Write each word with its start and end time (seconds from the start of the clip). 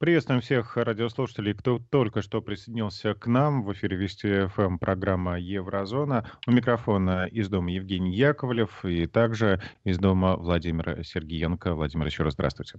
Приветствуем 0.00 0.40
всех 0.40 0.78
радиослушателей, 0.78 1.52
кто 1.52 1.78
только 1.90 2.22
что 2.22 2.40
присоединился 2.40 3.12
к 3.12 3.26
нам. 3.26 3.62
В 3.62 3.74
эфире 3.74 3.98
Вести 3.98 4.46
ФМ 4.46 4.78
программа 4.78 5.38
«Еврозона». 5.38 6.26
У 6.46 6.52
микрофона 6.52 7.26
из 7.26 7.50
дома 7.50 7.70
Евгений 7.70 8.16
Яковлев 8.16 8.82
и 8.86 9.06
также 9.06 9.60
из 9.84 9.98
дома 9.98 10.36
Владимира 10.36 11.04
Сергеенко. 11.04 11.74
Владимир, 11.74 12.06
еще 12.06 12.22
раз 12.22 12.32
здравствуйте. 12.32 12.78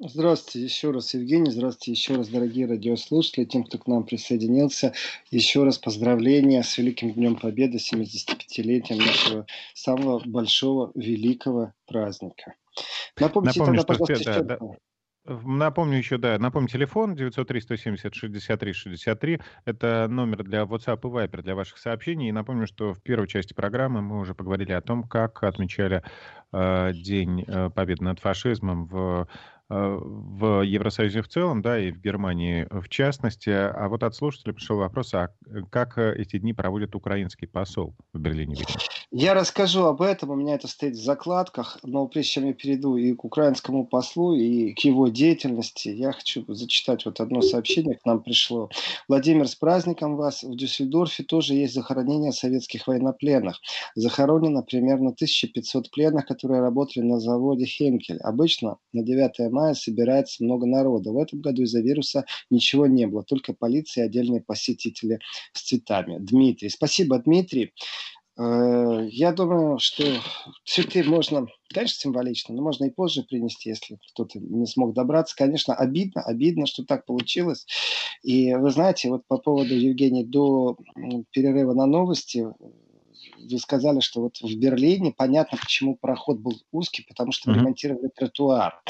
Здравствуйте 0.00 0.64
еще 0.64 0.90
раз, 0.90 1.14
Евгений. 1.14 1.52
Здравствуйте 1.52 1.92
еще 1.92 2.16
раз, 2.16 2.26
дорогие 2.26 2.66
радиослушатели, 2.66 3.44
тем, 3.44 3.62
кто 3.62 3.78
к 3.78 3.86
нам 3.86 4.02
присоединился. 4.02 4.94
Еще 5.30 5.62
раз 5.62 5.78
поздравления 5.78 6.64
с 6.64 6.76
Великим 6.76 7.12
Днем 7.12 7.36
Победы, 7.36 7.78
75-летием 7.78 8.98
нашего 8.98 9.46
самого 9.74 10.20
большого, 10.26 10.90
великого 10.96 11.72
праздника. 11.86 12.56
Напомните 13.20 13.60
Напомню, 13.60 13.84
тогда, 13.84 13.94
пожалуйста, 13.94 14.42
да, 14.42 14.56
да. 14.56 14.66
Напомню 15.28 15.98
еще, 15.98 16.18
да, 16.18 16.36
напомню, 16.38 16.68
телефон 16.68 17.14
903-170-63-63. 17.14 19.40
Это 19.64 20.06
номер 20.08 20.44
для 20.44 20.62
WhatsApp 20.62 21.00
и 21.02 21.06
Viber 21.06 21.42
для 21.42 21.54
ваших 21.54 21.78
сообщений. 21.78 22.28
И 22.28 22.32
напомню, 22.32 22.66
что 22.66 22.92
в 22.94 23.02
первой 23.02 23.28
части 23.28 23.54
программы 23.54 24.02
мы 24.02 24.18
уже 24.18 24.34
поговорили 24.34 24.72
о 24.72 24.80
том, 24.80 25.04
как 25.04 25.42
отмечали 25.42 26.02
э, 26.52 26.92
День 26.94 27.44
э, 27.46 27.70
Победы 27.70 28.04
над 28.04 28.20
фашизмом 28.20 28.86
в 28.86 29.28
Э, 29.70 29.98
в 30.00 30.62
Евросоюзе 30.62 31.20
в 31.20 31.28
целом, 31.28 31.60
да, 31.60 31.78
и 31.78 31.92
в 31.92 32.00
Германии 32.00 32.66
в 32.70 32.88
частности. 32.88 33.50
А 33.50 33.88
вот 33.88 34.02
от 34.02 34.14
слушателя 34.14 34.54
пришел 34.54 34.78
вопрос, 34.78 35.12
а 35.12 35.28
как 35.70 35.98
э, 35.98 36.14
эти 36.16 36.38
дни 36.38 36.54
проводит 36.54 36.94
украинский 36.94 37.46
посол 37.46 37.94
в 38.14 38.18
Берлине? 38.18 38.56
Я 39.10 39.32
расскажу 39.32 39.84
об 39.84 40.02
этом, 40.02 40.28
у 40.28 40.34
меня 40.34 40.56
это 40.56 40.68
стоит 40.68 40.92
в 40.94 41.02
закладках, 41.02 41.78
но 41.82 42.06
прежде 42.06 42.32
чем 42.32 42.46
я 42.46 42.52
перейду 42.52 42.98
и 42.98 43.14
к 43.14 43.24
украинскому 43.24 43.86
послу, 43.86 44.34
и 44.34 44.74
к 44.74 44.80
его 44.80 45.08
деятельности, 45.08 45.88
я 45.88 46.12
хочу 46.12 46.44
зачитать 46.46 47.06
вот 47.06 47.18
одно 47.18 47.40
сообщение, 47.40 47.96
к 47.96 48.04
нам 48.04 48.22
пришло. 48.22 48.68
Владимир, 49.08 49.48
с 49.48 49.54
праздником 49.54 50.16
вас! 50.16 50.42
В 50.42 50.54
Дюссельдорфе 50.54 51.22
тоже 51.22 51.54
есть 51.54 51.72
захоронение 51.72 52.32
советских 52.32 52.86
военнопленных. 52.86 53.58
Захоронено 53.94 54.60
примерно 54.62 55.08
1500 55.08 55.90
пленных, 55.90 56.26
которые 56.26 56.60
работали 56.60 57.02
на 57.02 57.18
заводе 57.18 57.64
Хенкель. 57.64 58.18
Обычно 58.18 58.76
на 58.92 59.02
9 59.02 59.50
мая 59.50 59.72
собирается 59.72 60.44
много 60.44 60.66
народа. 60.66 61.12
В 61.12 61.16
этом 61.16 61.40
году 61.40 61.62
из-за 61.62 61.80
вируса 61.80 62.26
ничего 62.50 62.86
не 62.86 63.06
было, 63.06 63.22
только 63.22 63.54
полиция 63.54 64.04
и 64.04 64.06
отдельные 64.08 64.42
посетители 64.42 65.20
с 65.54 65.62
цветами. 65.62 66.18
Дмитрий. 66.18 66.68
Спасибо, 66.68 67.18
Дмитрий. 67.18 67.72
Э, 68.38 69.08
я 69.10 69.32
думаю, 69.32 69.78
что 69.78 70.04
цветы 70.64 71.02
можно, 71.02 71.46
конечно, 71.72 71.98
символично, 71.98 72.54
но 72.54 72.62
можно 72.62 72.84
и 72.84 72.90
позже 72.90 73.24
принести, 73.24 73.70
если 73.70 73.98
кто-то 74.12 74.38
не 74.38 74.66
смог 74.66 74.94
добраться. 74.94 75.34
Конечно, 75.36 75.74
обидно, 75.74 76.22
обидно, 76.22 76.66
что 76.66 76.84
так 76.84 77.04
получилось. 77.04 77.66
И 78.22 78.54
вы 78.54 78.70
знаете, 78.70 79.08
вот 79.08 79.26
по 79.26 79.38
поводу, 79.38 79.74
Евгений, 79.74 80.24
до 80.24 80.76
перерыва 81.32 81.74
на 81.74 81.86
новости, 81.86 82.46
вы 83.38 83.58
сказали, 83.58 84.00
что 84.00 84.22
вот 84.22 84.38
в 84.40 84.56
Берлине 84.56 85.12
понятно, 85.16 85.58
почему 85.58 85.96
проход 85.96 86.38
был 86.38 86.54
узкий, 86.70 87.04
потому 87.08 87.32
что 87.32 87.52
ремонтировали 87.52 88.08
тротуар. 88.14 88.80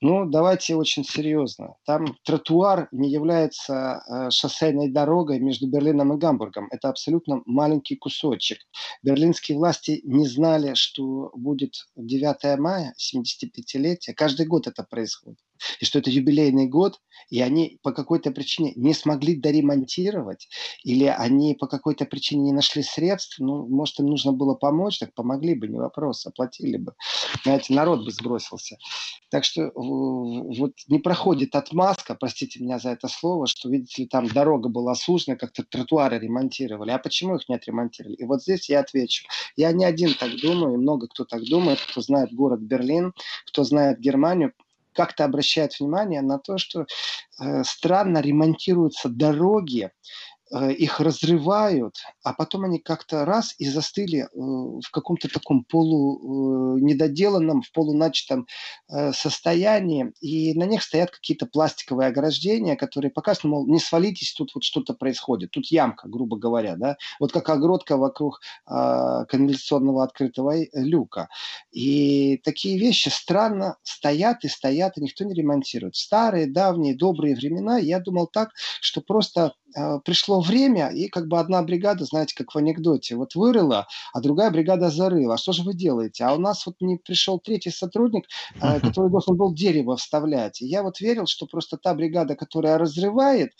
Ну, 0.00 0.26
давайте 0.26 0.76
очень 0.76 1.04
серьезно. 1.04 1.74
Там 1.84 2.16
тротуар 2.24 2.88
не 2.92 3.10
является 3.10 4.02
э, 4.06 4.30
шоссейной 4.30 4.90
дорогой 4.90 5.40
между 5.40 5.66
Берлином 5.68 6.12
и 6.12 6.18
Гамбургом. 6.18 6.68
Это 6.70 6.88
абсолютно 6.88 7.42
маленький 7.46 7.96
кусочек. 7.96 8.58
Берлинские 9.02 9.58
власти 9.58 10.00
не 10.04 10.26
знали, 10.28 10.74
что 10.74 11.32
будет 11.34 11.88
9 11.96 12.58
мая, 12.60 12.94
75-летие. 12.96 14.14
Каждый 14.14 14.46
год 14.46 14.68
это 14.68 14.84
происходит 14.84 15.38
и 15.80 15.84
что 15.84 15.98
это 15.98 16.10
юбилейный 16.10 16.66
год, 16.66 17.00
и 17.30 17.40
они 17.40 17.78
по 17.82 17.92
какой-то 17.92 18.30
причине 18.30 18.72
не 18.76 18.94
смогли 18.94 19.36
доремонтировать, 19.36 20.48
или 20.84 21.04
они 21.04 21.54
по 21.54 21.66
какой-то 21.66 22.04
причине 22.04 22.42
не 22.42 22.52
нашли 22.52 22.82
средств, 22.82 23.38
ну, 23.38 23.66
может, 23.68 23.98
им 24.00 24.06
нужно 24.06 24.32
было 24.32 24.54
помочь, 24.54 24.98
так 24.98 25.14
помогли 25.14 25.54
бы, 25.54 25.68
не 25.68 25.78
вопрос, 25.78 26.26
оплатили 26.26 26.76
бы. 26.76 26.94
Знаете, 27.44 27.74
народ 27.74 28.04
бы 28.04 28.10
сбросился. 28.10 28.78
Так 29.30 29.44
что 29.44 29.70
вот 29.74 30.72
не 30.88 30.98
проходит 30.98 31.54
отмазка, 31.54 32.14
простите 32.14 32.62
меня 32.62 32.78
за 32.78 32.90
это 32.90 33.08
слово, 33.08 33.46
что, 33.46 33.68
видите 33.68 34.02
ли, 34.02 34.08
там 34.08 34.26
дорога 34.28 34.68
была 34.68 34.94
сужена, 34.94 35.36
как-то 35.36 35.64
тротуары 35.64 36.18
ремонтировали. 36.18 36.90
А 36.90 36.98
почему 36.98 37.36
их 37.36 37.48
не 37.48 37.56
отремонтировали? 37.56 38.16
И 38.16 38.24
вот 38.24 38.42
здесь 38.42 38.68
я 38.68 38.80
отвечу. 38.80 39.26
Я 39.56 39.72
не 39.72 39.84
один 39.84 40.14
так 40.14 40.30
думаю, 40.40 40.74
и 40.74 40.78
много 40.78 41.08
кто 41.08 41.24
так 41.24 41.42
думает, 41.44 41.78
кто 41.80 42.00
знает 42.00 42.32
город 42.32 42.60
Берлин, 42.60 43.12
кто 43.46 43.64
знает 43.64 44.00
Германию, 44.00 44.52
как-то 44.98 45.24
обращает 45.24 45.78
внимание 45.78 46.22
на 46.22 46.40
то, 46.40 46.58
что 46.58 46.80
э, 47.40 47.62
странно 47.62 48.18
ремонтируются 48.20 49.08
дороги, 49.08 49.92
их 50.50 51.00
разрывают, 51.00 51.96
а 52.22 52.32
потом 52.32 52.64
они 52.64 52.78
как-то 52.78 53.24
раз 53.24 53.54
и 53.58 53.68
застыли 53.68 54.20
э, 54.20 54.26
в 54.34 54.90
каком-то 54.90 55.28
таком 55.28 55.64
полу 55.64 56.76
э, 56.76 56.80
недоделанном, 56.80 57.62
в 57.62 57.72
полуначатом 57.72 58.46
состоянии, 59.12 60.12
и 60.20 60.54
на 60.54 60.64
них 60.64 60.82
стоят 60.82 61.10
какие-то 61.10 61.46
пластиковые 61.46 62.08
ограждения, 62.08 62.76
которые 62.76 63.10
показывают, 63.10 63.50
мол, 63.50 63.66
не 63.66 63.78
свалитесь, 63.78 64.32
тут 64.32 64.54
вот 64.54 64.64
что-то 64.64 64.94
происходит, 64.94 65.50
тут 65.50 65.66
ямка, 65.66 66.08
грубо 66.08 66.38
говоря, 66.38 66.76
да, 66.76 66.96
вот 67.20 67.32
как 67.32 67.48
огородка 67.50 67.96
вокруг 67.96 68.40
канализационного 68.66 70.04
открытого 70.04 70.54
люка. 70.72 71.28
И 71.70 72.38
такие 72.44 72.78
вещи 72.78 73.08
странно 73.08 73.76
стоят 73.82 74.44
и 74.44 74.48
стоят, 74.48 74.96
и 74.96 75.02
никто 75.02 75.24
не 75.24 75.34
ремонтирует. 75.34 75.96
Старые, 75.96 76.46
давние, 76.46 76.96
добрые 76.96 77.34
времена, 77.34 77.78
я 77.78 78.00
думал 78.00 78.26
так, 78.26 78.50
что 78.80 79.00
просто 79.00 79.52
Э, 79.76 79.98
пришло 80.38 80.40
время, 80.40 80.88
и 80.88 81.08
как 81.08 81.28
бы 81.28 81.38
одна 81.38 81.62
бригада, 81.62 82.04
знаете, 82.04 82.34
как 82.36 82.54
в 82.54 82.58
анекдоте, 82.58 83.16
вот 83.16 83.34
вырыла, 83.34 83.86
а 84.12 84.20
другая 84.20 84.50
бригада 84.50 84.90
зарыла. 84.90 85.34
А 85.34 85.38
что 85.38 85.52
же 85.52 85.62
вы 85.62 85.74
делаете? 85.74 86.24
А 86.24 86.34
у 86.34 86.38
нас 86.38 86.66
вот 86.66 86.76
не 86.80 86.96
пришел 86.96 87.38
третий 87.38 87.70
сотрудник, 87.70 88.24
э, 88.60 88.80
который 88.80 89.10
должен 89.10 89.36
был 89.36 89.54
дерево 89.54 89.96
вставлять. 89.96 90.62
И 90.62 90.66
я 90.66 90.82
вот 90.82 91.00
верил, 91.00 91.26
что 91.26 91.46
просто 91.46 91.76
та 91.76 91.94
бригада, 91.94 92.34
которая 92.34 92.78
разрывает, 92.78 93.52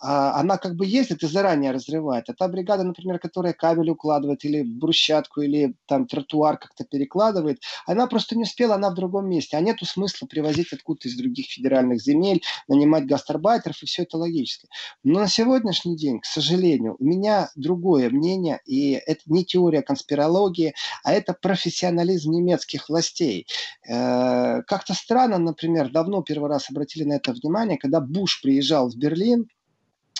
а, 0.00 0.40
она 0.40 0.56
как 0.56 0.74
бы 0.74 0.86
ездит 0.86 1.22
и 1.22 1.26
заранее 1.26 1.72
разрывает. 1.72 2.28
А 2.28 2.34
та 2.34 2.48
бригада, 2.48 2.84
например, 2.84 3.18
которая 3.18 3.52
кабель 3.52 3.90
укладывает, 3.90 4.44
или 4.44 4.62
брусчатку, 4.62 5.42
или 5.42 5.74
там 5.86 6.06
тротуар 6.06 6.58
как-то 6.58 6.84
перекладывает, 6.84 7.58
она 7.86 8.06
просто 8.06 8.36
не 8.36 8.42
успела, 8.42 8.74
она 8.74 8.90
в 8.90 8.94
другом 8.94 9.28
месте. 9.28 9.56
А 9.56 9.60
нету 9.60 9.84
смысла 9.84 10.26
привозить 10.26 10.72
откуда-то 10.72 11.08
из 11.08 11.16
других 11.16 11.46
федеральных 11.46 12.00
земель, 12.00 12.42
нанимать 12.68 13.06
гастарбайтеров, 13.06 13.82
и 13.82 13.86
все 13.86 14.02
это 14.02 14.18
логически. 14.18 14.68
Но 15.04 15.20
на 15.20 15.28
сегодня 15.28 15.46
сегодняшний 15.76 15.96
день, 15.96 16.20
к 16.20 16.25
сожалению, 16.26 16.96
у 16.98 17.04
меня 17.04 17.50
другое 17.56 18.10
мнение, 18.10 18.60
и 18.66 18.92
это 18.92 19.22
не 19.26 19.44
теория 19.44 19.82
конспирологии, 19.82 20.74
а 21.04 21.12
это 21.12 21.32
профессионализм 21.32 22.32
немецких 22.32 22.88
властей. 22.88 23.46
Э, 23.88 24.62
как-то 24.62 24.94
странно, 24.94 25.38
например, 25.38 25.90
давно 25.90 26.22
первый 26.22 26.50
раз 26.50 26.70
обратили 26.70 27.04
на 27.04 27.14
это 27.14 27.32
внимание, 27.32 27.78
когда 27.78 28.00
Буш 28.00 28.42
приезжал 28.42 28.90
в 28.90 28.96
Берлин, 28.96 29.48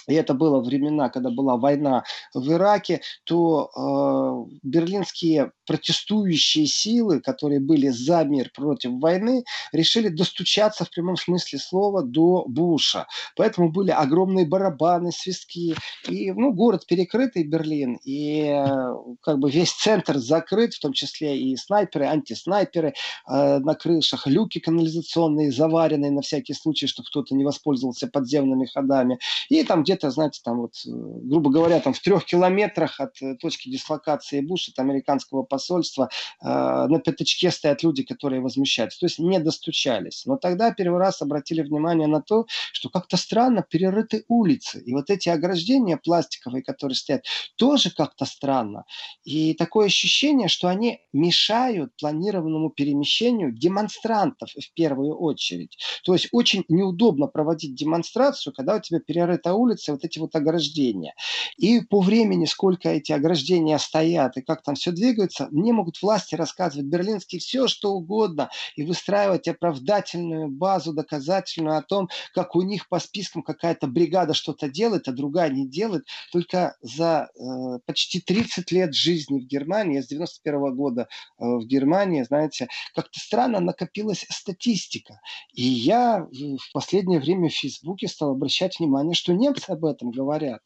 и 0.07 0.15
это 0.15 0.35
было 0.35 0.61
времена, 0.61 1.09
когда 1.09 1.31
была 1.31 1.57
война 1.57 2.05
в 2.35 2.51
Ираке, 2.53 3.01
то 3.25 3.71
э, 3.77 4.57
берлинские 4.63 5.53
протестующие 5.67 6.67
силы, 6.67 7.21
которые 7.21 7.61
были 7.61 7.89
за 7.89 8.25
мир 8.25 8.51
против 8.55 8.93
войны, 8.93 9.45
решили 9.73 10.09
достучаться 10.09 10.85
в 10.85 10.91
прямом 10.91 11.17
смысле 11.17 11.59
слова 11.59 12.03
до 12.03 12.45
Буша. 12.47 13.07
Поэтому 13.37 13.71
были 13.71 13.91
огромные 13.91 14.47
барабаны, 14.47 15.11
свистки. 15.13 15.75
И 16.09 16.33
ну, 16.33 16.53
город 16.53 16.87
перекрытый, 16.87 17.45
Берлин, 17.45 17.99
и 18.05 18.43
э, 18.43 18.95
как 19.21 19.39
бы 19.39 19.51
весь 19.51 19.73
центр 19.73 20.19
закрыт, 20.19 20.75
в 20.75 20.81
том 20.81 20.93
числе 20.93 21.39
и 21.39 21.57
снайперы, 21.57 22.07
антиснайперы 22.07 22.95
э, 23.29 23.59
на 23.59 23.75
крышах, 23.75 24.27
люки 24.27 24.61
канализационные 24.61 25.51
заваренные 25.51 26.11
на 26.11 26.23
всякий 26.23 26.55
случай, 26.55 26.87
чтобы 26.87 27.09
кто-то 27.09 27.35
не 27.35 27.45
воспользовался 27.45 28.07
подземными 28.07 28.67
ходами. 28.67 29.19
И 29.49 29.63
там 29.65 29.83
где-то, 29.97 30.11
знаете, 30.11 30.41
там 30.45 30.61
вот, 30.61 30.75
э, 30.87 30.91
грубо 30.91 31.51
говоря, 31.51 31.81
там 31.81 31.95
в 31.95 32.01
трех 32.01 32.25
километрах 32.25 33.01
от 33.01 33.21
э, 33.23 33.35
точки 33.37 33.71
дислокации 33.71 34.41
Буша, 34.41 34.73
от 34.73 34.79
американского 34.79 35.43
посольства, 35.43 36.11
э, 36.43 36.47
на 36.47 36.99
пятачке 36.99 37.51
стоят 37.51 37.83
люди, 37.83 38.03
которые 38.03 38.41
возмущаются. 38.41 39.01
То 39.01 39.07
есть 39.07 39.19
не 39.19 39.39
достучались. 39.39 40.27
Но 40.27 40.37
тогда 40.37 40.73
первый 40.73 41.01
раз 41.01 41.23
обратили 41.23 41.63
внимание 41.63 42.07
на 42.07 42.21
то, 42.21 42.47
что 42.73 42.91
как-то 42.91 43.17
странно 43.17 43.63
перерыты 43.63 44.25
улицы. 44.29 44.83
И 44.85 44.93
вот 44.93 45.11
эти 45.11 45.29
ограждения 45.29 45.97
пластиковые, 45.97 46.63
которые 46.63 46.97
стоят, 46.97 47.25
тоже 47.57 47.91
как-то 47.91 48.25
странно. 48.25 48.85
И 49.25 49.55
такое 49.55 49.87
ощущение, 49.87 50.49
что 50.49 50.69
они 50.69 51.01
мешают 51.13 51.93
планированному 51.99 52.71
перемещению 52.71 53.53
демонстрантов 53.53 54.51
в 54.51 54.75
первую 54.75 55.17
очередь. 55.17 55.79
То 56.05 56.13
есть 56.13 56.29
очень 56.33 56.65
неудобно 56.69 57.27
проводить 57.27 57.75
демонстрацию, 57.75 58.53
когда 58.53 58.77
у 58.77 58.81
тебя 58.81 59.01
перерыта 59.01 59.55
улица, 59.55 59.86
строятся 59.87 59.93
вот 59.93 60.05
эти 60.05 60.19
вот 60.19 60.35
ограждения. 60.35 61.15
И 61.57 61.81
по 61.81 62.01
времени, 62.01 62.47
сколько 62.47 62.89
эти 62.89 63.13
ограждения 63.13 63.79
стоят 63.79 64.37
и 64.37 64.43
как 64.43 64.63
там 64.63 64.75
все 64.75 64.93
двигается, 64.93 65.49
мне 65.51 65.73
могут 65.73 66.01
власти 66.03 66.35
рассказывать, 66.35 66.87
берлинские, 66.87 67.41
все 67.41 67.69
что 67.69 67.93
угодно, 67.93 68.51
и 68.77 68.83
выстраивать 68.83 69.49
оправдательную 69.49 70.49
базу 70.49 70.93
доказательную 70.93 71.79
о 71.79 71.83
том, 71.83 72.09
как 72.35 72.57
у 72.57 72.63
них 72.63 72.89
по 72.89 72.99
спискам 72.99 73.43
какая-то 73.43 73.87
бригада 73.87 74.35
что-то 74.35 74.69
делает, 74.69 75.09
а 75.09 75.13
другая 75.13 75.51
не 75.51 75.67
делает. 75.67 76.07
Только 76.33 76.77
за 76.83 77.29
э, 77.35 77.79
почти 77.87 78.21
30 78.21 78.73
лет 78.73 78.95
жизни 78.95 79.41
в 79.41 79.47
Германии, 79.47 80.01
с 80.01 80.09
91 80.09 80.55
-го 80.55 80.71
года 80.73 81.03
э, 81.03 81.45
в 81.45 81.67
Германии, 81.67 82.23
знаете, 82.23 82.69
как-то 82.95 83.19
странно 83.21 83.61
накопилась 83.61 84.27
статистика. 84.31 85.21
И 85.55 85.63
я 85.63 86.27
в 86.33 86.73
последнее 86.73 87.21
время 87.21 87.49
в 87.49 87.53
Фейсбуке 87.53 88.09
стал 88.09 88.31
обращать 88.31 88.79
внимание, 88.79 89.15
что 89.15 89.33
немцы 89.33 89.71
об 89.77 89.85
этом 89.85 90.11
говорят. 90.11 90.61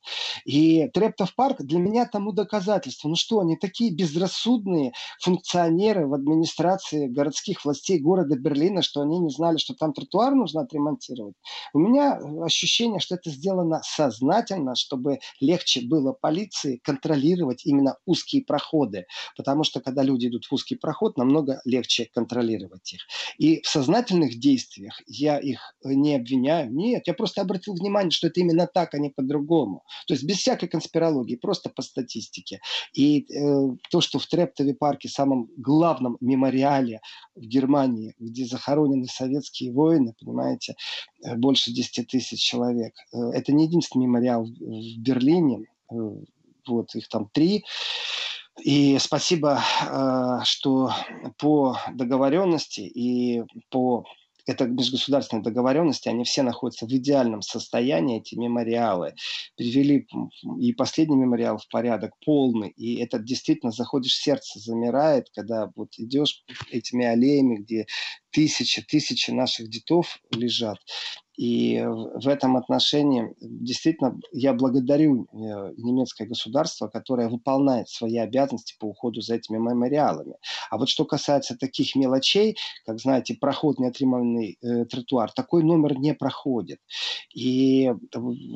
И 0.45 0.89
Трептов 0.95 1.35
парк 1.35 1.59
для 1.61 1.79
меня 1.79 2.07
тому 2.07 2.33
доказательство. 2.33 3.09
Ну 3.09 3.17
что, 3.17 3.41
они 3.41 3.57
такие 3.57 3.95
безрассудные 3.95 4.93
функционеры 5.21 6.07
в 6.07 6.15
администрации 6.15 7.09
городских 7.09 7.65
властей 7.65 7.99
города 7.99 8.37
Берлина, 8.39 8.83
что 8.83 9.03
они 9.03 9.19
не 9.19 9.31
знали, 9.31 9.59
что 9.59 9.75
там 9.75 9.93
тротуар 9.93 10.35
нужно 10.35 10.63
отремонтировать. 10.63 11.35
У 11.75 11.79
меня 11.79 12.19
ощущение, 12.43 13.01
что 13.01 13.17
это 13.17 13.31
сделано 13.31 13.81
сознательно, 13.85 14.75
чтобы 14.75 15.19
легче 15.41 15.83
было 15.83 16.13
полиции 16.13 16.81
контролировать 16.83 17.67
именно 17.67 17.97
узкие 18.07 18.45
проходы. 18.45 19.07
Потому 19.37 19.65
что 19.65 19.81
когда 19.81 20.03
люди 20.03 20.29
идут 20.29 20.47
в 20.47 20.53
узкий 20.53 20.77
проход, 20.77 21.17
намного 21.17 21.61
легче 21.65 22.09
контролировать 22.13 22.93
их. 22.93 23.01
И 23.39 23.61
в 23.63 23.67
сознательных 23.67 24.39
действиях 24.39 25.01
я 25.07 25.39
их 25.39 25.75
не 25.85 26.17
обвиняю. 26.17 26.73
Нет, 26.73 27.07
я 27.07 27.15
просто 27.15 27.41
обратил 27.43 27.75
внимание, 27.75 28.11
что 28.11 28.29
это 28.29 28.41
именно 28.41 28.67
так, 28.67 28.95
а 28.95 28.99
не 29.01 29.11
по-другому. 29.11 29.83
То 30.07 30.15
есть 30.15 30.25
без 30.25 30.37
всякой 30.37 30.69
конспирологии, 30.69 31.37
просто 31.37 31.71
по 31.71 31.83
статистике. 31.83 32.61
И 32.93 33.27
э, 33.33 33.77
то, 33.91 34.01
что 34.01 34.19
в 34.19 34.27
Трептове 34.27 34.75
парке, 34.75 35.09
самом 35.09 35.49
главном 35.57 36.17
мемориале 36.21 37.01
в 37.35 37.43
Германии, 37.43 38.15
где 38.19 38.45
захоронены 38.45 39.07
советские 39.07 39.73
воины, 39.73 40.15
понимаете, 40.21 40.75
э, 41.25 41.37
больше 41.37 41.73
10 41.73 42.07
тысяч 42.07 42.41
человек. 42.41 42.95
Э, 43.13 43.31
это 43.33 43.53
не 43.53 43.65
единственный 43.65 44.07
мемориал 44.07 44.45
в 44.45 44.99
Берлине, 44.99 45.67
э, 45.91 45.95
вот 46.67 46.95
их 46.95 47.09
там 47.09 47.29
три. 47.33 47.65
И 48.63 48.99
спасибо, 48.99 49.63
что 50.45 50.93
по 51.39 51.79
договоренности 51.95 52.81
и 52.81 53.43
по 53.71 54.05
это 54.47 54.67
межгосударственные 54.67 55.45
договоренности, 55.45 56.09
они 56.09 56.25
все 56.25 56.43
находятся 56.43 56.87
в 56.87 56.91
идеальном 56.91 57.43
состоянии, 57.43 58.19
эти 58.19 58.35
мемориалы. 58.35 59.15
Привели 59.57 60.07
и 60.59 60.73
последний 60.73 61.17
мемориал 61.17 61.59
в 61.59 61.69
порядок 61.69 62.13
полный, 62.25 62.71
и 62.71 62.97
это 63.01 63.19
действительно 63.19 63.73
заходишь, 63.73 64.17
сердце 64.17 64.59
замирает, 64.59 65.29
когда 65.35 65.71
вот 65.77 65.91
идешь 65.99 66.43
этими 66.71 67.05
аллеями, 67.05 67.57
где 67.57 67.87
тысячи, 68.31 68.83
тысячи 68.83 69.31
наших 69.31 69.69
детов 69.69 70.21
лежат. 70.31 70.79
И 71.41 71.83
в 71.83 72.29
этом 72.29 72.59
отношении 72.59 73.35
действительно 73.41 74.21
я 74.31 74.53
благодарю 74.53 75.23
э, 75.23 75.73
немецкое 75.79 76.29
государство, 76.29 76.89
которое 76.89 77.31
выполняет 77.31 77.89
свои 77.89 78.19
обязанности 78.19 78.77
по 78.79 78.85
уходу 78.85 79.23
за 79.23 79.37
этими 79.37 79.57
мемориалами. 79.57 80.35
А 80.69 80.77
вот 80.77 80.91
что 80.91 81.07
касается 81.07 81.57
таких 81.57 81.97
мелочей, 81.97 82.59
как, 82.85 83.01
знаете, 83.01 83.39
проход 83.41 83.79
неотремованный 83.79 84.59
э, 84.61 84.85
тротуар, 84.85 85.33
такой 85.33 85.63
номер 85.63 85.99
не 85.99 86.13
проходит. 86.13 86.79
И 87.35 87.91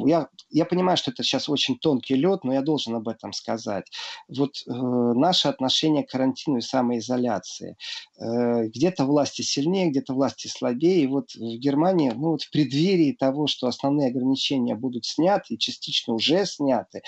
я, 0.05 0.29
я 0.51 0.65
понимаю, 0.67 0.99
что 0.99 1.11
это 1.11 1.23
сейчас 1.23 1.49
очень 1.49 1.79
тонкий 1.79 2.17
лед, 2.17 2.45
но 2.45 2.53
я 2.53 2.61
должен 2.61 2.95
об 2.97 3.09
этом 3.09 3.33
сказать. 3.33 3.87
Вот 4.29 4.57
э, 4.67 4.71
наше 4.71 5.49
отношение 5.49 6.05
к 6.05 6.11
карантину 6.11 6.59
и 6.59 6.61
самоизоляции. 6.61 7.79
Э, 8.21 8.67
где-то 8.67 9.07
власти 9.07 9.41
сильнее, 9.41 9.89
где-то 9.89 10.13
власти 10.13 10.49
слабее. 10.49 11.05
И 11.05 11.07
вот 11.07 11.35
в 11.35 11.59
Германии, 11.59 12.13
ну 12.15 12.33
вот 12.33 12.43
в 12.43 12.51
пред 12.51 12.74
преддверии 12.75 13.13
того, 13.13 13.47
что 13.47 13.67
основные 13.69 14.09
ограничения 14.09 14.75
будут 14.75 15.05
сняты, 15.05 15.57
частично 15.57 16.15
уже 16.15 16.45
сняты, 16.47 17.03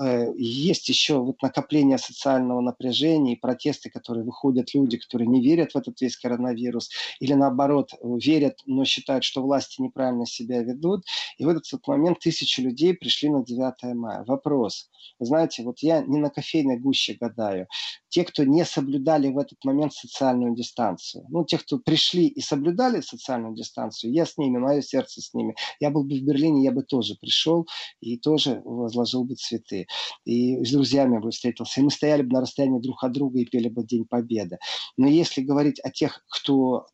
э, 0.00 0.26
есть 0.36 0.88
еще 0.88 1.18
вот 1.18 1.40
накопление 1.42 1.98
социального 1.98 2.60
напряжения 2.60 3.34
и 3.34 3.40
протесты, 3.40 3.90
которые 3.90 4.24
выходят 4.24 4.74
люди, 4.74 4.96
которые 4.96 5.28
не 5.28 5.40
верят 5.40 5.72
в 5.72 5.76
этот 5.76 6.00
весь 6.00 6.16
коронавирус, 6.16 6.90
или 7.20 7.34
наоборот 7.34 7.90
верят, 8.02 8.58
но 8.66 8.84
считают, 8.84 9.24
что 9.24 9.42
власти 9.42 9.80
неправильно 9.80 10.26
себя 10.26 10.62
ведут. 10.62 11.04
И 11.38 11.44
в 11.44 11.48
этот 11.48 11.70
вот 11.72 11.86
момент 11.86 12.18
тысячи 12.18 12.60
людей 12.60 12.94
пришли 12.94 13.30
на 13.30 13.44
9 13.44 13.94
мая. 13.94 14.24
Вопрос. 14.26 14.90
Знаете, 15.18 15.62
вот 15.62 15.78
я 15.80 16.02
не 16.02 16.18
на 16.18 16.30
кофейной 16.30 16.78
гуще 16.78 17.16
гадаю. 17.20 17.66
Те, 18.08 18.24
кто 18.24 18.44
не 18.44 18.64
соблюдали 18.64 19.28
в 19.28 19.38
этот 19.38 19.64
момент 19.64 19.92
социальную 19.92 20.54
дистанцию. 20.54 21.24
Ну, 21.30 21.44
те, 21.44 21.58
кто 21.58 21.78
пришли 21.78 22.26
и 22.26 22.40
соблюдали 22.40 23.00
социальную 23.00 23.54
дистанцию, 23.54 24.12
я 24.12 24.26
с 24.26 24.36
ними, 24.36 24.58
мое 24.58 24.82
сердце 24.82 25.11
общаться 25.12 25.20
с 25.20 25.34
ними. 25.34 25.54
Я 25.80 25.90
был 25.90 26.04
бы 26.04 26.18
в 26.18 26.22
Берлине, 26.22 26.64
я 26.64 26.72
бы 26.72 26.82
тоже 26.82 27.14
пришел 27.20 27.66
и 28.00 28.18
тоже 28.18 28.62
возложил 28.64 29.24
бы 29.24 29.34
цветы. 29.34 29.86
И 30.24 30.64
с 30.64 30.72
друзьями 30.72 31.18
бы 31.18 31.30
встретился. 31.30 31.80
И 31.80 31.84
мы 31.84 31.90
стояли 31.90 32.22
бы 32.22 32.32
на 32.32 32.40
расстоянии 32.40 32.80
друг 32.80 33.02
от 33.04 33.12
друга 33.12 33.40
и 33.40 33.44
пели 33.44 33.68
бы 33.68 33.84
День 33.84 34.04
Победы. 34.04 34.58
Но 34.96 35.06
если 35.06 35.42
говорить 35.42 35.80
о 35.80 35.90
тех, 35.90 36.24
кто 36.28 36.86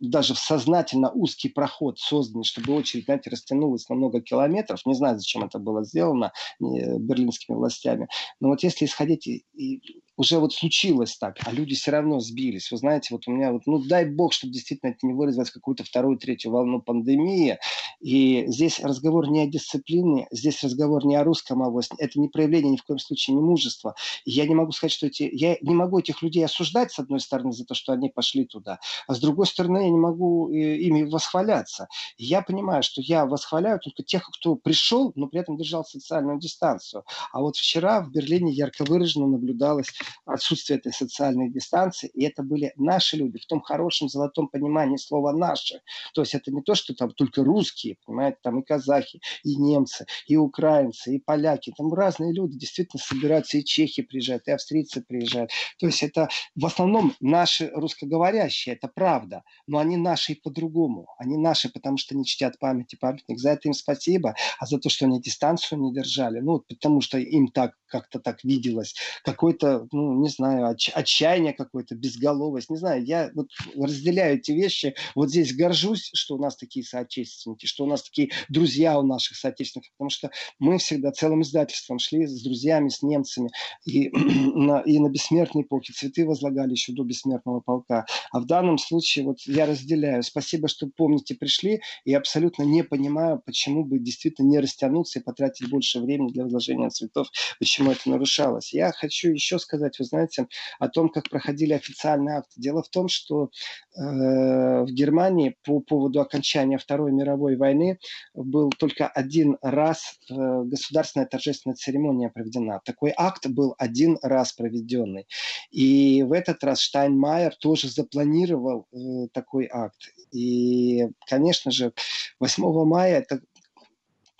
даже 0.00 0.34
в 0.34 0.38
сознательно 0.38 1.10
узкий 1.10 1.48
проход 1.48 1.98
созданный, 1.98 2.44
чтобы 2.44 2.74
очередь, 2.74 3.04
знаете, 3.04 3.30
растянулась 3.30 3.88
на 3.88 3.94
много 3.94 4.20
километров. 4.20 4.80
Не 4.84 4.94
знаю, 4.94 5.18
зачем 5.18 5.44
это 5.44 5.58
было 5.58 5.84
сделано 5.84 6.32
берлинскими 6.60 7.56
властями. 7.56 8.08
Но 8.40 8.48
вот 8.48 8.62
если 8.62 8.84
исходить 8.84 9.26
и 9.26 10.02
уже 10.16 10.38
вот 10.38 10.52
случилось 10.52 11.16
так, 11.16 11.38
а 11.44 11.52
люди 11.52 11.74
все 11.74 11.90
равно 11.90 12.20
сбились. 12.20 12.70
Вы 12.70 12.76
знаете, 12.76 13.08
вот 13.10 13.26
у 13.26 13.32
меня 13.32 13.52
вот, 13.52 13.62
ну 13.66 13.78
дай 13.78 14.04
бог, 14.04 14.32
чтобы 14.32 14.52
действительно 14.52 14.90
это 14.90 15.06
не 15.06 15.12
выразилось 15.12 15.50
в 15.50 15.54
какую-то 15.54 15.84
вторую, 15.84 16.18
третью 16.18 16.52
волну 16.52 16.80
пандемии. 16.80 17.58
И 18.00 18.44
здесь 18.48 18.80
разговор 18.80 19.28
не 19.28 19.40
о 19.40 19.46
дисциплине, 19.46 20.28
здесь 20.30 20.62
разговор 20.62 21.04
не 21.04 21.16
о 21.16 21.24
русском 21.24 21.62
авось. 21.62 21.88
Это 21.98 22.20
не 22.20 22.28
проявление 22.28 22.72
ни 22.72 22.76
в 22.76 22.84
коем 22.84 22.98
случае 22.98 23.36
не 23.36 23.42
мужества. 23.42 23.94
я 24.24 24.46
не 24.46 24.54
могу 24.54 24.72
сказать, 24.72 24.92
что 24.92 25.06
эти... 25.06 25.28
Я 25.32 25.56
не 25.62 25.74
могу 25.74 25.98
этих 25.98 26.22
людей 26.22 26.44
осуждать, 26.44 26.92
с 26.92 26.98
одной 26.98 27.20
стороны, 27.20 27.52
за 27.52 27.64
то, 27.64 27.74
что 27.74 27.92
они 27.92 28.08
пошли 28.08 28.44
туда, 28.44 28.78
а 29.06 29.14
с 29.14 29.20
другой 29.20 29.46
стороны, 29.46 29.78
я 29.78 29.90
не 29.90 29.98
могу 29.98 30.50
э, 30.50 30.76
ими 30.76 31.02
восхваляться. 31.04 31.88
я 32.18 32.42
понимаю, 32.42 32.82
что 32.82 33.00
я 33.00 33.26
восхваляю 33.26 33.80
только 33.80 34.02
тех, 34.02 34.28
кто 34.30 34.54
пришел, 34.56 35.12
но 35.16 35.26
при 35.26 35.40
этом 35.40 35.56
держал 35.56 35.84
социальную 35.84 36.38
дистанцию. 36.38 37.04
А 37.32 37.40
вот 37.40 37.56
вчера 37.56 38.00
в 38.02 38.10
Берлине 38.10 38.52
ярко 38.52 38.84
выраженно 38.84 39.26
наблюдалось 39.26 39.88
отсутствие 40.26 40.78
этой 40.78 40.92
социальной 40.92 41.50
дистанции, 41.50 42.10
и 42.14 42.24
это 42.24 42.42
были 42.42 42.72
наши 42.76 43.16
люди, 43.16 43.38
в 43.38 43.46
том 43.46 43.60
хорошем 43.60 44.08
золотом 44.08 44.48
понимании 44.48 44.96
слова 44.96 45.32
«наши». 45.32 45.80
То 46.14 46.22
есть 46.22 46.34
это 46.34 46.50
не 46.52 46.62
то, 46.62 46.74
что 46.74 46.94
там 46.94 47.10
только 47.10 47.44
русские, 47.44 47.96
понимаете, 48.06 48.38
там 48.42 48.60
и 48.60 48.64
казахи, 48.64 49.20
и 49.42 49.56
немцы, 49.56 50.06
и 50.26 50.36
украинцы, 50.36 51.16
и 51.16 51.18
поляки, 51.18 51.72
там 51.76 51.92
разные 51.92 52.32
люди 52.32 52.56
действительно 52.58 53.02
собираются, 53.02 53.58
и 53.58 53.64
чехи 53.64 54.02
приезжают, 54.02 54.46
и 54.46 54.52
австрийцы 54.52 55.02
приезжают. 55.02 55.50
То 55.78 55.86
есть 55.86 56.02
это 56.02 56.28
в 56.54 56.66
основном 56.66 57.14
наши 57.20 57.70
русскоговорящие, 57.74 58.74
это 58.74 58.88
правда, 58.88 59.42
но 59.66 59.78
они 59.78 59.96
наши 59.96 60.32
и 60.32 60.40
по-другому. 60.40 61.08
Они 61.18 61.36
наши, 61.36 61.68
потому 61.68 61.96
что 61.96 62.16
не 62.16 62.24
чтят 62.24 62.58
памяти 62.58 62.96
памятник. 62.96 63.38
За 63.38 63.50
это 63.50 63.68
им 63.68 63.74
спасибо, 63.74 64.34
а 64.58 64.66
за 64.66 64.78
то, 64.78 64.88
что 64.88 65.06
они 65.06 65.20
дистанцию 65.20 65.80
не 65.80 65.92
держали, 65.92 66.40
ну, 66.40 66.60
потому 66.60 67.00
что 67.00 67.18
им 67.18 67.48
так 67.48 67.72
как-то 67.86 68.18
так 68.18 68.42
виделось, 68.42 68.94
какой-то 69.22 69.86
ну, 69.94 70.20
не 70.20 70.28
знаю, 70.28 70.74
отч- 70.74 70.90
отчаяние 70.92 71.52
какое-то, 71.52 71.94
безголовость, 71.94 72.68
не 72.68 72.76
знаю. 72.76 73.04
Я 73.04 73.30
вот 73.34 73.48
разделяю 73.76 74.38
эти 74.38 74.50
вещи. 74.52 74.94
Вот 75.14 75.30
здесь 75.30 75.54
горжусь, 75.54 76.10
что 76.14 76.34
у 76.34 76.38
нас 76.38 76.56
такие 76.56 76.84
соотечественники, 76.84 77.66
что 77.66 77.84
у 77.84 77.86
нас 77.86 78.02
такие 78.02 78.30
друзья 78.48 78.98
у 78.98 79.02
наших 79.02 79.36
соотечественников, 79.36 79.92
потому 79.96 80.10
что 80.10 80.30
мы 80.58 80.78
всегда 80.78 81.12
целым 81.12 81.42
издательством 81.42 81.98
шли 81.98 82.26
с 82.26 82.42
друзьями, 82.42 82.88
с 82.88 83.02
немцами, 83.02 83.50
и 83.86 84.10
на, 84.54 84.80
и 84.80 84.98
на 84.98 85.08
бессмертные 85.08 85.64
полки 85.64 85.92
цветы 85.92 86.26
возлагали 86.26 86.72
еще 86.72 86.92
до 86.92 87.04
бессмертного 87.04 87.60
полка. 87.60 88.06
А 88.32 88.40
в 88.40 88.46
данном 88.46 88.78
случае 88.78 89.24
вот 89.26 89.40
я 89.46 89.66
разделяю. 89.66 90.22
Спасибо, 90.22 90.68
что 90.68 90.88
помните, 90.96 91.34
пришли, 91.34 91.80
и 92.04 92.14
абсолютно 92.14 92.64
не 92.64 92.82
понимаю, 92.82 93.40
почему 93.44 93.84
бы 93.84 93.98
действительно 93.98 94.48
не 94.48 94.58
растянуться 94.58 95.20
и 95.20 95.22
потратить 95.22 95.70
больше 95.70 96.00
времени 96.00 96.32
для 96.32 96.44
возложения 96.44 96.90
цветов, 96.90 97.28
почему 97.58 97.92
это 97.92 98.08
нарушалось. 98.10 98.72
Я 98.72 98.92
хочу 98.92 99.30
еще 99.30 99.58
сказать, 99.58 99.83
сказать, 99.84 99.98
вы 99.98 100.04
знаете, 100.04 100.46
о 100.78 100.88
том, 100.88 101.08
как 101.08 101.28
проходили 101.28 101.72
официальные 101.72 102.38
акты. 102.38 102.60
Дело 102.60 102.82
в 102.82 102.88
том, 102.88 103.08
что 103.08 103.50
э, 103.96 104.00
в 104.00 104.86
Германии 104.86 105.56
по 105.64 105.80
поводу 105.80 106.20
окончания 106.20 106.78
Второй 106.78 107.12
мировой 107.12 107.56
войны 107.56 107.98
был 108.34 108.70
только 108.70 109.08
один 109.08 109.58
раз 109.62 110.18
э, 110.30 110.34
государственная 110.34 111.26
торжественная 111.26 111.76
церемония 111.76 112.30
проведена. 112.30 112.80
Такой 112.84 113.12
акт 113.16 113.46
был 113.46 113.74
один 113.78 114.18
раз 114.22 114.52
проведенный. 114.52 115.26
И 115.70 116.22
в 116.22 116.32
этот 116.32 116.62
раз 116.64 116.80
Штайнмайер 116.80 117.54
тоже 117.56 117.88
запланировал 117.88 118.86
э, 118.92 119.28
такой 119.32 119.68
акт. 119.70 120.12
И, 120.32 121.08
конечно 121.28 121.70
же, 121.70 121.92
8 122.40 122.84
мая 122.84 123.18
это 123.18 123.40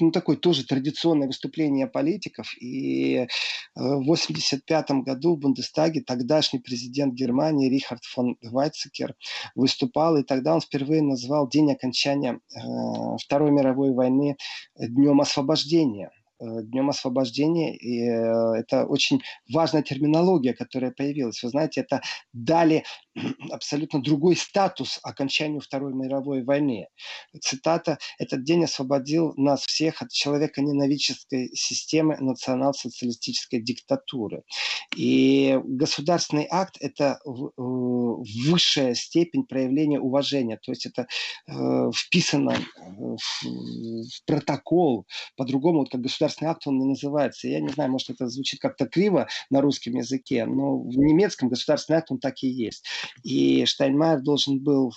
ну, 0.00 0.10
такое 0.10 0.36
тоже 0.36 0.66
традиционное 0.66 1.26
выступление 1.26 1.86
политиков. 1.86 2.54
И 2.60 3.16
э, 3.16 3.26
в 3.74 4.02
1985 4.02 4.90
году 5.04 5.36
в 5.36 5.40
Бундестаге 5.40 6.02
тогдашний 6.02 6.58
президент 6.58 7.14
Германии 7.14 7.68
Рихард 7.68 8.04
фон 8.04 8.36
Вайцекер 8.42 9.14
выступал, 9.54 10.16
и 10.16 10.22
тогда 10.22 10.54
он 10.54 10.60
впервые 10.60 11.02
назвал 11.02 11.48
день 11.48 11.72
окончания 11.72 12.40
э, 12.54 12.58
Второй 13.22 13.50
мировой 13.50 13.92
войны 13.92 14.36
днем 14.76 15.20
освобождения– 15.20 16.10
Э, 16.23 16.23
Днем 16.40 16.90
освобождения. 16.90 17.76
И 17.76 18.02
э, 18.02 18.58
это 18.58 18.86
очень 18.86 19.22
важная 19.52 19.82
терминология, 19.82 20.52
которая 20.52 20.90
появилась. 20.90 21.40
Вы 21.42 21.50
знаете, 21.50 21.82
это 21.82 22.02
дали 22.32 22.84
абсолютно 23.50 24.02
другой 24.02 24.34
статус 24.34 24.98
окончанию 25.04 25.60
Второй 25.60 25.94
мировой 25.94 26.42
войны. 26.42 26.88
Цитата 27.40 27.98
«Этот 28.18 28.42
день 28.42 28.64
освободил 28.64 29.32
нас 29.36 29.62
всех 29.64 30.02
от 30.02 30.10
человека 30.10 30.60
ненавидческой 30.60 31.50
системы 31.54 32.16
национал-социалистической 32.18 33.62
диктатуры». 33.62 34.42
И 34.96 35.58
государственный 35.64 36.48
акт– 36.50 36.76
это 36.80 37.20
э, 37.24 37.30
высшая 37.56 38.94
степень 38.96 39.44
проявления 39.44 40.00
уважения. 40.00 40.58
То 40.62 40.72
есть 40.72 40.86
это 40.86 41.06
вписано 41.92 42.56
в 42.76 44.24
протокол. 44.26 45.06
По-другому, 45.36 45.80
вот 45.80 45.90
как 45.90 46.00
государственный 46.00 46.23
государственный 46.24 46.50
акт, 46.50 46.66
он 46.66 46.78
не 46.78 46.86
называется. 46.86 47.48
Я 47.48 47.60
не 47.60 47.68
знаю, 47.68 47.90
может, 47.90 48.10
это 48.10 48.28
звучит 48.28 48.60
как-то 48.60 48.86
криво 48.86 49.28
на 49.50 49.60
русском 49.60 49.94
языке, 49.94 50.46
но 50.46 50.78
в 50.78 50.96
немецком 50.96 51.48
государственный 51.48 51.98
акт, 51.98 52.10
он 52.10 52.18
так 52.18 52.42
и 52.42 52.48
есть. 52.48 52.84
И 53.22 53.64
Штайнмайер 53.66 54.20
должен 54.20 54.58
был 54.58 54.90
э, 54.90 54.92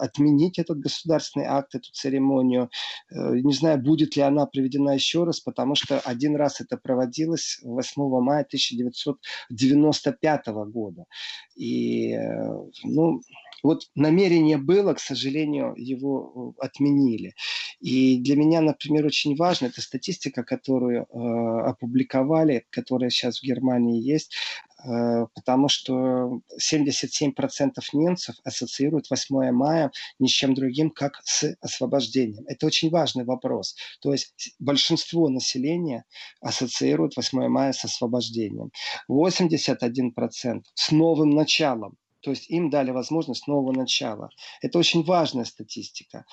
отменить 0.00 0.58
этот 0.58 0.80
государственный 0.80 1.46
акт, 1.46 1.74
эту 1.74 1.90
церемонию. 1.92 2.70
Э, 3.10 3.36
не 3.36 3.52
знаю, 3.52 3.80
будет 3.80 4.16
ли 4.16 4.22
она 4.22 4.46
проведена 4.46 4.90
еще 4.90 5.24
раз, 5.24 5.40
потому 5.40 5.74
что 5.74 6.00
один 6.00 6.36
раз 6.36 6.60
это 6.60 6.76
проводилось 6.76 7.58
8 7.62 8.20
мая 8.20 8.44
1995 8.44 10.46
года. 10.46 11.04
И, 11.56 12.12
э, 12.12 12.52
ну, 12.84 13.20
вот 13.62 13.84
намерение 13.94 14.58
было, 14.58 14.94
к 14.94 15.00
сожалению, 15.00 15.74
его 15.76 16.54
э, 16.60 16.64
отменили. 16.64 17.34
И 17.80 18.18
для 18.18 18.36
меня, 18.36 18.60
например, 18.60 19.06
очень 19.06 19.36
важно, 19.36 19.66
это 19.66 19.80
статистика, 19.80 20.42
которую 20.56 21.02
э, 21.02 21.68
опубликовали, 21.68 22.66
которая 22.70 23.10
сейчас 23.10 23.40
в 23.40 23.42
Германии 23.42 24.00
есть, 24.00 24.34
э, 24.84 25.26
потому 25.34 25.68
что 25.68 26.40
77% 26.58 27.32
немцев 27.92 28.36
ассоциируют 28.44 29.10
8 29.10 29.52
мая 29.52 29.90
ни 30.18 30.26
с 30.26 30.30
чем 30.30 30.54
другим, 30.54 30.90
как 30.90 31.20
с 31.24 31.54
освобождением. 31.60 32.44
Это 32.46 32.66
очень 32.66 32.90
важный 32.90 33.24
вопрос. 33.24 33.76
То 34.00 34.12
есть 34.12 34.54
большинство 34.58 35.28
населения 35.28 36.04
ассоциирует 36.40 37.16
8 37.16 37.48
мая 37.48 37.72
с 37.72 37.84
освобождением. 37.84 38.70
81% 39.10 40.62
с 40.74 40.90
новым 40.90 41.30
началом. 41.30 41.96
То 42.20 42.30
есть 42.30 42.50
им 42.50 42.70
дали 42.70 42.90
возможность 42.90 43.46
нового 43.46 43.72
начала. 43.72 44.30
Это 44.62 44.78
очень 44.78 45.04
важная 45.04 45.44
статистика. 45.44 46.24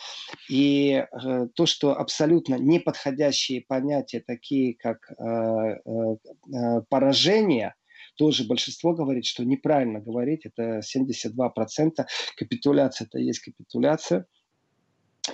И 0.50 0.92
э, 0.92 1.48
то, 1.56 1.66
что 1.66 1.96
абсолютно 1.96 2.56
неподходящие 2.56 3.62
понятия, 3.62 4.24
такие 4.26 4.76
как 4.76 5.12
э, 5.12 5.24
э, 5.24 6.16
э 6.54 6.82
поражение, 6.90 7.76
тоже 8.16 8.44
большинство 8.44 8.94
говорит, 8.94 9.26
что 9.26 9.44
неправильно 9.44 10.00
говорить, 10.00 10.46
это 10.46 10.80
72%. 10.80 12.06
Капитуляция– 12.38 13.06
это 13.08 13.20
есть 13.20 13.40
капитуляция– 13.40 14.26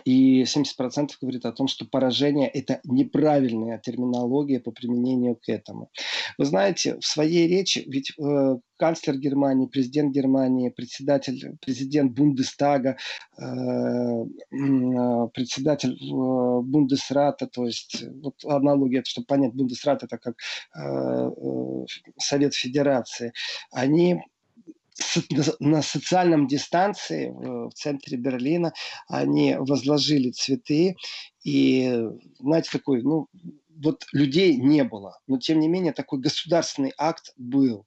и 0.05 0.43
70% 0.43 1.09
говорит 1.21 1.45
о 1.45 1.51
том, 1.51 1.67
что 1.67 1.85
поражение– 1.85 2.47
это 2.53 2.79
неправильная 2.83 3.79
терминология 3.79 4.59
по 4.59 4.71
применению 4.71 5.35
к 5.35 5.49
этому. 5.49 5.89
Вы 6.37 6.45
знаете, 6.45 6.97
в 6.99 7.05
своей 7.05 7.47
речи, 7.47 7.83
ведь 7.87 8.13
э, 8.19 8.57
канцлер 8.77 9.17
Германии, 9.17 9.67
президент 9.67 10.13
Германии, 10.13 10.69
председатель, 10.69 11.57
президент 11.61 12.13
Бундестага, 12.13 12.97
э, 13.37 13.43
э, 13.43 15.27
председатель 15.33 15.93
э, 15.93 16.61
Бундесрата, 16.61 17.47
то 17.47 17.65
есть 17.65 18.03
вот 18.21 18.35
аналогия, 18.45 19.03
чтобы 19.05 19.25
понять, 19.25 19.53
Бундесрат– 19.53 20.03
это 20.03 20.17
как 20.17 20.35
э, 20.75 20.81
э, 20.81 21.85
Совет 22.17 22.53
Федерации, 22.53 23.33
они 23.71 24.21
на 25.59 25.81
социальном 25.81 26.47
дистанции 26.47 27.29
в 27.29 27.71
центре 27.73 28.17
Берлина 28.17 28.73
они 29.07 29.55
возложили 29.57 30.31
цветы 30.31 30.95
и, 31.43 32.01
знаете, 32.39 32.69
такой, 32.71 33.01
ну, 33.01 33.27
вот 33.81 34.05
людей 34.11 34.57
не 34.57 34.83
было, 34.83 35.19
но 35.27 35.39
тем 35.39 35.59
не 35.59 35.67
менее 35.67 35.93
такой 35.93 36.19
государственный 36.19 36.93
акт 36.97 37.33
был. 37.37 37.85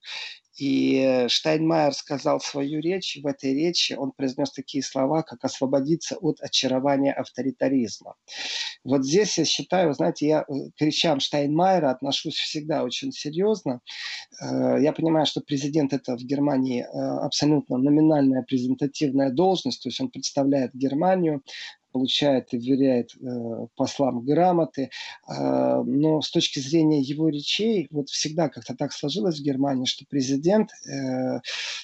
И 0.57 1.25
Штайнмайер 1.29 1.93
сказал 1.93 2.39
свою 2.39 2.79
речь, 2.79 3.17
в 3.21 3.25
этой 3.25 3.53
речи 3.53 3.93
он 3.93 4.11
произнес 4.11 4.51
такие 4.51 4.83
слова, 4.83 5.23
как 5.23 5.43
«освободиться 5.43 6.15
от 6.17 6.41
очарования 6.41 7.13
авторитаризма». 7.13 8.15
Вот 8.83 9.05
здесь 9.05 9.37
я 9.37 9.45
считаю, 9.45 9.93
знаете, 9.93 10.27
я 10.27 10.41
э, 10.41 10.53
к 10.77 10.81
речам 10.81 11.19
Штайнмайера 11.19 11.89
отношусь 11.89 12.35
всегда 12.35 12.83
очень 12.83 13.11
серьезно. 13.11 13.79
Э, 14.41 14.77
я 14.79 14.91
понимаю, 14.91 15.25
что 15.25 15.41
президент 15.41 15.93
это 15.93 16.17
в 16.17 16.21
Германии 16.21 16.83
э, 16.83 16.85
абсолютно 16.85 17.77
номинальная 17.77 18.43
презентативная 18.43 19.31
должность, 19.31 19.81
то 19.81 19.89
есть 19.89 20.01
он 20.01 20.09
представляет 20.09 20.73
Германию, 20.73 21.41
получает 21.93 22.53
и 22.53 22.57
вверяет 22.57 23.11
э, 23.15 23.67
послам 23.75 24.25
грамоты. 24.25 24.89
Э, 25.29 25.81
но 25.85 26.21
с 26.21 26.29
точки 26.31 26.59
зрения 26.59 26.99
его 26.99 27.29
речей, 27.29 27.87
вот 27.91 28.09
всегда 28.09 28.49
как-то 28.49 28.75
так 28.75 28.91
сложилось 28.91 29.39
в 29.39 29.43
Германии, 29.43 29.85
что 29.85 30.05
президент 30.09 30.71
э, 30.71 31.39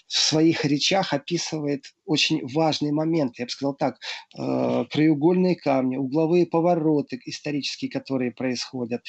в 0.08 0.14
своих 0.14 0.66
речах 0.66 1.14
описывает 1.14 1.86
очень 2.10 2.42
важный 2.48 2.92
момент. 2.92 3.38
Я 3.38 3.46
бы 3.46 3.52
сказал 3.52 3.76
так, 3.76 3.98
э, 4.38 4.86
краеугольные 4.92 5.56
камни, 5.56 5.98
угловые 5.98 6.46
повороты 6.46 7.20
исторические, 7.26 7.92
которые 7.92 8.32
происходят. 8.32 9.02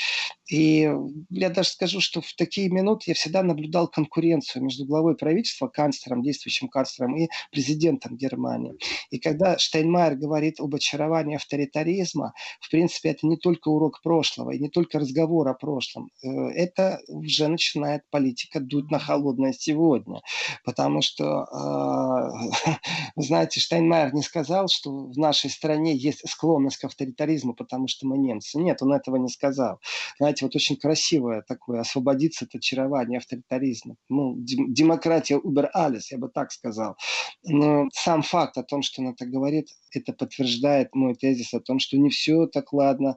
И 0.51 0.91
я 1.31 1.49
даже 1.49 1.71
скажу, 1.71 2.01
что 2.01 2.21
в 2.21 2.33
такие 2.35 2.69
минуты 2.71 3.05
я 3.07 3.15
всегда 3.15 3.43
наблюдал 3.43 3.89
конкуренцию 3.89 4.65
между 4.65 4.85
главой 4.85 5.17
правительства, 5.17 5.69
канцлером, 5.69 6.23
действующим 6.23 6.69
канцлером 6.69 7.17
и 7.17 7.29
президентом 7.53 8.17
Германии. 8.17 8.75
И 9.11 9.19
когда 9.19 9.57
Штайнмайер 9.59 10.17
говорит 10.17 10.61
об 10.61 10.75
очаровании 10.75 11.37
авторитаризма, 11.37 12.33
в 12.61 12.71
принципе, 12.71 13.11
это 13.11 13.27
не 13.27 13.37
только 13.37 13.69
урок 13.69 14.03
прошлого 14.03 14.51
и 14.51 14.59
не 14.59 14.69
только 14.69 14.99
разговор 14.99 15.49
о 15.49 15.55
прошлом. 15.55 16.11
Э, 16.23 16.29
это 16.51 17.01
уже 17.09 17.49
начинает 17.49 18.03
политика 18.11 18.61
дуть 18.61 18.91
на 18.91 18.99
холодное 18.99 19.53
сегодня. 19.53 20.21
Потому 20.65 21.01
что 21.03 21.45
э, 21.45 22.71
знаете, 23.17 23.61
Штайнмайер 23.61 24.15
не 24.15 24.23
сказал, 24.23 24.69
что 24.69 24.91
в 24.91 25.19
нашей 25.19 25.51
стране 25.51 25.97
есть 25.97 26.29
склонность 26.29 26.79
к 26.79 26.85
авторитаризму, 26.85 27.55
потому 27.55 27.89
что 27.89 28.07
мы 28.07 28.19
немцы. 28.19 28.59
Нет, 28.59 28.83
он 28.83 28.93
этого 28.93 29.17
не 29.17 29.29
сказал. 29.29 29.81
Знаете, 30.19 30.45
вот 30.45 30.57
очень 30.57 30.77
красивое 30.77 31.43
такое, 31.43 31.81
освободиться 31.81 32.45
от 32.45 32.55
очарования 32.55 33.19
авторитаризма. 33.19 33.97
Ну, 34.09 34.35
демократия 34.39 35.37
убер 35.37 35.71
алис, 35.73 36.11
я 36.13 36.19
бы 36.19 36.29
так 36.29 36.53
сказал. 36.53 36.97
Но 37.45 37.89
сам 37.93 38.23
факт 38.23 38.59
о 38.59 38.63
том, 38.63 38.83
что 38.83 39.03
он 39.03 39.09
это 39.09 39.27
говорит, 39.27 39.69
это 39.93 40.13
подтверждает 40.13 40.95
мой 40.95 41.15
тезис 41.15 41.55
о 41.55 41.61
том, 41.61 41.79
что 41.79 41.97
не 41.97 42.11
все 42.11 42.47
так 42.47 42.73
ладно, 42.73 43.17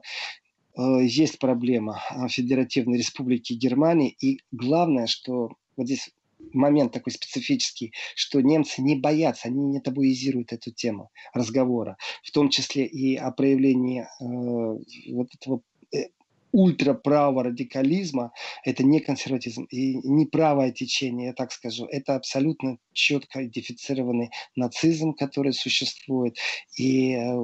э, 0.76 1.04
есть 1.04 1.38
проблема 1.38 2.00
Федеративной 2.28 2.98
Республики 2.98 3.52
Германии. 3.52 4.16
И 4.20 4.40
главное, 4.52 5.06
что 5.06 5.50
вот 5.76 5.86
здесь 5.86 6.10
момент 6.52 6.92
такой 6.92 7.12
специфический, 7.12 7.92
что 8.14 8.40
немцы 8.40 8.82
не 8.82 8.96
боятся, 8.96 9.48
они 9.48 9.64
не 9.64 9.80
табуизируют 9.80 10.52
эту 10.52 10.72
тему 10.72 11.10
разговора, 11.32 11.96
в 12.22 12.30
том 12.30 12.48
числе 12.48 12.86
и 12.86 13.16
о 13.16 13.30
проявлении 13.30 14.02
э, 14.02 15.12
вот 15.12 15.28
этого 15.34 15.62
э, 15.92 16.08
ультраправого 16.54 17.44
радикализма, 17.44 18.32
это 18.64 18.84
не 18.84 19.00
консерватизм 19.00 19.64
и 19.64 19.96
не 20.08 20.24
правое 20.24 20.70
течение, 20.70 21.28
я 21.28 21.32
так 21.32 21.50
скажу, 21.50 21.84
это 21.86 22.14
абсолютно 22.14 22.78
четко 22.92 23.42
идентифицированный 23.42 24.30
нацизм, 24.54 25.14
который 25.14 25.52
существует. 25.52 26.36
И 26.78 27.14
э, 27.14 27.34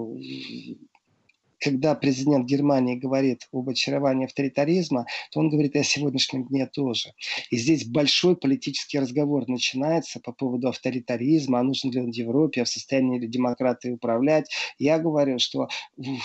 когда 1.61 1.95
президент 1.95 2.47
Германии 2.47 2.97
говорит 2.97 3.47
об 3.53 3.69
очаровании 3.69 4.25
авторитаризма, 4.25 5.07
то 5.31 5.41
он 5.41 5.51
говорит 5.51 5.77
и 5.77 5.79
о 5.79 5.85
сегодняшнем 5.85 6.47
дне 6.47 6.67
тоже. 6.67 7.13
И 7.51 7.57
здесь 7.57 7.87
большой 7.87 8.37
политический 8.37 8.99
разговор 8.99 9.47
начинается 9.47 10.21
по 10.21 10.33
поводу 10.33 10.69
авторитаризма, 10.69 11.61
а 11.61 11.63
нужен 11.63 11.91
ли 11.91 12.01
он 12.01 12.11
в 12.11 12.15
Европе, 12.15 12.63
а 12.63 12.65
в 12.65 12.69
состоянии 12.69 13.19
ли 13.19 13.29
демократы 13.29 13.93
управлять. 13.93 14.51
Я 14.79 14.99
говорю, 14.99 15.39
что 15.39 15.69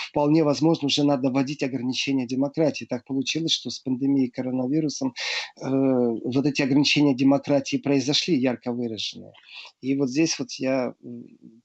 вполне 0.08 0.42
возможно 0.42 0.86
уже 0.86 1.04
надо 1.04 1.30
вводить 1.30 1.62
ограничения 1.62 2.26
демократии. 2.26 2.86
Так 2.86 3.04
получилось, 3.04 3.52
что 3.52 3.70
с 3.70 3.78
пандемией 3.80 4.30
коронавирусом 4.30 5.14
э, 5.60 5.68
вот 5.68 6.46
эти 6.46 6.62
ограничения 6.62 7.14
демократии 7.14 7.76
произошли 7.76 8.36
ярко 8.36 8.72
выраженные. 8.72 9.32
И 9.82 9.94
вот 9.96 10.08
здесь 10.08 10.38
вот 10.38 10.52
я 10.52 10.94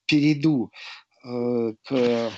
перейду 0.06 0.72
э, 1.24 1.74
к 1.84 2.32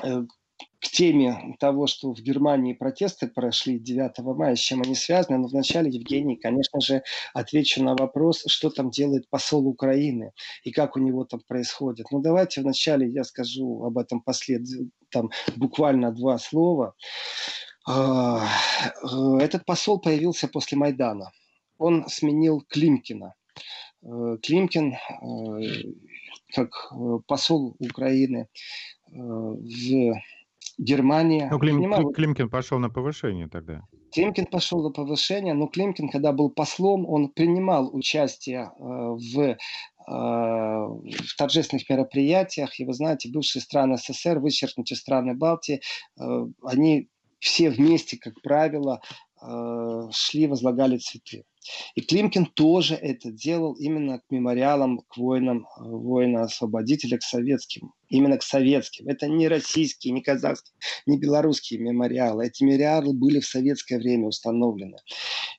к 0.00 0.88
теме 0.88 1.56
того, 1.58 1.86
что 1.86 2.12
в 2.12 2.20
Германии 2.20 2.72
протесты 2.72 3.28
прошли 3.28 3.78
9 3.78 4.18
мая, 4.36 4.54
с 4.54 4.60
чем 4.60 4.82
они 4.82 4.94
связаны. 4.94 5.38
Но 5.38 5.48
вначале, 5.48 5.90
Евгений, 5.90 6.36
конечно 6.36 6.80
же, 6.80 7.02
отвечу 7.34 7.82
на 7.82 7.94
вопрос, 7.94 8.44
что 8.46 8.70
там 8.70 8.90
делает 8.90 9.28
посол 9.28 9.66
Украины 9.66 10.32
и 10.64 10.70
как 10.70 10.96
у 10.96 11.00
него 11.00 11.24
там 11.24 11.40
происходит. 11.46 12.06
Ну, 12.10 12.20
давайте 12.20 12.60
вначале 12.60 13.08
я 13.08 13.24
скажу 13.24 13.84
об 13.84 13.98
этом 13.98 14.20
послед... 14.20 14.62
там 15.10 15.30
буквально 15.56 16.12
два 16.12 16.38
слова. 16.38 16.94
А, 17.88 18.44
э, 19.02 19.38
этот 19.40 19.64
посол 19.64 20.00
появился 20.00 20.48
после 20.48 20.76
Майдана. 20.76 21.30
Он 21.78 22.08
сменил 22.08 22.64
Климкина. 22.68 23.34
Э, 24.02 24.36
Климкин, 24.42 24.94
э, 24.94 24.98
как 26.54 26.92
посол 27.26 27.76
Украины 27.78 28.48
в 29.08 30.14
Германии. 30.78 31.48
Ну, 31.50 31.58
Клим, 31.58 31.76
принимал... 31.76 32.10
Климкин 32.10 32.50
пошел 32.50 32.78
на 32.78 32.90
повышение 32.90 33.48
тогда. 33.48 33.82
Климкин 34.12 34.46
пошел 34.46 34.82
на 34.82 34.90
повышение, 34.90 35.54
но 35.54 35.66
Климкин, 35.66 36.08
когда 36.08 36.32
был 36.32 36.50
послом, 36.50 37.06
он 37.08 37.28
принимал 37.28 37.94
участие 37.94 38.70
в 38.78 39.56
в 40.08 41.34
торжественных 41.36 41.90
мероприятиях. 41.90 42.78
И 42.78 42.84
вы 42.84 42.92
знаете, 42.92 43.28
бывшие 43.28 43.60
страны 43.60 43.96
СССР, 43.96 44.38
вычеркнутые 44.38 44.96
страны 44.96 45.34
Балтии, 45.34 45.80
они 46.62 47.08
все 47.38 47.70
вместе, 47.70 48.16
как 48.16 48.40
правило, 48.42 49.00
э, 49.02 49.08
шли, 50.12 50.46
возлагали 50.46 50.98
цветы. 50.98 51.44
И 51.94 52.00
Климкин 52.00 52.46
тоже 52.46 52.94
это 52.94 53.30
делал 53.30 53.74
именно 53.74 54.20
к 54.20 54.24
мемориалам, 54.30 55.00
к 55.08 55.16
воинам, 55.16 55.66
э, 55.66 55.82
воина-освободителя, 55.82 57.18
к 57.18 57.22
советским. 57.22 57.92
Именно 58.08 58.38
к 58.38 58.42
советским. 58.42 59.08
Это 59.08 59.26
не 59.28 59.48
российские, 59.48 60.12
не 60.12 60.22
казахские, 60.22 60.76
не 61.06 61.18
белорусские 61.18 61.80
мемориалы. 61.80 62.46
Эти 62.46 62.62
мемориалы 62.62 63.12
были 63.12 63.40
в 63.40 63.46
советское 63.46 63.98
время 63.98 64.28
установлены. 64.28 64.98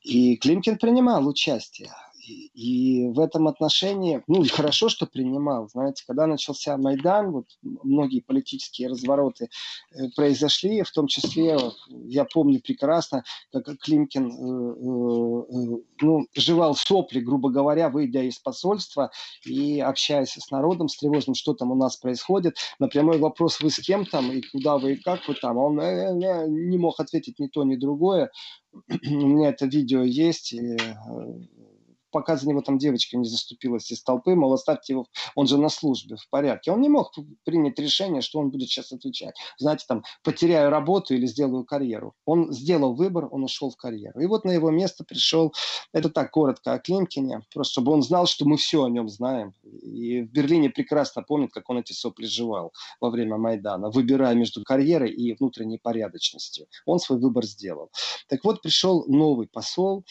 И 0.03 0.37
Климкин 0.37 0.77
принимал 0.77 1.27
участие. 1.27 1.91
И 2.27 3.07
в 3.09 3.19
этом 3.19 3.47
отношении, 3.47 4.21
ну 4.27 4.43
и 4.43 4.47
хорошо, 4.47 4.89
что 4.89 5.05
принимал. 5.05 5.69
Знаете, 5.69 6.03
когда 6.05 6.27
начался 6.27 6.77
Майдан, 6.77 7.31
вот 7.31 7.45
многие 7.61 8.21
политические 8.21 8.89
развороты 8.89 9.49
э, 9.91 10.09
произошли, 10.15 10.83
в 10.83 10.91
том 10.91 11.07
числе, 11.07 11.57
я 11.89 12.25
помню 12.25 12.61
прекрасно, 12.61 13.23
как 13.51 13.77
Климкин 13.79 14.27
э, 14.27 14.31
э, 14.31 15.83
ну, 16.01 16.27
жевал 16.35 16.75
сопли, 16.75 17.19
грубо 17.19 17.49
говоря, 17.49 17.89
выйдя 17.89 18.23
из 18.23 18.39
посольства 18.39 19.11
и 19.45 19.79
общаясь 19.79 20.33
с 20.33 20.51
народом, 20.51 20.89
с 20.89 20.97
тревожным, 20.97 21.35
что 21.35 21.53
там 21.53 21.71
у 21.71 21.75
нас 21.75 21.97
происходит. 21.97 22.57
На 22.79 22.87
прямой 22.87 23.17
вопрос, 23.19 23.59
вы 23.61 23.69
с 23.69 23.79
кем 23.79 24.05
там, 24.05 24.31
и 24.31 24.41
куда 24.41 24.77
вы, 24.77 24.93
и 24.93 25.01
как 25.01 25.27
вы 25.27 25.35
там, 25.35 25.57
он 25.57 25.77
не 25.77 26.77
мог 26.77 26.99
ответить 26.99 27.39
ни 27.39 27.47
то, 27.47 27.63
ни 27.63 27.75
другое. 27.75 28.31
У 28.89 29.27
меня 29.27 29.49
это 29.49 29.65
видео 29.65 30.03
есть, 30.03 30.53
и 30.53 30.77
пока 32.11 32.37
за 32.37 32.47
него 32.47 32.61
там 32.61 32.77
девочка 32.77 33.17
не 33.17 33.27
заступилась 33.27 33.91
из 33.91 34.03
толпы, 34.03 34.35
мол, 34.35 34.53
оставьте 34.53 34.93
его, 34.93 35.07
он 35.35 35.47
же 35.47 35.57
на 35.57 35.69
службе, 35.69 36.15
в 36.15 36.29
порядке. 36.29 36.71
Он 36.71 36.81
не 36.81 36.89
мог 36.89 37.13
принять 37.43 37.79
решение, 37.79 38.21
что 38.21 38.39
он 38.39 38.49
будет 38.49 38.69
сейчас 38.69 38.91
отвечать. 38.91 39.35
Знаете, 39.57 39.85
там, 39.87 40.03
потеряю 40.23 40.69
работу 40.69 41.13
или 41.13 41.25
сделаю 41.25 41.65
карьеру. 41.65 42.13
Он 42.25 42.51
сделал 42.51 42.95
выбор, 42.95 43.27
он 43.31 43.43
ушел 43.43 43.69
в 43.69 43.77
карьеру. 43.77 44.19
И 44.19 44.25
вот 44.25 44.45
на 44.45 44.51
его 44.51 44.71
место 44.71 45.03
пришел, 45.03 45.53
это 45.93 46.09
так 46.09 46.31
коротко 46.31 46.73
о 46.73 46.79
Климкине, 46.79 47.41
просто 47.53 47.73
чтобы 47.73 47.91
он 47.91 48.01
знал, 48.01 48.25
что 48.25 48.45
мы 48.45 48.57
все 48.57 48.83
о 48.83 48.89
нем 48.89 49.09
знаем. 49.09 49.53
И 49.63 50.21
в 50.21 50.31
Берлине 50.31 50.69
прекрасно 50.69 51.23
помнит, 51.23 51.51
как 51.51 51.69
он 51.69 51.79
эти 51.79 51.93
сопли 51.93 52.25
жевал 52.25 52.73
во 52.99 53.09
время 53.09 53.37
Майдана, 53.37 53.89
выбирая 53.89 54.33
между 54.35 54.63
карьерой 54.63 55.11
и 55.11 55.35
внутренней 55.35 55.77
порядочностью. 55.77 56.67
Он 56.85 56.99
свой 56.99 57.19
выбор 57.19 57.45
сделал. 57.45 57.91
Так 58.27 58.43
вот, 58.43 58.61
пришел 58.61 59.05
новый 59.07 59.47
посол, 59.47 60.05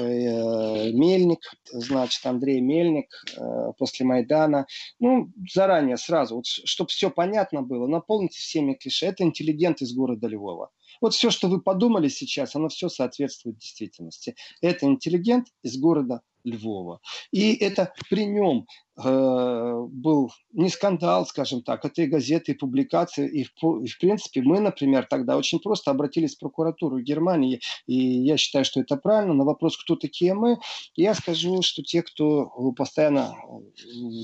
Мельник, 0.00 1.40
значит, 1.70 2.24
Андрей 2.24 2.60
Мельник 2.60 3.08
э, 3.36 3.72
после 3.78 4.06
Майдана. 4.06 4.66
Ну, 4.98 5.30
заранее, 5.52 5.96
сразу, 5.96 6.36
вот, 6.36 6.46
чтобы 6.46 6.88
все 6.88 7.10
понятно 7.10 7.62
было, 7.62 7.86
наполните 7.86 8.38
всеми 8.38 8.74
клише. 8.74 9.06
Это 9.06 9.24
интеллигент 9.24 9.82
из 9.82 9.94
города 9.94 10.26
Львова. 10.26 10.70
Вот 11.00 11.14
все, 11.14 11.30
что 11.30 11.48
вы 11.48 11.60
подумали 11.60 12.08
сейчас, 12.08 12.54
оно 12.54 12.68
все 12.68 12.88
соответствует 12.88 13.58
действительности. 13.58 14.34
Это 14.60 14.86
интеллигент 14.86 15.48
из 15.62 15.78
города 15.78 16.22
Львова. 16.44 17.00
И 17.30 17.54
это 17.54 17.92
при 18.10 18.26
нем 18.26 18.66
э, 19.02 19.86
был 19.90 20.32
не 20.52 20.68
скандал, 20.68 21.26
скажем 21.26 21.62
так, 21.62 21.84
это 21.84 22.02
и 22.02 22.06
газеты, 22.06 22.52
и 22.52 22.56
публикации. 22.56 23.28
И 23.28 23.44
в, 23.44 23.82
и 23.84 23.88
в 23.88 23.98
принципе 23.98 24.42
мы, 24.42 24.60
например, 24.60 25.06
тогда 25.08 25.36
очень 25.36 25.60
просто 25.60 25.90
обратились 25.90 26.36
в 26.36 26.40
прокуратуру 26.40 27.00
Германии, 27.00 27.60
и 27.86 27.96
я 27.96 28.36
считаю, 28.36 28.64
что 28.64 28.80
это 28.80 28.96
правильно. 28.96 29.34
На 29.34 29.44
вопрос, 29.44 29.76
кто 29.76 29.96
такие 29.96 30.34
мы, 30.34 30.58
я 30.96 31.14
скажу, 31.14 31.62
что 31.62 31.82
те, 31.82 32.02
кто 32.02 32.46
постоянно 32.76 33.34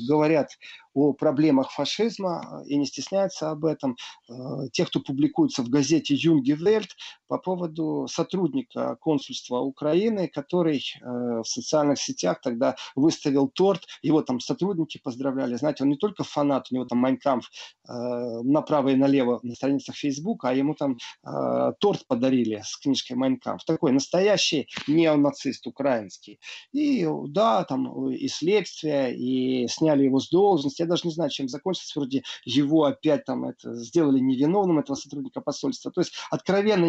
говорят 0.09 0.49
о 0.95 1.13
проблемах 1.13 1.71
фашизма 1.71 2.63
и 2.67 2.77
не 2.77 2.87
стесняются 2.87 3.51
об 3.51 3.65
этом, 3.65 3.97
э, 4.29 4.35
те, 4.73 4.85
кто 4.85 5.01
публикуется 5.01 5.63
в 5.63 5.69
газете 5.69 6.15
«Юнги 6.15 6.53
Вельт» 6.53 6.89
по 7.29 7.39
поводу 7.39 8.07
сотрудника 8.11 8.97
консульства 9.01 9.61
Украины, 9.61 10.29
который 10.29 10.79
э, 10.79 11.05
в 11.05 11.45
социальных 11.45 11.99
сетях 12.09 12.41
тогда 12.41 12.77
выставил 12.97 13.49
торт, 13.49 13.83
его 14.03 14.23
там 14.23 14.41
сотрудники 14.41 14.99
поздравляли. 15.03 15.57
Знаете, 15.57 15.85
он 15.85 15.91
не 15.91 15.97
только 15.97 16.25
фанат, 16.25 16.69
у 16.71 16.75
него 16.75 16.85
там 16.85 16.99
Майнкамф 16.99 17.45
э, 17.45 17.93
направо 18.43 18.89
и 18.89 18.97
налево 18.97 19.41
на 19.43 19.55
страницах 19.55 19.97
Фейсбука, 19.97 20.49
а 20.49 20.55
ему 20.55 20.75
там 20.75 20.97
э, 21.27 21.73
торт 21.81 22.07
подарили 22.07 22.63
с 22.65 22.77
книжкой 22.79 23.17
Майнкамф. 23.17 23.65
Такой 23.65 23.93
настоящий 23.93 24.69
неонацист 24.87 25.67
украинский. 25.67 26.39
И 26.73 27.07
да, 27.29 27.65
там 27.65 28.11
и 28.11 28.29
следствие, 28.29 29.17
и 29.17 29.69
сняли 29.69 30.05
его 30.05 30.21
с 30.21 30.31
должности. 30.31 30.83
Я 30.83 30.89
даже 30.89 31.03
не 31.05 31.13
знаю, 31.13 31.31
чем 31.31 31.49
закончилось. 31.49 31.93
Вроде 31.95 32.23
его 32.45 32.85
опять 32.85 33.25
там 33.25 33.45
это, 33.45 33.75
сделали 33.75 34.19
невиновным, 34.19 34.79
этого 34.79 34.97
сотрудника 34.97 35.41
посольства. 35.41 35.91
То 35.91 36.01
есть 36.01 36.15
откровенно 36.31 36.87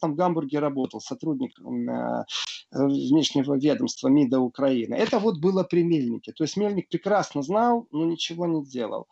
там 0.00 0.12
в 0.12 0.16
Гамбурге 0.16 0.58
работал, 0.58 1.00
сотрудник 1.00 1.52
э, 1.60 2.24
внешнего 2.72 3.54
ведомства 3.54 4.08
МИДа 4.08 4.40
Украины. 4.52 4.94
Это 4.94 5.18
вот 5.18 5.38
было 5.38 5.64
при 5.64 5.82
Мельнике. 5.82 6.32
То 6.32 6.44
есть 6.44 6.56
Мельник 6.56 6.88
прекрасно 6.88 7.42
знал, 7.42 7.86
но 7.90 8.04
ничего 8.04 8.46
не 8.46 8.64
делал. 8.64 9.06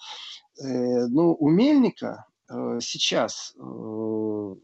Э, 0.62 1.06
ну, 1.08 1.36
у 1.40 1.48
Мельника 1.48 2.26
э, 2.48 2.78
сейчас 2.80 3.54
э, 3.58 4.54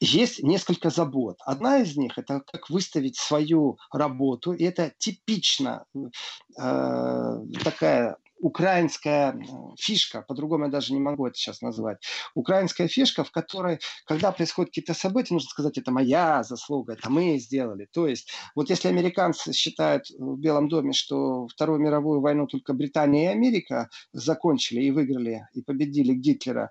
есть 0.00 0.42
несколько 0.42 0.90
забот. 0.90 1.36
Одна 1.46 1.78
из 1.78 1.96
них 1.96 2.18
это 2.18 2.40
как 2.40 2.70
выставить 2.70 3.16
свою 3.16 3.78
работу, 3.92 4.52
и 4.52 4.64
это 4.64 4.92
типично 4.98 5.84
э, 5.94 7.38
такая 7.62 8.16
украинская 8.38 9.38
фишка, 9.78 10.22
по-другому 10.22 10.64
я 10.66 10.70
даже 10.70 10.92
не 10.92 11.00
могу 11.00 11.26
это 11.26 11.36
сейчас 11.36 11.62
назвать, 11.62 11.98
украинская 12.34 12.88
фишка, 12.88 13.24
в 13.24 13.30
которой, 13.30 13.78
когда 14.06 14.32
происходят 14.32 14.70
какие-то 14.70 14.94
события, 14.94 15.34
нужно 15.34 15.48
сказать, 15.48 15.78
это 15.78 15.90
моя 15.90 16.42
заслуга, 16.42 16.94
это 16.94 17.10
мы 17.10 17.38
сделали. 17.38 17.88
То 17.92 18.06
есть, 18.06 18.30
вот 18.54 18.70
если 18.70 18.88
американцы 18.88 19.52
считают 19.52 20.10
в 20.10 20.38
Белом 20.38 20.68
доме, 20.68 20.92
что 20.92 21.46
Вторую 21.48 21.80
мировую 21.80 22.20
войну 22.20 22.46
только 22.46 22.74
Британия 22.74 23.30
и 23.30 23.34
Америка 23.34 23.88
закончили 24.12 24.82
и 24.82 24.90
выиграли, 24.90 25.48
и 25.54 25.62
победили 25.62 26.14
Гитлера, 26.14 26.70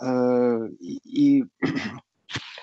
э, 0.00 0.68
и 0.80 1.44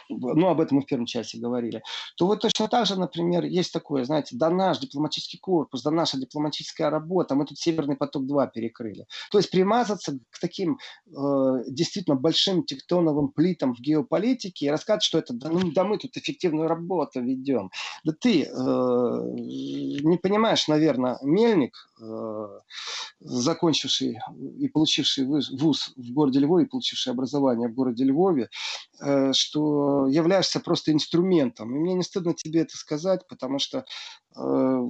ну, 0.09 0.47
об 0.47 0.61
этом 0.61 0.77
мы 0.77 0.83
в 0.83 0.85
первом 0.85 1.05
часе 1.05 1.37
говорили, 1.37 1.81
то 2.15 2.27
вот 2.27 2.41
точно 2.41 2.67
так 2.67 2.85
же, 2.85 2.99
например, 2.99 3.43
есть 3.43 3.73
такое, 3.73 4.03
знаете, 4.05 4.35
да 4.35 4.49
наш 4.49 4.79
дипломатический 4.79 5.37
корпус, 5.37 5.83
да 5.83 5.91
наша 5.91 6.17
дипломатическая 6.17 6.89
работа, 6.89 7.35
мы 7.35 7.45
тут 7.45 7.57
Северный 7.57 7.95
поток-2 7.95 8.49
перекрыли. 8.53 9.07
То 9.31 9.37
есть 9.37 9.51
примазаться 9.51 10.19
к 10.29 10.39
таким 10.39 10.79
э, 11.07 11.63
действительно 11.67 12.15
большим 12.15 12.63
тектоновым 12.63 13.29
плитам 13.29 13.73
в 13.73 13.79
геополитике 13.79 14.67
и 14.67 14.69
рассказать, 14.69 15.03
что 15.03 15.17
это, 15.17 15.33
да, 15.33 15.49
ну, 15.49 15.71
да 15.71 15.83
мы 15.83 15.97
тут 15.97 16.17
эффективную 16.17 16.67
работу 16.67 17.21
ведем. 17.21 17.71
Да 18.03 18.13
ты 18.13 18.43
э, 18.43 18.47
не 18.47 20.17
понимаешь, 20.17 20.67
наверное, 20.67 21.17
Мельник, 21.21 21.75
э, 22.01 22.47
закончивший 23.19 24.19
и 24.59 24.67
получивший 24.67 25.25
вуз 25.25 25.93
в 25.95 26.13
городе 26.13 26.39
Львове, 26.39 26.65
получивший 26.65 27.13
образование 27.13 27.69
в 27.69 27.73
городе 27.73 28.03
Львове, 28.03 28.49
э, 29.01 29.33
что 29.33 29.94
являешься 30.08 30.60
просто 30.60 30.91
инструментом. 30.91 31.75
И 31.75 31.79
мне 31.79 31.93
не 31.93 32.03
стыдно 32.03 32.34
тебе 32.34 32.62
это 32.62 32.77
сказать, 32.77 33.27
потому 33.27 33.60
что 33.60 33.86
э, 34.36 34.81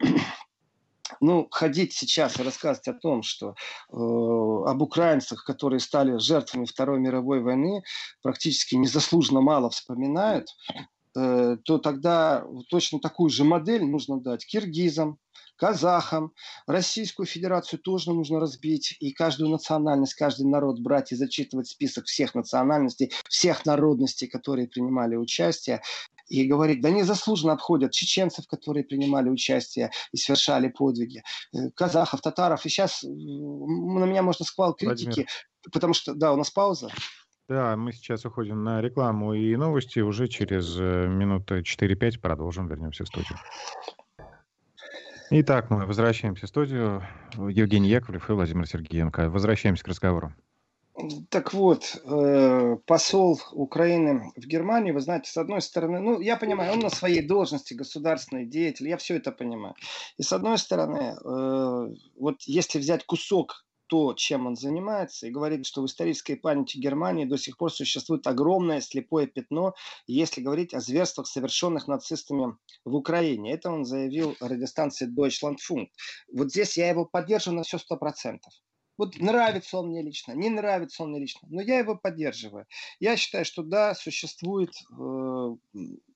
ну, 1.20 1.48
ходить 1.50 1.92
сейчас 1.92 2.38
и 2.38 2.42
рассказывать 2.42 2.88
о 2.88 2.94
том, 2.94 3.22
что 3.22 3.50
э, 3.50 3.94
об 3.96 4.82
украинцах, 4.82 5.44
которые 5.44 5.80
стали 5.80 6.18
жертвами 6.18 6.64
Второй 6.64 7.00
мировой 7.00 7.40
войны, 7.40 7.82
практически 8.22 8.74
незаслуженно 8.74 9.40
мало 9.40 9.70
вспоминают, 9.70 10.48
э, 11.16 11.56
то 11.64 11.78
тогда 11.78 12.44
точно 12.70 13.00
такую 13.00 13.30
же 13.30 13.44
модель 13.44 13.84
нужно 13.84 14.20
дать 14.20 14.46
киргизам, 14.46 15.18
казахам, 15.56 16.32
Российскую 16.66 17.26
Федерацию 17.26 17.78
тоже 17.78 18.12
нужно 18.12 18.40
разбить, 18.40 18.96
и 19.00 19.12
каждую 19.12 19.50
национальность, 19.50 20.14
каждый 20.14 20.46
народ 20.46 20.80
брать 20.80 21.12
и 21.12 21.16
зачитывать 21.16 21.68
список 21.68 22.06
всех 22.06 22.34
национальностей, 22.34 23.12
всех 23.28 23.66
народностей, 23.66 24.26
которые 24.26 24.68
принимали 24.68 25.16
участие, 25.16 25.82
и 26.28 26.46
говорить, 26.46 26.80
да 26.80 26.90
незаслуженно 26.90 27.52
обходят 27.52 27.92
чеченцев, 27.92 28.46
которые 28.46 28.84
принимали 28.84 29.28
участие 29.28 29.90
и 30.12 30.16
совершали 30.16 30.68
подвиги, 30.68 31.22
э, 31.52 31.70
казахов, 31.74 32.22
татаров. 32.22 32.64
И 32.64 32.68
сейчас 32.68 33.02
на 33.02 34.04
меня 34.04 34.22
можно 34.22 34.44
сквал 34.44 34.74
критики, 34.74 35.04
Владимир. 35.04 35.28
потому 35.70 35.94
что, 35.94 36.14
да, 36.14 36.32
у 36.32 36.36
нас 36.36 36.50
пауза. 36.50 36.90
Да, 37.46 37.76
мы 37.76 37.92
сейчас 37.92 38.24
уходим 38.24 38.64
на 38.64 38.80
рекламу 38.80 39.34
и 39.34 39.54
новости. 39.56 39.98
Уже 39.98 40.28
через 40.28 40.76
э, 40.78 41.06
минуты 41.08 41.60
4-5 41.60 42.18
продолжим, 42.18 42.68
вернемся 42.68 43.04
в 43.04 43.08
студию. 43.08 43.38
Итак, 45.30 45.70
мы 45.70 45.86
возвращаемся 45.86 46.46
в 46.46 46.48
студию. 46.48 47.02
Евгений 47.34 47.88
Яковлев 47.88 48.28
и 48.28 48.32
Владимир 48.32 48.68
Сергеенко. 48.68 49.30
Возвращаемся 49.30 49.82
к 49.82 49.88
разговору. 49.88 50.34
Так 51.28 51.52
вот, 51.54 51.96
э, 52.04 52.76
посол 52.86 53.40
Украины 53.52 54.30
в 54.36 54.46
Германии, 54.46 54.92
вы 54.92 55.00
знаете, 55.00 55.30
с 55.30 55.36
одной 55.36 55.60
стороны, 55.60 55.98
ну, 55.98 56.20
я 56.20 56.36
понимаю, 56.36 56.74
он 56.74 56.78
на 56.78 56.90
своей 56.90 57.26
должности 57.26 57.74
государственный 57.74 58.46
деятель, 58.46 58.88
я 58.88 58.96
все 58.96 59.16
это 59.16 59.32
понимаю. 59.32 59.74
И 60.18 60.22
с 60.22 60.32
одной 60.32 60.56
стороны, 60.56 61.16
э, 61.16 61.94
вот 62.16 62.42
если 62.42 62.78
взять 62.78 63.04
кусок 63.06 63.64
то, 63.86 64.14
чем 64.14 64.46
он 64.46 64.56
занимается, 64.56 65.26
и 65.26 65.30
говорит, 65.30 65.66
что 65.66 65.82
в 65.82 65.86
исторической 65.86 66.34
памяти 66.34 66.78
Германии 66.78 67.24
до 67.24 67.36
сих 67.36 67.56
пор 67.56 67.72
существует 67.72 68.26
огромное 68.26 68.80
слепое 68.80 69.26
пятно, 69.26 69.74
если 70.06 70.40
говорить 70.40 70.74
о 70.74 70.80
зверствах, 70.80 71.26
совершенных 71.26 71.88
нацистами 71.88 72.56
в 72.84 72.94
Украине. 72.94 73.52
Это 73.52 73.70
он 73.70 73.84
заявил 73.84 74.36
радиостанции 74.40 75.08
Deutschlandfunk. 75.08 75.88
Вот 76.32 76.50
здесь 76.50 76.76
я 76.76 76.88
его 76.88 77.04
поддерживаю 77.04 77.58
на 77.58 77.62
все 77.64 77.78
сто 77.78 77.96
процентов. 77.96 78.52
Вот 78.96 79.18
нравится 79.18 79.78
он 79.78 79.88
мне 79.88 80.02
лично, 80.02 80.32
не 80.32 80.50
нравится 80.50 81.02
он 81.02 81.10
мне 81.10 81.20
лично, 81.20 81.48
но 81.50 81.60
я 81.60 81.78
его 81.78 81.96
поддерживаю. 81.96 82.66
Я 83.00 83.16
считаю, 83.16 83.44
что 83.44 83.62
да, 83.62 83.94
существует 83.94 84.70
э, 84.70 85.56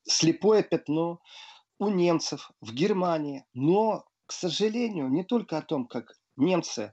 слепое 0.04 0.62
пятно 0.62 1.20
у 1.80 1.88
немцев 1.88 2.52
в 2.60 2.72
Германии, 2.72 3.44
но, 3.52 4.04
к 4.26 4.32
сожалению, 4.32 5.08
не 5.08 5.24
только 5.24 5.58
о 5.58 5.62
том, 5.62 5.86
как 5.86 6.12
немцы 6.36 6.92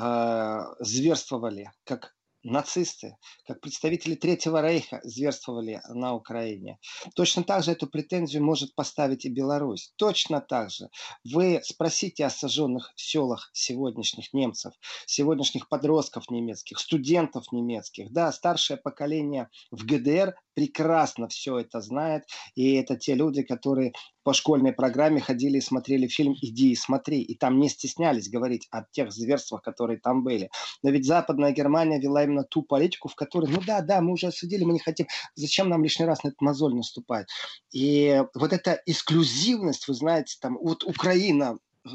э, 0.00 0.60
зверствовали, 0.80 1.70
как 1.84 2.14
нацисты, 2.42 3.16
как 3.46 3.60
представители 3.60 4.14
Третьего 4.14 4.62
Рейха 4.62 5.00
зверствовали 5.04 5.80
на 5.88 6.14
Украине. 6.14 6.78
Точно 7.14 7.42
так 7.42 7.64
же 7.64 7.72
эту 7.72 7.86
претензию 7.86 8.42
может 8.42 8.74
поставить 8.74 9.24
и 9.24 9.28
Беларусь. 9.28 9.92
Точно 9.96 10.40
так 10.40 10.70
же. 10.70 10.88
Вы 11.24 11.60
спросите 11.62 12.24
о 12.24 12.30
сожженных 12.30 12.92
селах 12.96 13.50
сегодняшних 13.52 14.32
немцев, 14.32 14.72
сегодняшних 15.06 15.68
подростков 15.68 16.30
немецких, 16.30 16.78
студентов 16.78 17.52
немецких. 17.52 18.10
Да, 18.12 18.32
старшее 18.32 18.76
поколение 18.76 19.50
в 19.70 19.84
ГДР 19.84 20.34
прекрасно 20.54 21.28
все 21.28 21.58
это 21.58 21.80
знает. 21.80 22.24
И 22.54 22.74
это 22.74 22.96
те 22.96 23.14
люди, 23.14 23.42
которые 23.42 23.92
по 24.22 24.32
школьной 24.32 24.72
программе 24.72 25.20
ходили 25.20 25.58
и 25.58 25.62
смотрели 25.62 26.06
фильм 26.06 26.34
«Иди 26.40 26.72
и 26.72 26.76
смотри». 26.76 27.22
И 27.22 27.34
там 27.36 27.58
не 27.58 27.68
стеснялись 27.68 28.28
говорить 28.28 28.68
о 28.70 28.84
тех 28.90 29.12
зверствах, 29.12 29.62
которые 29.62 29.98
там 29.98 30.22
были. 30.22 30.50
Но 30.82 30.90
ведь 30.90 31.06
Западная 31.06 31.52
Германия 31.52 32.00
вела 32.00 32.24
именно 32.24 32.44
ту 32.44 32.62
политику, 32.62 33.08
в 33.08 33.14
которой, 33.14 33.50
ну 33.50 33.60
да, 33.66 33.80
да, 33.80 34.00
мы 34.00 34.12
уже 34.12 34.28
осудили, 34.28 34.64
мы 34.64 34.72
не 34.72 34.78
хотим, 34.78 35.06
зачем 35.34 35.68
нам 35.68 35.82
лишний 35.82 36.06
раз 36.06 36.22
на 36.22 36.28
этот 36.28 36.40
мозоль 36.40 36.74
наступать? 36.74 37.28
И 37.72 38.22
вот 38.34 38.52
эта 38.52 38.80
эксклюзивность, 38.86 39.88
вы 39.88 39.94
знаете, 39.94 40.36
там, 40.40 40.58
вот 40.60 40.84
Украина, 40.84 41.58
э, 41.84 41.90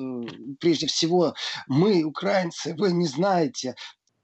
прежде 0.60 0.88
всего, 0.88 1.36
мы, 1.68 2.04
украинцы, 2.04 2.76
вы 2.78 2.92
не 2.92 3.06
знаете. 3.06 3.76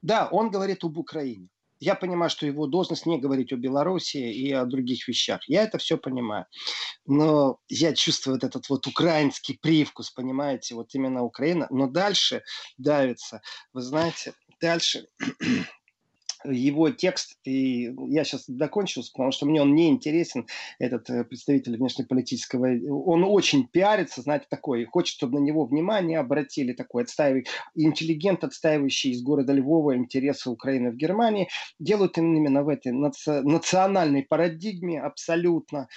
Да, 0.01 0.27
он 0.31 0.49
говорит 0.49 0.83
об 0.83 0.97
Украине. 0.97 1.47
Я 1.81 1.95
понимаю, 1.95 2.29
что 2.29 2.45
его 2.45 2.67
должность 2.67 3.07
не 3.07 3.19
говорить 3.19 3.51
о 3.51 3.57
Беларуси 3.57 4.17
и 4.17 4.51
о 4.53 4.65
других 4.65 5.07
вещах. 5.07 5.41
Я 5.47 5.63
это 5.63 5.79
все 5.79 5.97
понимаю. 5.97 6.45
Но 7.07 7.57
я 7.67 7.93
чувствую 7.93 8.35
вот 8.35 8.43
этот 8.43 8.69
вот 8.69 8.85
украинский 8.85 9.57
привкус, 9.59 10.11
понимаете, 10.11 10.75
вот 10.75 10.93
именно 10.93 11.23
Украина. 11.23 11.65
Но 11.71 11.87
дальше 11.87 12.43
давится, 12.77 13.41
вы 13.73 13.81
знаете, 13.81 14.35
дальше 14.61 15.07
его 16.43 16.89
текст, 16.89 17.38
и 17.43 17.93
я 18.08 18.23
сейчас 18.23 18.45
докончу, 18.47 19.01
потому 19.12 19.32
что 19.32 19.45
мне 19.45 19.62
он 19.62 19.75
не 19.75 19.89
интересен, 19.89 20.47
этот 20.80 21.10
э, 21.10 21.23
представитель 21.23 21.77
внешнеполитического, 21.77 22.67
он 22.89 23.23
очень 23.23 23.67
пиарится, 23.67 24.21
знаете, 24.21 24.45
такой, 24.49 24.86
хочет, 24.86 25.15
чтобы 25.15 25.39
на 25.39 25.43
него 25.43 25.65
внимание 25.65 26.19
обратили, 26.19 26.73
такой 26.73 27.04
отстаивающий, 27.04 27.49
интеллигент, 27.75 28.43
отстаивающий 28.43 29.12
из 29.12 29.21
города 29.21 29.54
Львова 29.54 29.95
интересы 29.95 30.49
Украины 30.49 30.91
в 30.91 30.95
Германии, 30.95 31.49
делают 31.80 32.17
именно 32.17 32.63
в 32.63 32.69
этой 32.69 32.91
наци- 32.91 33.41
национальной 33.41 34.23
парадигме 34.23 35.01
абсолютно, 35.01 35.88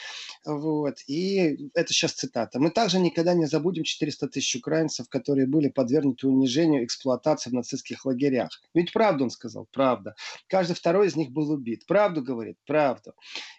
вот, 0.44 0.96
и 1.06 1.70
это 1.74 1.92
сейчас 1.92 2.12
цитата. 2.12 2.58
Мы 2.60 2.70
также 2.70 2.98
никогда 2.98 3.34
не 3.34 3.46
забудем 3.46 3.84
400 3.84 4.28
тысяч 4.28 4.56
украинцев, 4.56 5.08
которые 5.08 5.46
были 5.46 5.68
подвергнуты 5.68 6.28
унижению, 6.28 6.84
эксплуатации 6.84 7.50
в 7.50 7.54
нацистских 7.54 8.04
лагерях. 8.04 8.62
Ведь 8.74 8.92
правду 8.92 9.24
он 9.24 9.30
сказал, 9.30 9.66
правда. 9.72 10.14
Каждый 10.48 10.74
второй 10.74 11.08
из 11.08 11.16
них 11.16 11.30
был 11.30 11.50
убит. 11.50 11.86
Правду 11.86 12.22
говорит? 12.22 12.56
Правду. 12.66 13.14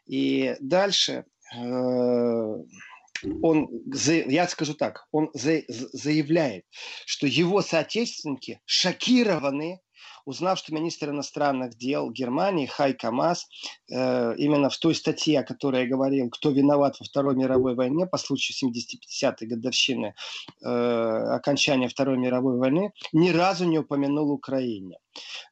И 0.05 0.55
дальше 0.59 1.25
э, 1.55 1.59
он, 3.41 3.69
я 3.93 4.47
скажу 4.47 4.73
так, 4.73 5.07
он 5.11 5.29
заявляет, 5.33 6.65
что 7.05 7.27
его 7.27 7.61
соотечественники 7.61 8.61
шокированы 8.65 9.81
узнав, 10.25 10.59
что 10.59 10.73
министр 10.73 11.09
иностранных 11.09 11.77
дел 11.77 12.09
Германии 12.11 12.65
Хайка 12.65 13.11
Мас 13.11 13.47
э, 13.89 14.35
именно 14.37 14.69
в 14.69 14.77
той 14.77 14.95
статье, 14.95 15.39
о 15.39 15.43
которой 15.43 15.83
я 15.83 15.87
говорил, 15.87 16.29
кто 16.29 16.51
виноват 16.51 16.99
во 16.99 17.05
Второй 17.05 17.35
мировой 17.35 17.75
войне 17.75 18.05
по 18.05 18.17
случаю 18.17 18.71
75-й 18.71 19.45
годовщины 19.45 20.15
э, 20.63 20.67
окончания 20.67 21.87
Второй 21.87 22.17
мировой 22.17 22.57
войны, 22.57 22.91
ни 23.13 23.29
разу 23.29 23.65
не 23.65 23.79
упомянул 23.79 24.31
Украине. 24.31 24.99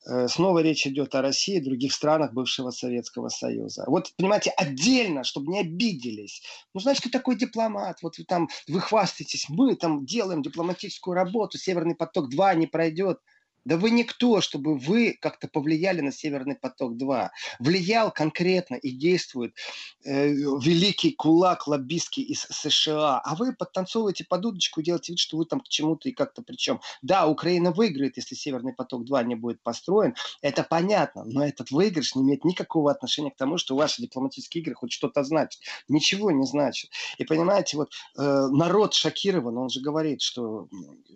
Э, 0.05 0.27
снова 0.27 0.59
речь 0.59 0.85
идет 0.85 1.15
о 1.15 1.21
России 1.21 1.57
и 1.57 1.63
других 1.63 1.93
странах 1.93 2.33
бывшего 2.33 2.71
Советского 2.71 3.29
Союза. 3.29 3.85
Вот, 3.87 4.11
понимаете, 4.17 4.51
отдельно, 4.51 5.23
чтобы 5.23 5.51
не 5.51 5.59
обиделись. 5.59 6.41
Ну, 6.73 6.81
значит, 6.81 7.03
ты 7.03 7.09
такой 7.09 7.35
дипломат, 7.37 7.99
вот 8.01 8.17
вы 8.17 8.25
там, 8.25 8.49
вы 8.67 8.81
хвастаетесь, 8.81 9.47
мы 9.49 9.75
там 9.75 10.05
делаем 10.05 10.41
дипломатическую 10.41 11.15
работу, 11.15 11.57
Северный 11.57 11.95
поток-2 11.95 12.55
не 12.55 12.67
пройдет. 12.67 13.19
Да 13.65 13.77
вы 13.77 13.91
никто, 13.91 14.41
чтобы 14.41 14.77
вы 14.77 15.17
как-то 15.19 15.47
повлияли 15.47 16.01
на 16.01 16.11
Северный 16.11 16.55
поток-2. 16.55 17.29
Влиял 17.59 18.11
конкретно 18.11 18.75
и 18.75 18.91
действует 18.91 19.55
э, 20.03 20.29
великий 20.29 21.11
кулак 21.11 21.67
лоббистский 21.67 22.23
из 22.23 22.41
США. 22.41 23.19
А 23.19 23.35
вы 23.35 23.53
подтанцовываете 23.53 24.25
под 24.25 24.45
удочку 24.45 24.81
и 24.81 24.83
делаете 24.83 25.13
вид, 25.13 25.19
что 25.19 25.37
вы 25.37 25.45
там 25.45 25.61
к 25.61 25.69
чему-то 25.69 26.09
и 26.09 26.11
как-то 26.11 26.41
причем. 26.41 26.81
Да, 27.01 27.27
Украина 27.27 27.71
выиграет, 27.71 28.17
если 28.17 28.35
Северный 28.35 28.73
поток-2 28.73 29.23
не 29.25 29.35
будет 29.35 29.61
построен. 29.61 30.15
Это 30.41 30.63
понятно, 30.63 31.23
но 31.23 31.45
этот 31.45 31.71
выигрыш 31.71 32.15
не 32.15 32.23
имеет 32.23 32.43
никакого 32.43 32.91
отношения 32.91 33.31
к 33.31 33.37
тому, 33.37 33.57
что 33.57 33.75
ваши 33.75 34.01
дипломатические 34.01 34.61
игры 34.61 34.75
хоть 34.75 34.91
что-то 34.91 35.23
значат. 35.23 35.61
Ничего 35.87 36.31
не 36.31 36.45
значит. 36.45 36.91
И 37.17 37.23
понимаете, 37.23 37.77
вот 37.77 37.91
э, 38.17 38.47
народ 38.51 38.93
шокирован, 38.93 39.57
он 39.57 39.69
же 39.69 39.81
говорит, 39.81 40.21
что... 40.21 40.67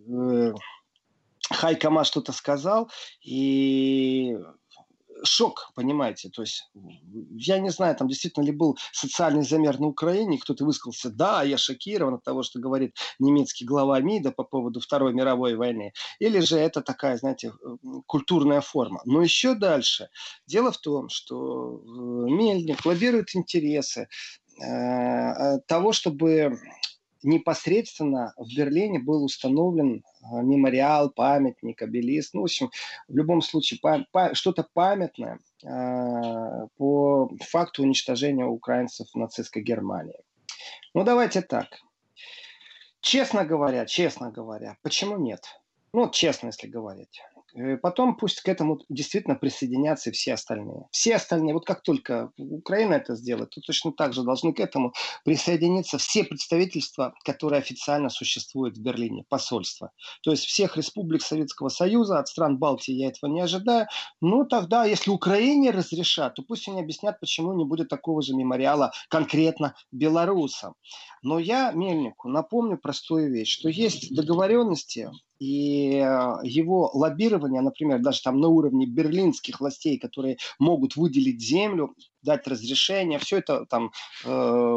Э, 0.07 0.53
Хайкама 1.49 2.03
что-то 2.03 2.31
сказал, 2.31 2.91
и 3.23 4.37
шок, 5.23 5.71
понимаете, 5.75 6.29
то 6.29 6.41
есть 6.41 6.69
я 7.35 7.59
не 7.59 7.69
знаю, 7.69 7.95
там 7.95 8.07
действительно 8.07 8.43
ли 8.43 8.51
был 8.51 8.77
социальный 8.91 9.43
замер 9.43 9.79
на 9.79 9.87
Украине, 9.87 10.37
кто-то 10.37 10.65
высказался, 10.65 11.09
да, 11.09 11.43
я 11.43 11.57
шокирован 11.57 12.15
от 12.15 12.23
того, 12.23 12.43
что 12.43 12.59
говорит 12.59 12.95
немецкий 13.19 13.65
глава 13.65 13.99
МИДа 13.99 14.31
по 14.31 14.43
поводу 14.43 14.79
Второй 14.79 15.13
мировой 15.13 15.55
войны, 15.55 15.93
или 16.19 16.39
же 16.39 16.57
это 16.57 16.81
такая, 16.81 17.17
знаете, 17.17 17.53
культурная 18.05 18.61
форма. 18.61 19.01
Но 19.05 19.21
еще 19.21 19.55
дальше. 19.55 20.09
Дело 20.45 20.71
в 20.71 20.77
том, 20.77 21.09
что 21.09 21.77
э, 21.77 22.29
Мельник 22.29 22.85
лоббирует 22.85 23.35
интересы 23.35 24.07
э, 24.61 25.59
того, 25.67 25.93
чтобы 25.93 26.59
непосредственно 27.27 28.33
в 28.37 28.47
Берлине 28.55 28.99
был 28.99 29.23
установлен 29.23 30.03
а, 30.21 30.41
мемориал, 30.41 31.09
памятник, 31.09 31.81
обелиск. 31.81 32.33
Ну, 32.33 32.41
в 32.41 32.45
общем, 32.45 32.71
в 33.07 33.15
любом 33.15 33.41
случае, 33.41 33.79
па- 33.81 34.05
па- 34.11 34.33
что-то 34.33 34.67
памятное 34.73 35.39
э, 35.63 36.67
по 36.77 37.29
факту 37.41 37.83
уничтожения 37.83 38.45
украинцев 38.45 39.07
в 39.13 39.17
нацистской 39.17 39.61
Германии. 39.61 40.19
Ну, 40.93 41.03
давайте 41.03 41.41
так. 41.41 41.67
Честно 43.01 43.45
говоря, 43.45 43.85
честно 43.85 44.31
говоря, 44.31 44.77
почему 44.81 45.17
нет? 45.17 45.41
Ну, 45.93 46.09
честно, 46.09 46.47
если 46.47 46.67
говорить. 46.67 47.21
Э, 47.55 47.77
потом 47.77 48.15
пусть 48.15 48.41
к 48.41 48.47
этому 48.49 48.79
действительно 48.89 49.35
присоединятся 49.35 50.11
все 50.11 50.33
остальные. 50.33 50.87
Все 50.91 51.15
остальные, 51.15 51.53
вот 51.53 51.65
как 51.65 51.81
только 51.81 52.31
Украина 52.37 52.95
это 52.95 53.15
сделает, 53.15 53.51
то 53.51 53.61
точно 53.61 53.91
так 53.93 54.13
же 54.13 54.23
должны 54.23 54.53
к 54.53 54.59
этому 54.59 54.93
присоединиться 55.23 55.97
все 55.97 56.23
представительства, 56.23 57.13
которые 57.23 57.59
официально 57.59 58.09
существуют 58.09 58.77
в 58.77 58.81
Берлине, 58.81 59.23
посольства. 59.29 59.91
То 60.23 60.31
есть 60.31 60.45
всех 60.45 60.77
республик 60.77 61.21
Советского 61.21 61.69
Союза, 61.69 62.19
от 62.19 62.27
стран 62.27 62.57
Балтии 62.57 62.93
я 62.93 63.09
этого 63.09 63.29
не 63.31 63.41
ожидаю. 63.41 63.87
Ну 64.21 64.45
тогда, 64.45 64.85
если 64.85 65.09
Украине 65.11 65.71
разрешат, 65.71 66.35
то 66.35 66.43
пусть 66.43 66.67
они 66.67 66.81
объяснят, 66.81 67.19
почему 67.19 67.53
не 67.53 67.65
будет 67.65 67.89
такого 67.89 68.21
же 68.21 68.33
мемориала 68.35 68.91
конкретно 69.09 69.75
белорусам. 69.91 70.73
Но 71.21 71.39
я 71.39 71.71
Мельнику 71.71 72.29
напомню 72.29 72.77
простую 72.77 73.31
вещь, 73.31 73.53
что 73.57 73.69
есть 73.69 74.13
договоренности 74.13 75.09
и 75.39 75.95
э, 75.95 76.35
его 76.43 76.89
лоббирование, 76.93 77.61
например, 77.61 77.99
даже 77.99 78.21
там 78.21 78.39
на 78.39 78.47
уровне 78.47 78.85
берлинских 78.85 79.59
властей, 79.59 79.97
которые 79.97 80.37
могут 80.59 80.95
выделить 80.95 81.41
землю, 81.41 81.93
дать 82.27 82.47
разрешение, 82.47 83.19
все 83.19 83.37
это 83.37 83.65
там 83.65 83.91
э, 84.25 84.75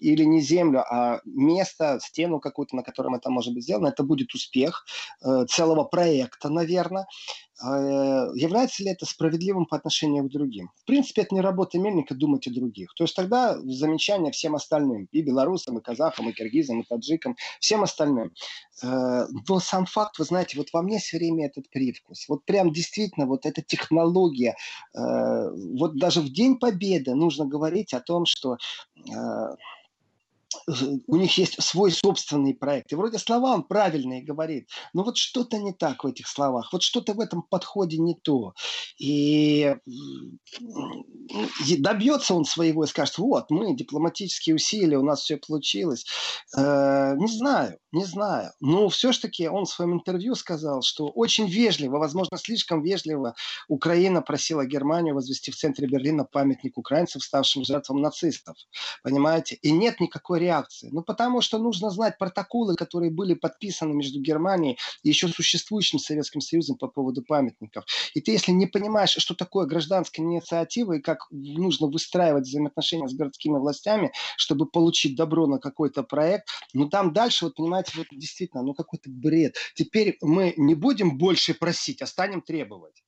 или 0.00 0.24
не 0.24 0.40
землю, 0.40 0.80
а 0.88 1.20
место, 1.24 1.98
стену 2.00 2.38
какую-то, 2.38 2.76
на 2.76 2.82
котором 2.82 3.14
это 3.14 3.28
может 3.28 3.52
быть 3.52 3.64
сделано, 3.64 3.88
это 3.88 4.04
будет 4.04 4.32
успех 4.34 4.86
э, 5.24 5.44
целого 5.46 5.84
проекта, 5.84 6.48
наверное. 6.48 7.06
Э, 7.64 8.30
является 8.34 8.82
ли 8.82 8.90
это 8.90 9.06
справедливым 9.06 9.66
по 9.66 9.76
отношению 9.76 10.24
к 10.24 10.32
другим? 10.32 10.70
В 10.82 10.86
принципе, 10.86 11.22
это 11.22 11.34
не 11.34 11.40
работа 11.40 11.78
мельника 11.78 12.14
думать 12.14 12.46
о 12.46 12.52
других. 12.52 12.92
То 12.94 13.04
есть 13.04 13.14
тогда 13.14 13.58
замечание 13.60 14.32
всем 14.32 14.54
остальным, 14.54 15.08
и 15.12 15.22
белорусам, 15.22 15.78
и 15.78 15.82
казахам, 15.82 16.28
и 16.28 16.32
киргизам, 16.32 16.80
и 16.80 16.84
таджикам, 16.84 17.36
всем 17.60 17.82
остальным. 17.82 18.32
Э, 18.82 19.26
но 19.48 19.60
сам 19.60 19.86
факт, 19.86 20.18
вы 20.18 20.24
знаете, 20.24 20.58
вот 20.58 20.68
во 20.72 20.82
мне 20.82 20.98
все 20.98 21.18
время 21.18 21.46
этот 21.46 21.70
привкус. 21.70 22.28
Вот 22.28 22.44
прям 22.44 22.72
действительно 22.72 23.26
вот 23.26 23.46
эта 23.46 23.62
технология. 23.62 24.56
Э, 24.94 25.50
вот 25.78 25.98
даже 25.98 26.20
в 26.20 26.32
День 26.32 26.58
Победы 26.58 26.91
нужно 27.00 27.46
говорить 27.46 27.94
о 27.94 28.00
том, 28.00 28.26
что 28.26 28.56
у 31.06 31.16
них 31.16 31.36
есть 31.38 31.62
свой 31.62 31.90
собственный 31.90 32.54
проект. 32.54 32.92
И 32.92 32.94
вроде 32.94 33.18
слова 33.18 33.54
он 33.54 33.64
правильные 33.64 34.22
говорит, 34.22 34.68
но 34.92 35.02
вот 35.04 35.16
что-то 35.16 35.58
не 35.58 35.72
так 35.72 36.04
в 36.04 36.06
этих 36.06 36.28
словах, 36.28 36.72
вот 36.72 36.82
что-то 36.82 37.14
в 37.14 37.20
этом 37.20 37.42
подходе 37.42 37.98
не 37.98 38.14
то. 38.14 38.54
И 38.98 39.74
добьется 41.78 42.34
он 42.34 42.44
своего 42.44 42.84
и 42.84 42.88
скажет, 42.88 43.18
вот, 43.18 43.50
мы 43.50 43.74
дипломатические 43.74 44.56
усилия, 44.56 44.98
у 44.98 45.04
нас 45.04 45.22
все 45.22 45.36
получилось. 45.36 46.04
Э, 46.56 47.14
не 47.16 47.28
знаю, 47.28 47.78
не 47.92 48.04
знаю. 48.04 48.52
Но 48.60 48.88
все-таки 48.88 49.48
он 49.48 49.64
в 49.66 49.70
своем 49.70 49.94
интервью 49.94 50.34
сказал, 50.34 50.82
что 50.82 51.08
очень 51.08 51.46
вежливо, 51.46 51.98
возможно, 51.98 52.38
слишком 52.38 52.82
вежливо 52.82 53.34
Украина 53.68 54.22
просила 54.22 54.64
Германию 54.64 55.14
возвести 55.14 55.50
в 55.50 55.56
центре 55.56 55.86
Берлина 55.86 56.24
памятник 56.24 56.78
украинцам, 56.78 57.20
ставшим 57.20 57.64
жертвам 57.64 58.00
нацистов. 58.00 58.56
Понимаете? 59.02 59.56
И 59.56 59.70
нет 59.70 60.00
никакой 60.00 60.40
реакции. 60.40 60.88
Ну, 60.90 61.02
потому 61.02 61.42
что 61.42 61.58
нужно 61.58 61.90
знать 61.90 62.18
протоколы, 62.18 62.76
которые 62.76 63.10
были 63.10 63.34
подписаны 63.34 63.92
между 63.94 64.20
Германией 64.20 64.78
и 65.02 65.08
еще 65.08 65.28
существующим 65.28 65.98
Советским 65.98 66.40
Союзом 66.40 66.76
по 66.76 66.88
поводу 66.88 67.22
памятников. 67.22 67.84
И 68.14 68.20
ты, 68.20 68.32
если 68.32 68.52
не 68.52 68.66
понимаешь, 68.66 69.14
что 69.18 69.34
такое 69.34 69.66
гражданская 69.66 70.24
инициатива 70.24 70.94
и 70.94 71.00
как 71.00 71.26
нужно 71.30 71.88
выстраивать 71.88 72.44
взаимоотношения 72.44 73.08
с 73.08 73.14
городскими 73.14 73.58
властями, 73.58 74.12
чтобы 74.36 74.66
получить 74.66 75.16
добро 75.16 75.46
на 75.46 75.58
какой-то 75.58 76.02
проект, 76.02 76.48
ну, 76.72 76.88
там 76.88 77.12
дальше, 77.12 77.44
вот, 77.44 77.56
понимаете, 77.56 77.81
вот 77.94 78.06
действительно, 78.10 78.62
ну, 78.62 78.74
какой-то 78.74 79.10
бред. 79.10 79.56
Теперь 79.74 80.16
мы 80.20 80.54
не 80.56 80.74
будем 80.74 81.18
больше 81.18 81.54
просить, 81.54 82.02
а 82.02 82.06
станем 82.06 82.42
требовать. 82.42 83.02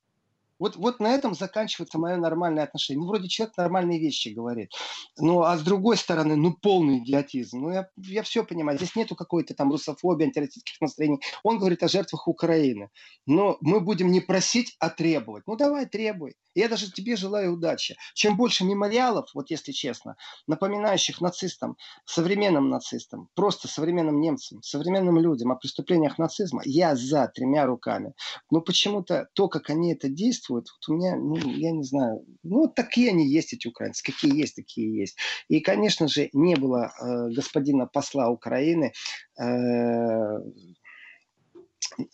Вот, 0.59 0.75
вот 0.75 0.99
на 0.99 1.13
этом 1.13 1.35
заканчивается 1.35 1.97
мое 1.97 2.17
нормальное 2.17 2.63
отношение. 2.63 3.01
Ну, 3.01 3.07
вроде 3.07 3.27
человек 3.27 3.57
нормальные 3.57 3.99
вещи 3.99 4.29
говорит. 4.29 4.71
Ну, 5.17 5.41
а 5.43 5.57
с 5.57 5.61
другой 5.61 5.97
стороны, 5.97 6.35
ну, 6.35 6.53
полный 6.53 6.99
идиотизм. 6.99 7.59
Ну, 7.59 7.71
я, 7.71 7.89
я 7.97 8.23
все 8.23 8.43
понимаю. 8.43 8.77
Здесь 8.77 8.95
нету 8.95 9.15
какой-то 9.15 9.53
там 9.53 9.71
русофобии, 9.71 10.25
антироссийских 10.25 10.79
настроений. 10.79 11.19
Он 11.43 11.59
говорит 11.59 11.83
о 11.83 11.87
жертвах 11.89 12.27
Украины. 12.27 12.89
Но 13.25 13.57
мы 13.61 13.81
будем 13.81 14.11
не 14.11 14.21
просить, 14.21 14.75
а 14.79 14.89
требовать. 14.89 15.43
Ну, 15.45 15.55
давай, 15.55 15.85
требуй. 15.85 16.35
Я 16.53 16.69
даже 16.69 16.89
тебе 16.89 17.17
желаю 17.17 17.53
удачи. 17.53 17.97
Чем 18.13 18.37
больше 18.37 18.63
мемориалов, 18.63 19.29
вот 19.33 19.51
если 19.51 19.73
честно, 19.73 20.15
напоминающих 20.47 21.19
нацистам, 21.19 21.75
современным 22.05 22.69
нацистам, 22.69 23.27
просто 23.35 23.67
современным 23.67 24.21
немцам, 24.21 24.63
современным 24.63 25.19
людям 25.19 25.51
о 25.51 25.55
преступлениях 25.55 26.17
нацизма, 26.17 26.61
я 26.63 26.95
за 26.95 27.27
тремя 27.27 27.65
руками. 27.65 28.13
Но 28.49 28.61
почему-то 28.61 29.27
то, 29.33 29.49
как 29.49 29.69
они 29.69 29.91
это 29.91 30.07
действуют, 30.07 30.44
вот 30.49 30.65
у 30.87 30.93
меня, 30.93 31.15
ну, 31.15 31.35
я 31.35 31.71
не 31.71 31.83
знаю, 31.83 32.25
ну, 32.43 32.67
такие 32.67 33.09
они 33.09 33.27
есть, 33.27 33.53
эти 33.53 33.67
украинцы, 33.67 34.03
какие 34.03 34.35
есть, 34.35 34.55
такие 34.55 34.97
есть. 34.97 35.17
И, 35.47 35.59
конечно 35.59 36.07
же, 36.07 36.29
не 36.33 36.55
было 36.55 36.91
э, 36.99 37.29
господина 37.35 37.87
посла 37.87 38.29
Украины, 38.29 38.93
э, 39.39 39.43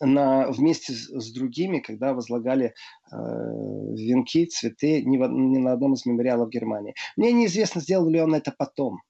на, 0.00 0.50
вместе 0.50 0.92
с, 0.92 1.08
с 1.08 1.32
другими, 1.32 1.80
когда 1.80 2.14
возлагали 2.14 2.66
э, 2.66 3.16
венки, 3.16 4.46
цветы 4.46 5.02
ни, 5.02 5.16
в, 5.16 5.28
ни 5.28 5.58
на 5.58 5.72
одном 5.72 5.94
из 5.94 6.06
мемориалов 6.06 6.50
Германии. 6.50 6.94
Мне 7.16 7.32
неизвестно, 7.32 7.80
сделал 7.80 8.08
ли 8.08 8.20
он 8.20 8.34
это 8.34 8.54
потом. 8.56 9.00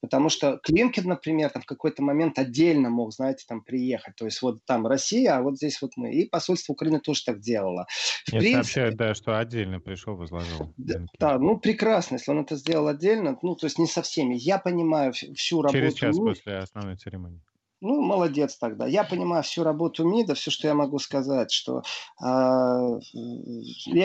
Потому 0.00 0.28
что 0.28 0.58
Клинкин, 0.62 1.08
например, 1.08 1.50
там 1.50 1.62
в 1.62 1.66
какой-то 1.66 2.02
момент 2.02 2.38
отдельно 2.38 2.90
мог, 2.90 3.12
знаете, 3.12 3.44
там 3.46 3.62
приехать. 3.62 4.16
То 4.16 4.24
есть 4.24 4.42
вот 4.42 4.64
там 4.64 4.86
Россия, 4.86 5.36
а 5.36 5.42
вот 5.42 5.56
здесь 5.56 5.80
вот 5.82 5.92
мы. 5.96 6.12
И 6.12 6.28
посольство 6.28 6.72
Украины 6.72 7.00
тоже 7.00 7.24
так 7.24 7.40
делало. 7.40 7.86
В 8.26 8.30
принципе, 8.30 8.54
сообщают, 8.54 8.96
да, 8.96 9.14
что 9.14 9.38
отдельно 9.38 9.80
пришел, 9.80 10.16
возложил. 10.16 10.72
Да, 10.76 11.00
да, 11.18 11.38
ну 11.38 11.58
прекрасно, 11.58 12.16
если 12.16 12.30
он 12.30 12.40
это 12.40 12.56
сделал 12.56 12.88
отдельно, 12.88 13.38
ну 13.42 13.54
то 13.54 13.66
есть 13.66 13.78
не 13.78 13.86
со 13.86 14.02
всеми. 14.02 14.34
Я 14.34 14.58
понимаю 14.58 15.12
всю 15.12 15.62
работу. 15.62 15.78
Через 15.78 15.94
час 15.94 16.16
после 16.16 16.56
основной 16.58 16.96
церемонии. 16.96 17.40
Ну, 17.84 18.00
молодец 18.00 18.56
тогда. 18.58 18.86
Я 18.86 19.02
понимаю 19.02 19.42
всю 19.42 19.64
работу 19.64 20.04
МИДа, 20.04 20.36
все, 20.36 20.52
что 20.52 20.68
я 20.68 20.74
могу 20.74 21.00
сказать, 21.00 21.50
что 21.50 21.78
э, 21.78 21.82
я 22.22 23.00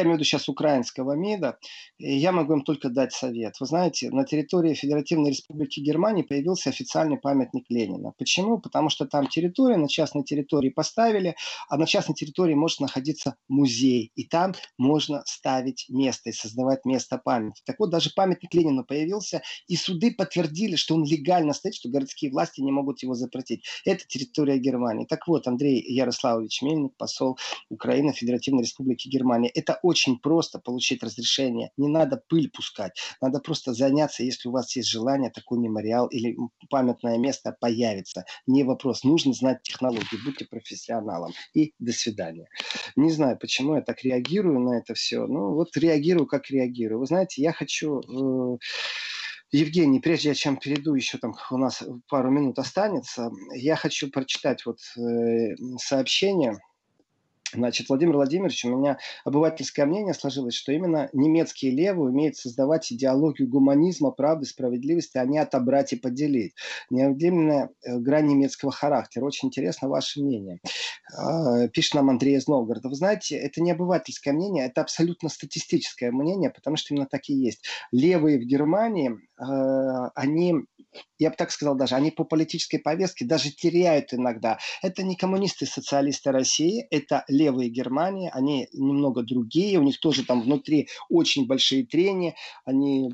имею 0.02 0.10
в 0.10 0.14
виду 0.14 0.24
сейчас 0.24 0.50
украинского 0.50 1.12
МИДа, 1.12 1.60
и 2.00 2.18
я 2.18 2.32
могу 2.32 2.54
им 2.54 2.64
только 2.64 2.90
дать 2.90 3.14
совет. 3.14 3.54
Вы 3.60 3.68
знаете, 3.68 4.10
на 4.10 4.26
территории 4.26 4.74
Федеративной 4.74 5.30
Республики 5.30 5.80
Германии 5.80 6.24
появился 6.24 6.72
официальный 6.72 7.18
памятник 7.18 7.66
Ленина. 7.70 8.14
Почему? 8.18 8.58
Потому 8.58 8.90
что 8.90 9.06
там 9.06 9.28
территория, 9.28 9.78
на 9.78 9.88
частной 9.88 10.24
территории 10.24 10.70
поставили, 10.70 11.36
а 11.70 11.78
на 11.78 11.86
частной 11.86 12.16
территории 12.16 12.56
может 12.56 12.80
находиться 12.80 13.36
музей, 13.48 14.12
и 14.16 14.24
там 14.24 14.56
можно 14.80 15.22
ставить 15.28 15.86
место 15.88 16.32
и 16.32 16.34
создавать 16.34 16.84
место 16.84 17.20
памяти. 17.20 17.62
Так 17.64 17.76
вот, 17.78 17.92
даже 17.92 18.10
памятник 18.16 18.56
Ленина 18.56 18.84
появился, 18.84 19.44
и 19.68 19.76
суды 19.76 20.16
подтвердили, 20.16 20.78
что 20.78 20.96
он 20.96 21.06
легально 21.06 21.54
стоит, 21.54 21.76
что 21.76 21.90
городские 21.90 22.32
власти 22.32 22.62
не 22.62 22.72
могут 22.72 23.04
его 23.04 23.14
запретить. 23.14 23.67
Это 23.86 24.06
территория 24.08 24.58
Германии. 24.58 25.06
Так 25.06 25.28
вот, 25.28 25.48
Андрей 25.48 25.82
Ярославович 25.82 26.62
Мельник, 26.62 26.96
посол 26.98 27.38
Украины, 27.70 28.14
Федеративной 28.14 28.64
Республики 28.64 29.08
Германия. 29.08 29.50
Это 29.50 29.80
очень 29.84 30.20
просто 30.20 30.60
получить 30.60 31.04
разрешение. 31.04 31.72
Не 31.78 31.88
надо 31.88 32.22
пыль 32.28 32.50
пускать. 32.50 33.00
Надо 33.22 33.40
просто 33.40 33.74
заняться, 33.74 34.24
если 34.24 34.50
у 34.50 34.52
вас 34.52 34.76
есть 34.76 34.90
желание, 34.90 35.30
такой 35.32 35.60
мемориал 35.60 36.08
или 36.08 36.38
памятное 36.70 37.18
место 37.18 37.56
появится. 37.60 38.26
Не 38.46 38.64
вопрос. 38.64 39.04
Нужно 39.04 39.34
знать 39.34 39.62
технологии. 39.64 40.24
Будьте 40.24 40.46
профессионалом. 40.46 41.34
И 41.54 41.74
до 41.80 41.92
свидания. 41.92 42.48
Не 42.96 43.12
знаю, 43.12 43.38
почему 43.38 43.76
я 43.76 43.82
так 43.82 44.04
реагирую 44.04 44.60
на 44.60 44.78
это 44.78 44.94
все. 44.94 45.26
Ну, 45.28 45.54
вот 45.54 45.76
реагирую, 45.78 46.28
как 46.28 46.50
реагирую. 46.50 47.00
Вы 47.00 47.06
знаете, 47.06 47.42
я 47.42 47.54
хочу... 47.54 48.02
Э- 48.02 48.58
Евгений, 49.52 50.00
прежде 50.00 50.34
чем 50.36 50.58
перейду, 50.58 50.94
еще 50.94 51.18
там 51.18 51.36
у 51.52 51.58
нас 51.58 51.84
пару 52.10 52.30
минут 52.30 52.60
останется, 52.60 53.32
я 53.54 53.76
хочу 53.76 54.10
прочитать 54.10 54.66
вот 54.66 54.80
э, 54.98 55.56
сообщение 55.78 56.58
Значит, 57.54 57.88
Владимир 57.88 58.16
Владимирович, 58.16 58.66
у 58.66 58.78
меня 58.78 58.98
обывательское 59.24 59.86
мнение 59.86 60.14
сложилось, 60.14 60.54
что 60.54 60.74
именно 60.74 61.10
немецкие 61.14 61.72
левые 61.72 62.10
умеют 62.10 62.36
создавать 62.36 62.92
идеологию 62.92 63.48
гуманизма, 63.48 64.12
правды, 64.12 64.46
справедливости, 64.46 65.18
а 65.18 65.26
не 65.26 65.38
отобрать 65.38 65.94
и 65.94 65.96
поделить. 65.96 66.56
Неотъемлемая 66.90 67.70
э, 67.86 67.98
грань 68.00 68.28
немецкого 68.28 68.74
характера. 68.74 69.24
Очень 69.24 69.48
интересно 69.48 69.88
ваше 69.88 70.22
мнение. 70.22 70.60
А, 71.16 71.70
пишет 71.70 71.94
нам 71.94 72.10
Андрей 72.10 72.36
из 72.36 72.48
Новгорода. 72.48 72.90
Вы 72.90 72.96
знаете, 72.96 73.38
это 73.38 73.62
не 73.62 73.72
обывательское 73.72 74.34
мнение, 74.34 74.66
это 74.66 74.82
абсолютно 74.82 75.30
статистическое 75.30 76.12
мнение, 76.12 76.50
потому 76.50 76.76
что 76.76 76.94
именно 76.94 77.08
так 77.08 77.30
и 77.30 77.34
есть. 77.34 77.66
Левые 77.94 78.40
в 78.40 78.44
Германии, 78.44 79.16
они 79.38 80.66
я 81.20 81.30
бы 81.30 81.36
так 81.36 81.52
сказал 81.52 81.76
даже, 81.76 81.96
они 81.96 82.12
по 82.12 82.24
политической 82.24 82.78
повестке 82.78 83.26
даже 83.26 83.52
теряют 83.52 84.14
иногда. 84.14 84.58
Это 84.82 85.04
не 85.04 85.16
коммунисты 85.16 85.66
социалисты 85.66 86.32
России, 86.32 86.88
это 86.90 87.24
левые 87.28 87.70
Германии, 87.70 88.32
они 88.34 88.68
немного 88.74 89.24
другие, 89.24 89.80
у 89.80 89.84
них 89.84 90.00
тоже 90.00 90.26
там 90.26 90.42
внутри 90.42 90.88
очень 91.10 91.48
большие 91.48 91.86
трения, 91.86 92.36
они 92.66 93.12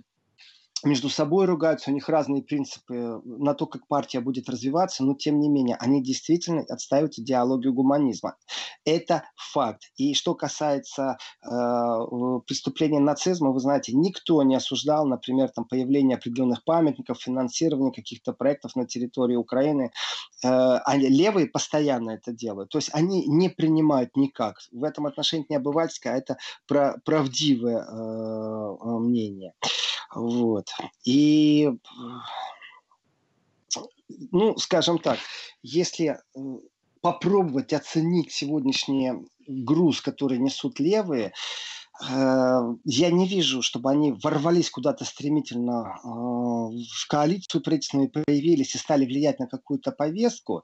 между 0.83 1.09
собой 1.09 1.45
ругаются, 1.45 1.89
у 1.89 1.93
них 1.93 2.09
разные 2.09 2.43
принципы 2.43 3.21
на 3.23 3.53
то, 3.53 3.65
как 3.65 3.87
партия 3.87 4.19
будет 4.19 4.49
развиваться, 4.49 5.03
но 5.03 5.15
тем 5.15 5.39
не 5.39 5.49
менее 5.49 5.77
они 5.79 6.03
действительно 6.03 6.61
отстаивают 6.67 7.17
идеологию 7.17 7.73
гуманизма. 7.73 8.35
Это 8.85 9.23
факт. 9.35 9.83
И 9.95 10.13
что 10.13 10.35
касается 10.35 11.17
э, 11.41 11.47
преступления 12.47 12.99
нацизма, 12.99 13.51
вы 13.51 13.59
знаете, 13.59 13.93
никто 13.93 14.43
не 14.43 14.55
осуждал, 14.55 15.05
например, 15.05 15.49
там, 15.49 15.65
появление 15.65 16.17
определенных 16.17 16.63
памятников, 16.63 17.21
финансирование 17.21 17.93
каких-то 17.93 18.33
проектов 18.33 18.75
на 18.75 18.85
территории 18.85 19.35
Украины. 19.35 19.91
Э, 20.43 20.77
они, 20.85 21.07
левые 21.07 21.47
постоянно 21.47 22.11
это 22.11 22.33
делают. 22.33 22.69
То 22.69 22.77
есть 22.77 22.89
они 22.93 23.25
не 23.27 23.49
принимают 23.49 24.15
никак. 24.17 24.57
В 24.71 24.83
этом 24.83 25.05
отношении 25.05 25.45
не 25.49 25.55
обывательское, 25.55 26.13
а 26.13 26.17
это 26.17 26.37
про, 26.67 26.97
правдивое 27.05 27.83
э, 27.83 28.99
мнение. 28.99 29.53
Вот. 30.15 30.69
И, 31.03 31.69
ну, 34.31 34.57
скажем 34.57 34.99
так, 34.99 35.19
если 35.61 36.19
попробовать 37.01 37.73
оценить 37.73 38.31
сегодняшний 38.31 39.11
груз, 39.47 40.01
который 40.01 40.37
несут 40.37 40.79
левые, 40.79 41.27
э, 41.27 41.31
я 42.01 43.11
не 43.11 43.27
вижу, 43.27 43.61
чтобы 43.61 43.91
они 43.91 44.11
ворвались 44.11 44.69
куда-то 44.69 45.05
стремительно 45.05 45.95
э, 46.03 46.07
в 46.07 47.07
коалицию 47.07 47.61
правительственную, 47.61 48.09
появились 48.09 48.75
и 48.75 48.79
стали 48.79 49.05
влиять 49.05 49.39
на 49.39 49.47
какую-то 49.47 49.91
повестку. 49.91 50.63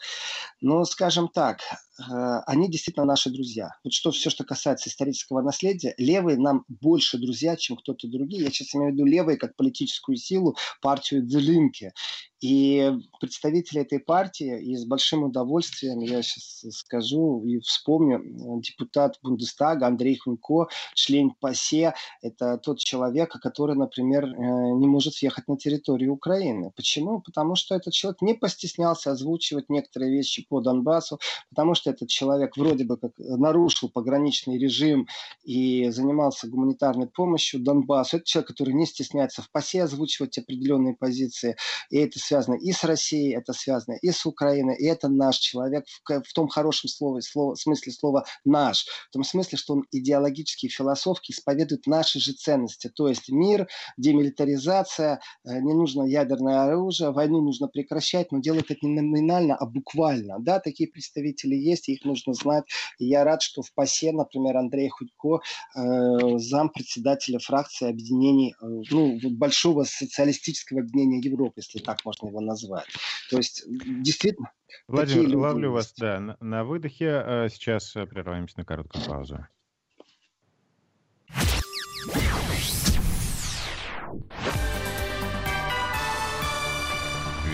Но, 0.61 0.83
скажем 0.85 1.27
так, 1.27 1.59
Э, 1.99 2.41
они 2.45 2.69
действительно 2.69 3.05
наши 3.05 3.29
друзья. 3.29 3.71
Вот 3.83 3.93
что 3.93 4.11
все, 4.11 4.29
что 4.29 4.43
касается 4.43 4.89
исторического 4.89 5.41
наследия, 5.41 5.93
левые 5.97 6.37
нам 6.37 6.65
больше 6.67 7.17
друзья, 7.17 7.55
чем 7.55 7.77
кто-то 7.77 8.07
другие. 8.07 8.43
Я 8.43 8.49
сейчас 8.49 8.75
имею 8.75 8.91
в 8.91 8.93
виду 8.93 9.05
левые 9.05 9.37
как 9.37 9.55
политическую 9.55 10.17
силу, 10.17 10.55
партию 10.81 11.25
Дзелинки. 11.25 11.93
И 12.41 12.91
представители 13.19 13.81
этой 13.81 13.99
партии, 13.99 14.61
и 14.61 14.75
с 14.75 14.85
большим 14.85 15.23
удовольствием, 15.23 15.99
я 15.99 16.21
сейчас 16.21 16.63
скажу 16.77 17.43
и 17.43 17.59
вспомню, 17.59 18.21
депутат 18.61 19.19
Бундестага 19.21 19.87
Андрей 19.87 20.15
Хунько, 20.17 20.67
член 20.93 21.31
ПАСЕ, 21.31 21.93
это 22.21 22.57
тот 22.57 22.79
человек, 22.79 23.31
который, 23.41 23.75
например, 23.75 24.25
э, 24.25 24.29
не 24.29 24.87
может 24.87 25.15
съехать 25.15 25.47
на 25.47 25.57
территорию 25.57 26.13
Украины. 26.13 26.71
Почему? 26.75 27.21
Потому 27.21 27.55
что 27.55 27.75
этот 27.75 27.93
человек 27.93 28.21
не 28.21 28.33
постеснялся 28.33 29.11
озвучивать 29.11 29.69
некоторые 29.69 30.11
вещи 30.11 30.45
по 30.47 30.61
Донбассу, 30.61 31.19
потому 31.49 31.73
что 31.73 31.89
этот 31.89 32.07
человек 32.07 32.55
вроде 32.55 32.85
бы 32.85 32.97
как 32.97 33.11
нарушил 33.17 33.89
пограничный 33.89 34.57
режим 34.57 35.07
и 35.43 35.89
занимался 35.89 36.47
гуманитарной 36.47 37.07
помощью 37.07 37.59
Донбассу. 37.59 38.17
Это 38.17 38.25
человек, 38.25 38.47
который 38.47 38.73
не 38.73 38.85
стесняется 38.85 39.41
в 39.41 39.51
ПАСЕ 39.51 39.83
озвучивать 39.83 40.37
определенные 40.37 40.95
позиции. 40.95 41.57
И 41.89 41.97
это 41.97 42.19
связано 42.29 42.55
и 42.55 42.71
с 42.71 42.83
Россией, 42.83 43.35
это 43.35 43.53
связано 43.53 43.97
и 44.01 44.11
с 44.11 44.25
Украиной, 44.25 44.77
и 44.77 44.85
это 44.85 45.09
наш 45.09 45.37
человек 45.37 45.85
в, 46.07 46.21
в 46.21 46.33
том 46.33 46.47
хорошем 46.47 46.89
слове, 46.89 47.21
слово, 47.21 47.55
смысле 47.55 47.91
слова 47.91 48.25
«наш», 48.45 48.85
в 49.09 49.13
том 49.13 49.23
смысле, 49.23 49.57
что 49.57 49.73
он 49.73 49.85
идеологически 49.91 50.67
и 50.67 50.69
философски 50.69 51.31
исповедует 51.31 51.87
наши 51.87 52.19
же 52.19 52.33
ценности, 52.33 52.89
то 52.95 53.07
есть 53.07 53.29
мир, 53.29 53.67
демилитаризация, 53.97 55.19
э, 55.45 55.59
не 55.59 55.73
нужно 55.73 56.03
ядерное 56.03 56.63
оружие, 56.63 57.11
войну 57.11 57.41
нужно 57.41 57.67
прекращать, 57.67 58.31
но 58.31 58.39
делать 58.39 58.65
это 58.69 58.85
не 58.85 59.01
номинально, 59.01 59.55
а 59.55 59.65
буквально. 59.65 60.39
Да, 60.39 60.59
такие 60.59 60.89
представители 60.89 61.55
есть, 61.55 61.89
их 61.89 62.05
нужно 62.05 62.33
знать. 62.33 62.65
И 62.99 63.05
я 63.05 63.23
рад, 63.23 63.41
что 63.41 63.61
в 63.61 63.73
ПАСЕ, 63.73 64.11
например, 64.11 64.57
Андрей 64.57 64.89
Худько, 64.89 65.41
э, 65.75 66.37
зам 66.37 66.69
председателя 66.69 67.39
фракции 67.39 67.89
объединений, 67.89 68.53
э, 68.61 68.65
ну, 68.91 69.19
большого 69.31 69.83
социалистического 69.83 70.81
объединения 70.81 71.19
Европы, 71.19 71.53
если 71.57 71.79
так 71.79 72.05
можно 72.05 72.18
его 72.27 72.41
назвать. 72.41 72.87
То 73.29 73.37
есть, 73.37 73.63
действительно, 73.67 74.51
Владимир, 74.87 75.37
ловлю 75.37 75.71
вас, 75.71 75.93
да, 75.97 76.19
на, 76.19 76.37
на 76.39 76.63
выдохе. 76.63 77.23
Э, 77.25 77.49
сейчас 77.49 77.91
прерываемся 77.91 78.57
на 78.57 78.65
короткую 78.65 79.05
паузу. 79.05 79.47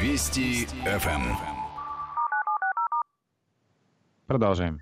Вести 0.02 0.66
ФМ. 0.66 1.36
Продолжаем. 4.28 4.82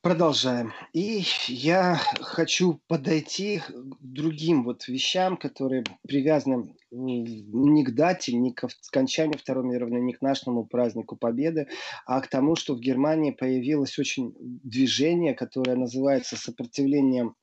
Продолжаем. 0.00 0.72
И 0.92 1.24
я 1.48 2.00
хочу 2.20 2.80
подойти 2.86 3.58
к 3.58 3.72
другим 4.00 4.62
вот 4.62 4.86
вещам, 4.86 5.36
которые 5.36 5.82
привязаны 6.06 6.76
не 6.90 7.84
к 7.84 7.94
дате, 7.94 8.34
не 8.34 8.52
к 8.52 8.66
окончанию 8.88 9.38
Второй 9.38 9.66
мировой, 9.66 10.00
не 10.00 10.14
к 10.14 10.22
нашему 10.22 10.64
празднику 10.64 11.16
Победы, 11.16 11.68
а 12.06 12.20
к 12.20 12.28
тому, 12.28 12.56
что 12.56 12.74
в 12.74 12.80
Германии 12.80 13.30
появилось 13.30 13.98
очень 13.98 14.34
движение, 14.38 15.34
которое 15.34 15.76
называется 15.76 16.36
сопротивлением 16.36 17.34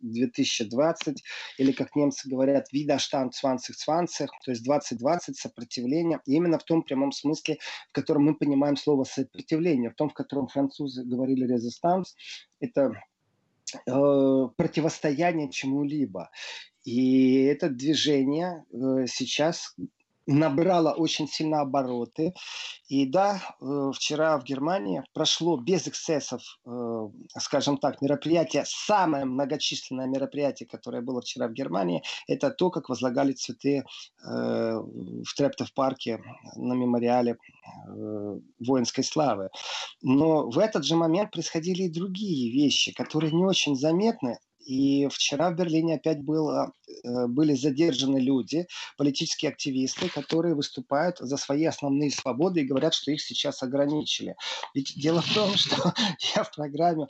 2020, 0.00 1.22
или, 1.58 1.72
как 1.72 1.96
немцы 1.96 2.28
говорят, 2.28 2.66
Widerstand 2.72 3.30
2020, 3.42 4.28
то 4.44 4.50
есть 4.50 4.62
2020 4.62 5.36
сопротивление, 5.36 6.20
именно 6.26 6.58
в 6.58 6.64
том 6.64 6.82
прямом 6.82 7.10
смысле, 7.10 7.58
в 7.88 7.92
котором 7.92 8.24
мы 8.24 8.36
понимаем 8.36 8.76
слово 8.76 9.02
сопротивление, 9.04 9.90
в 9.90 9.94
том, 9.94 10.10
в 10.10 10.14
котором 10.14 10.46
французы 10.46 11.02
говорили 11.04 11.44
резистанс, 11.86 12.16
это 12.60 12.92
э, 13.86 14.48
противостояние 14.56 15.50
чему-либо. 15.50 16.30
И 16.84 17.42
это 17.44 17.68
движение 17.68 18.64
э, 18.72 19.06
сейчас 19.06 19.74
набрало 20.26 20.92
очень 20.92 21.28
сильно 21.28 21.60
обороты. 21.60 22.34
И 22.88 23.06
да, 23.06 23.40
э, 23.60 23.90
вчера 23.94 24.38
в 24.38 24.44
Германии 24.44 25.02
прошло 25.12 25.56
без 25.56 25.88
эксцессов, 25.88 26.42
э, 26.66 27.08
скажем 27.38 27.78
так, 27.78 28.00
мероприятие, 28.02 28.64
самое 28.66 29.24
многочисленное 29.24 30.06
мероприятие, 30.06 30.68
которое 30.68 31.02
было 31.02 31.20
вчера 31.20 31.48
в 31.48 31.52
Германии, 31.52 32.02
это 32.26 32.50
то, 32.50 32.70
как 32.70 32.88
возлагали 32.88 33.32
цветы 33.32 33.84
в 34.22 35.34
Трептов-парке 35.36 36.20
на 36.56 36.74
мемориале 36.74 37.36
воинской 38.58 39.04
славы. 39.04 39.50
Но 40.02 40.48
в 40.50 40.58
этот 40.58 40.84
же 40.84 40.96
момент 40.96 41.30
происходили 41.30 41.84
и 41.84 41.90
другие 41.92 42.50
вещи, 42.52 42.92
которые 42.92 43.32
не 43.32 43.44
очень 43.44 43.76
заметны, 43.76 44.38
и 44.66 45.06
вчера 45.08 45.50
в 45.50 45.54
Берлине 45.54 45.94
опять 45.94 46.24
было, 46.24 46.72
э, 46.88 47.26
были 47.28 47.54
задержаны 47.54 48.18
люди, 48.18 48.66
политические 48.98 49.52
активисты, 49.52 50.08
которые 50.08 50.56
выступают 50.56 51.18
за 51.18 51.36
свои 51.36 51.64
основные 51.66 52.10
свободы 52.10 52.60
и 52.60 52.64
говорят, 52.64 52.92
что 52.92 53.12
их 53.12 53.22
сейчас 53.22 53.62
ограничили. 53.62 54.34
Ведь 54.74 54.92
дело 54.96 55.22
в 55.22 55.32
том, 55.32 55.50
что 55.56 55.94
я 56.34 56.42
в 56.42 56.52
программе 56.52 57.06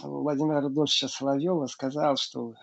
Владимира 0.00 0.60
Рудольфовича 0.60 1.08
Соловьева 1.08 1.66
сказал, 1.66 2.16
что 2.16 2.54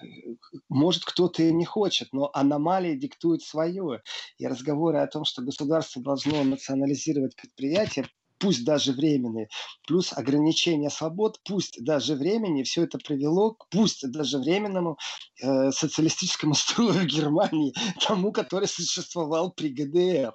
может 0.69 1.03
кто-то 1.03 1.43
и 1.43 1.51
не 1.51 1.65
хочет, 1.65 2.07
но 2.13 2.29
аномалии 2.33 2.95
диктуют 2.95 3.43
свое. 3.43 4.01
И 4.37 4.47
разговоры 4.47 4.99
о 4.99 5.07
том, 5.07 5.25
что 5.25 5.41
государство 5.41 6.01
должно 6.01 6.41
национализировать 6.45 7.35
предприятия, 7.35 8.07
пусть 8.39 8.65
даже 8.65 8.91
временные, 8.91 9.49
плюс 9.87 10.13
ограничение 10.13 10.89
свобод, 10.89 11.39
пусть 11.43 11.83
даже 11.83 12.15
времени, 12.15 12.63
все 12.63 12.83
это 12.83 12.97
привело 12.97 13.51
к 13.51 13.67
пусть 13.69 14.09
даже 14.11 14.37
временному 14.37 14.97
э, 15.41 15.71
социалистическому 15.71 16.53
строю 16.55 17.05
Германии, 17.05 17.73
тому, 18.05 18.31
который 18.31 18.67
существовал 18.67 19.51
при 19.51 19.69
ГДР. 19.69 20.33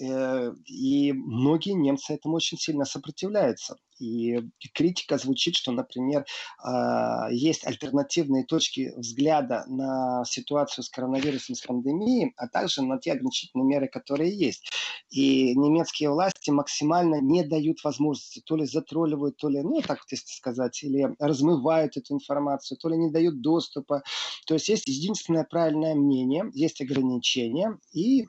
Э, 0.00 0.52
и 0.66 1.12
многие 1.12 1.72
немцы 1.72 2.14
этому 2.14 2.36
очень 2.36 2.58
сильно 2.58 2.84
сопротивляются. 2.84 3.76
И 4.00 4.40
критика 4.74 5.18
звучит, 5.18 5.56
что, 5.56 5.72
например, 5.72 6.24
а, 6.58 7.28
есть 7.30 7.66
альтернативные 7.66 8.44
точки 8.44 8.92
взгляда 8.96 9.64
на 9.68 10.24
ситуацию 10.24 10.84
с 10.84 10.88
коронавирусом, 10.88 11.54
с 11.54 11.60
пандемией, 11.60 12.32
а 12.36 12.48
также 12.48 12.82
на 12.82 12.98
те 12.98 13.12
ограничительные 13.12 13.66
меры, 13.66 13.88
которые 13.88 14.36
есть. 14.36 14.70
И 15.10 15.54
немецкие 15.54 16.10
власти 16.10 16.50
максимально 16.50 17.20
не 17.20 17.44
дают 17.44 17.84
возможности, 17.84 18.40
то 18.44 18.56
ли 18.56 18.64
затролливают, 18.64 19.36
то 19.36 19.48
ли, 19.48 19.60
ну, 19.60 19.82
так 19.82 19.98
вот 19.98 20.10
если 20.10 20.32
сказать, 20.32 20.82
или 20.82 21.14
размывают 21.18 21.96
эту 21.98 22.14
информацию, 22.14 22.78
то 22.78 22.88
ли 22.88 22.96
не 22.96 23.10
дают 23.10 23.42
доступа. 23.42 24.02
То 24.46 24.54
есть 24.54 24.68
есть 24.70 24.88
единственное 24.88 25.44
правильное 25.44 25.94
мнение, 25.94 26.50
есть 26.54 26.80
ограничения, 26.80 27.78
и 27.92 28.26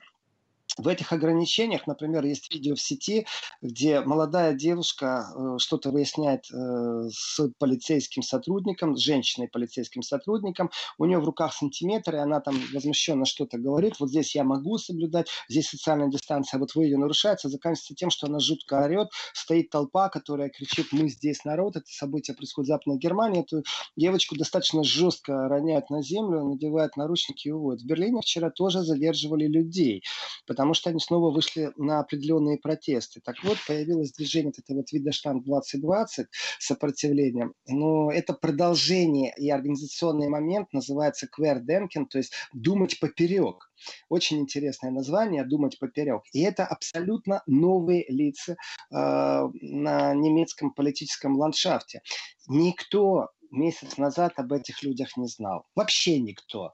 в 0.78 0.88
этих 0.88 1.12
ограничениях, 1.12 1.86
например, 1.88 2.26
есть 2.26 2.54
видео 2.54 2.76
в 2.76 2.82
сети, 2.82 3.26
где 3.62 4.02
молодая 4.02 4.54
девушка 4.54 5.26
э, 5.36 5.58
что-то 5.58 5.92
выясняет 5.92 6.46
э, 6.52 7.10
с 7.12 7.50
полицейским 7.60 8.22
сотрудником, 8.22 8.96
с 8.96 9.02
женщиной 9.02 9.48
полицейским 9.48 10.02
сотрудником, 10.02 10.72
у 10.98 11.06
нее 11.06 11.20
в 11.20 11.26
руках 11.26 11.54
сантиметры, 11.54 12.20
она 12.20 12.40
там 12.40 12.56
возмущенно 12.74 13.26
что-то 13.26 13.58
говорит, 13.58 14.00
вот 14.00 14.10
здесь 14.10 14.36
я 14.36 14.44
могу 14.44 14.78
соблюдать, 14.78 15.28
здесь 15.50 15.68
социальная 15.68 16.10
дистанция, 16.10 16.60
вот 16.60 16.74
вы 16.76 16.86
ее 16.86 16.98
нарушаете, 16.98 17.50
заканчивается 17.50 17.96
тем, 17.96 18.10
что 18.10 18.28
она 18.28 18.40
жутко 18.40 18.84
орет, 18.84 19.10
стоит 19.34 19.70
толпа, 19.70 20.10
которая 20.10 20.50
кричит 20.50 20.88
«мы 20.92 21.10
здесь 21.10 21.44
народ», 21.44 21.76
это 21.76 21.86
событие 21.88 22.36
происходит 22.36 22.68
в 22.68 22.72
Западной 22.72 22.98
Германии, 22.98 23.42
эту 23.42 23.64
девочку 23.98 24.36
достаточно 24.38 24.84
жестко 24.84 25.48
роняют 25.48 25.90
на 25.90 26.02
землю, 26.02 26.44
надевают 26.44 26.96
наручники 26.96 27.50
и 27.50 27.52
уводят. 27.52 27.82
В 27.82 27.86
Берлине 27.86 28.22
вчера 28.22 28.50
тоже 28.50 28.84
задерживали 28.84 29.48
людей, 29.48 30.04
потому 30.48 30.61
что 30.74 30.90
они 30.90 31.00
снова 31.00 31.32
вышли 31.32 31.72
на 31.78 32.00
определенные 32.00 32.58
протесты. 32.58 33.22
Так 33.22 33.36
вот, 33.44 33.58
появилось 33.68 34.14
движение, 34.14 34.52
это 34.56 34.74
вот 34.74 34.92
Видоштан 34.92 35.42
2020, 35.42 36.28
сопротивлением, 36.60 37.54
но 37.68 38.12
это 38.12 38.34
продолжение 38.34 39.34
и 39.38 39.50
организационный 39.50 40.30
момент 40.30 40.74
называется 40.74 41.28
кверденкен, 41.28 42.06
то 42.06 42.18
есть 42.18 42.34
думать 42.54 43.00
поперек. 43.00 43.72
Очень 44.10 44.40
интересное 44.40 44.92
название 44.92 45.44
«Думать 45.44 45.80
поперек». 45.80 46.22
И 46.34 46.42
это 46.42 46.66
абсолютно 46.66 47.42
новые 47.48 48.06
лица 48.10 48.54
э, 48.54 48.56
на 48.92 50.14
немецком 50.14 50.72
политическом 50.72 51.36
ландшафте. 51.36 52.02
Никто 52.48 53.30
месяц 53.52 53.98
назад 53.98 54.34
об 54.38 54.54
этих 54.54 54.84
людях 54.84 55.18
не 55.18 55.28
знал. 55.28 55.66
Вообще 55.76 56.20
никто. 56.20 56.74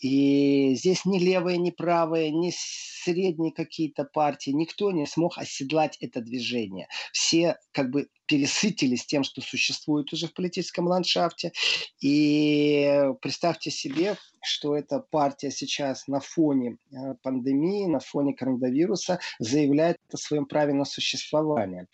И 0.00 0.74
здесь 0.74 1.04
ни 1.04 1.18
левые, 1.18 1.58
ни 1.58 1.70
правые, 1.70 2.30
ни 2.30 2.52
средние 2.54 3.52
какие-то 3.52 4.04
партии, 4.04 4.50
никто 4.50 4.90
не 4.90 5.06
смог 5.06 5.38
оседлать 5.38 5.96
это 6.00 6.20
движение. 6.20 6.88
Все 7.12 7.56
как 7.72 7.90
бы 7.90 8.08
пересытились 8.26 9.04
тем, 9.06 9.24
что 9.24 9.40
существует 9.40 10.12
уже 10.12 10.28
в 10.28 10.34
политическом 10.34 10.86
ландшафте. 10.86 11.52
И 12.00 13.04
представьте 13.20 13.70
себе, 13.70 14.16
что 14.42 14.76
эта 14.76 15.00
партия 15.00 15.50
сейчас 15.50 16.06
на 16.06 16.20
фоне 16.20 16.76
э, 16.90 17.14
пандемии, 17.22 17.86
на 17.86 18.00
фоне 18.00 18.34
коронавируса 18.34 19.18
заявляет 19.38 19.98
о 20.14 20.16
своем 20.16 20.46
праве 20.46 20.72
на 20.72 20.84
существование. 20.84 21.86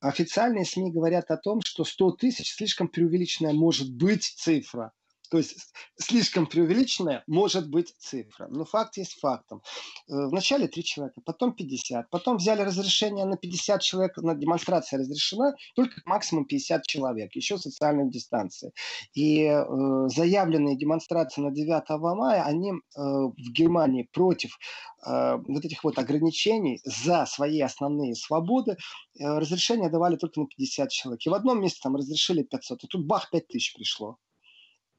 Официальные 0.00 0.64
СМИ 0.64 0.92
говорят 0.92 1.30
о 1.30 1.36
том, 1.36 1.60
что 1.64 1.84
100 1.84 2.12
тысяч 2.12 2.52
слишком 2.52 2.88
преувеличенная 2.88 3.52
может 3.52 3.92
быть 3.92 4.24
цифра 4.24 4.92
то 5.30 5.36
есть 5.38 5.72
слишком 6.00 6.46
преувеличенная 6.46 7.22
может 7.26 7.68
быть 7.70 7.94
цифра. 7.98 8.48
Но 8.48 8.64
факт 8.64 8.96
есть 8.96 9.18
фактом. 9.20 9.62
Э, 10.08 10.26
вначале 10.28 10.68
три 10.68 10.82
человека, 10.82 11.20
потом 11.24 11.52
50. 11.52 12.08
Потом 12.10 12.38
взяли 12.38 12.62
разрешение 12.62 13.24
на 13.24 13.36
50 13.36 13.82
человек, 13.82 14.16
на 14.16 14.34
демонстрация 14.34 14.98
разрешена, 14.98 15.54
только 15.74 16.00
максимум 16.06 16.46
50 16.46 16.86
человек. 16.86 17.34
Еще 17.34 17.58
социальной 17.58 18.10
дистанции. 18.10 18.72
И 19.14 19.42
э, 19.44 19.64
заявленные 20.08 20.76
демонстрации 20.76 21.42
на 21.42 21.50
9 21.50 22.16
мая, 22.16 22.42
они 22.44 22.72
э, 22.72 22.74
в 22.96 23.52
Германии 23.52 24.08
против 24.12 24.58
э, 25.06 25.36
вот 25.46 25.64
этих 25.64 25.84
вот 25.84 25.98
ограничений 25.98 26.80
за 26.84 27.26
свои 27.26 27.60
основные 27.60 28.14
свободы 28.14 28.72
э, 28.72 28.76
разрешение 29.24 29.90
давали 29.90 30.16
только 30.16 30.40
на 30.40 30.46
50 30.46 30.90
человек. 30.90 31.26
И 31.26 31.28
в 31.28 31.34
одном 31.34 31.60
месте 31.60 31.80
там 31.82 31.96
разрешили 31.96 32.42
500, 32.42 32.84
и 32.84 32.86
тут 32.86 33.06
бах, 33.06 33.30
5000 33.30 33.74
пришло 33.74 34.16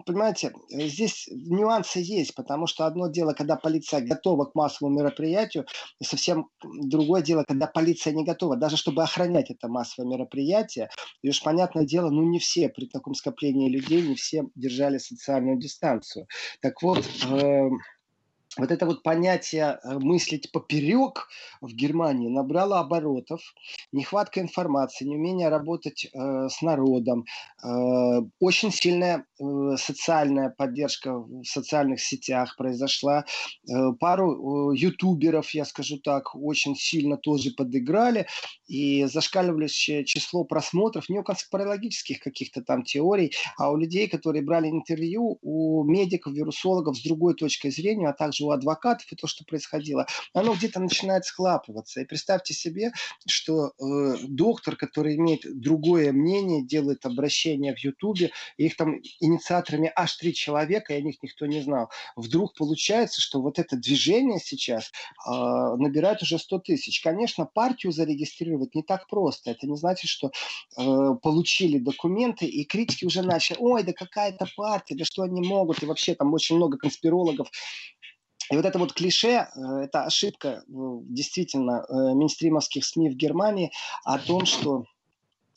понимаете, 0.05 0.53
э, 0.71 0.87
здесь 0.87 1.27
нюансы 1.31 1.99
есть, 1.99 2.35
потому 2.35 2.67
что 2.67 2.85
одно 2.85 3.07
дело, 3.07 3.33
когда 3.33 3.55
полиция 3.55 4.01
готова 4.01 4.45
к 4.45 4.55
массовому 4.55 4.97
мероприятию, 4.97 5.65
и 5.99 6.03
совсем 6.03 6.49
другое 6.63 7.21
дело, 7.21 7.43
когда 7.47 7.67
полиция 7.67 8.13
не 8.13 8.23
готова, 8.23 8.55
даже 8.55 8.77
чтобы 8.77 9.03
охранять 9.03 9.51
это 9.51 9.67
массовое 9.67 10.09
мероприятие. 10.09 10.89
И 11.21 11.29
уж 11.29 11.41
понятное 11.41 11.85
дело, 11.85 12.09
ну 12.09 12.23
не 12.23 12.39
все 12.39 12.69
при 12.69 12.85
таком 12.85 13.13
скоплении 13.13 13.69
людей, 13.69 14.01
не 14.01 14.15
все 14.15 14.45
держали 14.55 14.97
социальную 14.97 15.57
дистанцию. 15.57 16.27
Так 16.61 16.81
вот, 16.81 17.05
э, 17.29 17.69
вот 18.57 18.71
это 18.71 18.85
вот 18.85 19.03
понятие 19.03 19.79
э, 19.83 19.99
мыслить 19.99 20.51
поперек 20.51 21.27
в 21.61 21.71
Германии 21.73 22.29
набрало 22.29 22.79
оборотов. 22.79 23.41
Нехватка 23.91 24.41
информации, 24.41 25.05
неумение 25.05 25.49
работать 25.49 26.05
э, 26.05 26.49
с 26.49 26.61
народом, 26.63 27.25
э, 27.63 27.67
очень 28.39 28.71
сильная 28.71 29.25
э, 29.39 29.75
социальная 29.77 30.49
поддержка 30.49 31.19
в 31.19 31.43
социальных 31.45 32.01
сетях 32.01 32.55
произошла. 32.57 33.25
Э, 33.69 33.91
пару 33.99 34.71
э, 34.71 34.77
ютуберов, 34.77 35.51
я 35.51 35.63
скажу 35.65 35.99
так, 35.99 36.35
очень 36.35 36.75
сильно 36.75 37.17
тоже 37.17 37.51
подыграли. 37.51 38.25
И 38.67 39.05
зашкаливающее 39.05 40.05
число 40.05 40.43
просмотров 40.43 41.07
не 41.09 41.19
у 41.19 41.23
конспирологических 41.23 42.19
каких-то 42.19 42.63
там 42.63 42.83
теорий, 42.83 43.31
а 43.57 43.71
у 43.71 43.77
людей, 43.77 44.07
которые 44.07 44.43
брали 44.43 44.69
интервью 44.69 45.37
у 45.41 45.83
медиков, 45.83 46.33
вирусологов 46.33 46.97
с 46.97 47.03
другой 47.03 47.35
точкой 47.35 47.69
зрения, 47.69 48.09
а 48.09 48.13
также 48.13 48.38
у 48.41 48.51
адвокатов 48.51 49.11
и 49.11 49.15
то, 49.15 49.27
что 49.27 49.43
происходило, 49.43 50.05
оно 50.33 50.53
где-то 50.55 50.79
начинает 50.79 51.25
схлапываться. 51.25 52.01
И 52.01 52.05
представьте 52.05 52.53
себе, 52.53 52.91
что 53.27 53.67
э, 53.79 54.17
доктор, 54.27 54.75
который 54.75 55.15
имеет 55.15 55.41
другое 55.59 56.11
мнение, 56.11 56.65
делает 56.65 57.05
обращение 57.05 57.75
в 57.75 57.79
Ютубе, 57.79 58.31
их 58.57 58.75
там 58.75 59.01
инициаторами 59.19 59.91
аж 59.95 60.15
три 60.15 60.33
человека, 60.33 60.93
и 60.93 60.97
о 60.97 61.01
них 61.01 61.21
никто 61.21 61.45
не 61.45 61.61
знал. 61.61 61.89
Вдруг 62.15 62.55
получается, 62.57 63.21
что 63.21 63.41
вот 63.41 63.59
это 63.59 63.77
движение 63.77 64.39
сейчас 64.39 64.91
э, 65.25 65.31
набирает 65.31 66.21
уже 66.21 66.37
100 66.37 66.59
тысяч. 66.59 67.01
Конечно, 67.01 67.45
партию 67.45 67.91
зарегистрировать 67.91 68.75
не 68.75 68.83
так 68.83 69.07
просто. 69.07 69.51
Это 69.51 69.67
не 69.67 69.77
значит, 69.77 70.09
что 70.09 70.31
э, 70.77 71.15
получили 71.21 71.77
документы, 71.77 72.45
и 72.45 72.65
критики 72.65 73.05
уже 73.05 73.21
начали, 73.21 73.57
ой, 73.59 73.83
да 73.83 73.93
какая-то 73.93 74.47
партия, 74.55 74.95
да 74.95 75.05
что 75.05 75.23
они 75.23 75.41
могут, 75.41 75.83
и 75.83 75.85
вообще 75.85 76.15
там 76.15 76.33
очень 76.33 76.55
много 76.55 76.77
конспирологов 76.77 77.49
и 78.51 78.55
вот 78.55 78.65
это 78.65 78.79
вот 78.79 78.93
клише, 78.93 79.47
э, 79.55 79.61
это 79.83 80.03
ошибка 80.03 80.63
действительно 80.67 81.85
э, 81.87 81.93
мейнстримовских 82.15 82.85
СМИ 82.85 83.09
в 83.09 83.15
Германии 83.15 83.71
о 84.03 84.17
том, 84.17 84.45
что 84.45 84.85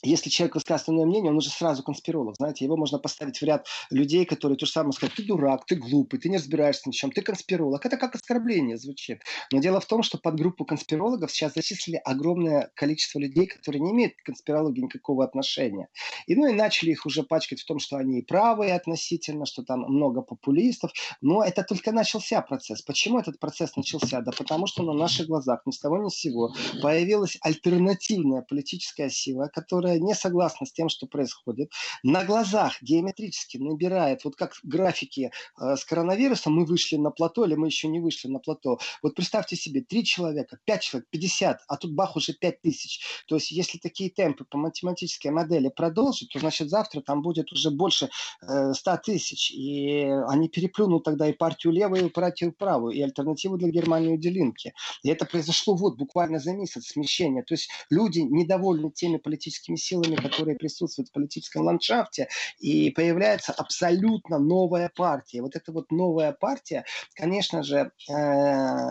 если 0.03 0.31
человек 0.31 0.55
высказывает 0.55 0.97
иное 0.97 1.07
мнение, 1.07 1.31
он 1.31 1.39
уже 1.39 1.51
сразу 1.51 1.83
конспиролог. 1.83 2.37
Знаете, 2.37 2.65
его 2.65 2.77
можно 2.77 2.99
поставить 2.99 3.39
в 3.39 3.43
ряд 3.43 3.67
людей, 3.91 4.25
которые 4.25 4.59
то 4.59 4.67
же 4.67 4.73
самое 4.73 4.93
скажут, 4.93 5.17
ты 5.17 5.25
дурак, 5.25 5.65
ты 5.67 5.77
глупый, 5.77 6.19
ты 6.19 6.29
не 6.29 6.37
разбираешься 6.37 6.83
ни 6.87 6.93
в 6.93 6.97
чем, 6.97 7.13
ты 7.13 7.23
конспиролог. 7.23 7.85
Это 7.85 7.97
как 7.97 8.15
оскорбление 8.15 8.77
звучит. 8.77 9.23
Но 9.53 9.61
дело 9.61 9.81
в 9.81 9.87
том, 9.87 10.03
что 10.03 10.19
под 10.19 10.37
группу 10.37 10.65
конспирологов 10.65 11.31
сейчас 11.31 11.55
зачислили 11.55 12.01
огромное 12.05 12.71
количество 12.75 13.19
людей, 13.19 13.47
которые 13.47 13.81
не 13.81 13.93
имеют 13.93 14.15
к 14.17 14.25
конспирологии 14.25 14.83
никакого 14.83 15.25
отношения. 15.25 15.89
И 16.27 16.35
ну 16.35 16.49
и 16.49 16.53
начали 16.53 16.91
их 16.91 17.07
уже 17.07 17.23
пачкать 17.23 17.61
в 17.61 17.67
том, 17.67 17.79
что 17.79 17.97
они 17.97 18.19
и 18.19 18.23
правые 18.23 18.75
относительно, 18.75 19.47
что 19.47 19.63
там 19.63 19.81
много 19.81 20.23
популистов. 20.23 20.93
Но 21.21 21.45
это 21.45 21.63
только 21.63 21.93
начался 21.93 22.41
процесс. 22.43 22.83
Почему 22.83 23.19
этот 23.19 23.39
процесс 23.39 23.77
начался? 23.77 24.21
Да 24.21 24.33
потому 24.33 24.67
что 24.67 24.83
на 24.83 24.93
наших 24.93 25.27
глазах 25.27 25.63
ни 25.67 25.71
с 25.71 25.79
того 25.79 25.99
ни 25.99 26.09
с 26.09 26.15
сего 26.15 26.53
появилась 26.83 27.39
альтернативная 27.41 28.43
политическая 28.43 29.11
сила, 29.11 29.49
которая 29.53 29.92
которая 29.93 30.01
не 30.01 30.15
согласна 30.15 30.67
с 30.67 30.73
тем, 30.73 30.89
что 30.89 31.07
происходит, 31.07 31.71
на 32.03 32.25
глазах 32.25 32.83
геометрически 32.83 33.59
набирает, 33.59 34.25
вот 34.25 34.37
как 34.37 34.55
графики 34.63 35.31
э, 35.61 35.77
с 35.77 35.85
коронавирусом, 35.85 36.55
мы 36.55 36.65
вышли 36.65 36.97
на 36.97 37.11
плато 37.11 37.45
или 37.45 37.55
мы 37.55 37.67
еще 37.67 37.89
не 37.89 38.01
вышли 38.01 38.29
на 38.29 38.39
плато. 38.39 38.79
Вот 39.03 39.15
представьте 39.15 39.57
себе, 39.57 39.83
три 39.83 40.05
человека, 40.05 40.59
пять 40.65 40.83
человек, 40.83 41.09
пятьдесят, 41.11 41.61
а 41.69 41.77
тут 41.77 41.93
бах 41.93 42.17
уже 42.17 42.33
пять 42.33 42.61
тысяч. 42.63 43.01
То 43.29 43.37
есть 43.37 43.51
если 43.51 43.79
такие 43.79 44.11
темпы 44.11 44.45
по 44.45 44.59
математической 44.59 45.29
модели 45.29 45.69
продолжить, 45.69 46.31
то 46.33 46.39
значит 46.39 46.69
завтра 46.69 47.01
там 47.01 47.23
будет 47.23 47.53
уже 47.53 47.71
больше 47.71 48.09
э, 48.43 48.73
100 48.73 48.97
тысяч. 49.05 49.51
И 49.51 50.05
они 50.29 50.49
переплюнут 50.49 51.05
тогда 51.05 51.29
и 51.29 51.33
партию 51.33 51.73
левую, 51.73 52.07
и 52.07 52.11
партию 52.11 52.53
правую, 52.53 52.95
и 52.95 53.03
альтернативу 53.03 53.57
для 53.57 53.69
Германии 53.69 54.15
Уделинки. 54.15 54.73
И 55.03 55.09
это 55.09 55.25
произошло 55.27 55.75
вот 55.75 55.97
буквально 55.97 56.39
за 56.39 56.53
месяц 56.53 56.87
смещение. 56.87 57.43
То 57.43 57.55
есть 57.55 57.69
люди 57.91 58.21
недовольны 58.21 58.91
теми 58.91 59.19
политическими 59.19 59.77
силами, 59.83 60.17
которые 60.17 60.57
присутствуют 60.57 61.09
в 61.09 61.13
политическом 61.13 61.63
ландшафте, 61.63 62.29
и 62.59 62.91
появляется 62.91 63.53
абсолютно 63.53 64.39
новая 64.39 64.91
партия. 64.95 65.43
Вот 65.43 65.57
эта 65.57 65.73
вот 65.73 65.91
новая 65.91 66.33
партия, 66.33 66.85
конечно 67.15 67.63
же, 67.63 67.91
э, 68.11 68.91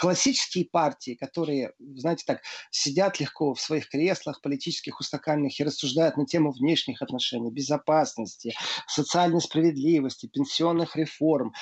классические 0.00 0.64
партии, 0.64 1.14
которые, 1.14 1.74
знаете, 1.96 2.24
так, 2.26 2.40
сидят 2.70 3.20
легко 3.20 3.52
в 3.52 3.60
своих 3.60 3.90
креслах 3.90 4.40
политических, 4.40 4.98
устаканных 4.98 5.60
и 5.60 5.64
рассуждают 5.64 6.16
на 6.16 6.24
тему 6.24 6.52
внешних 6.52 7.02
отношений, 7.02 7.50
безопасности, 7.50 8.54
социальной 8.86 9.42
справедливости, 9.42 10.26
пенсионных 10.26 10.96
реформ. 10.96 11.52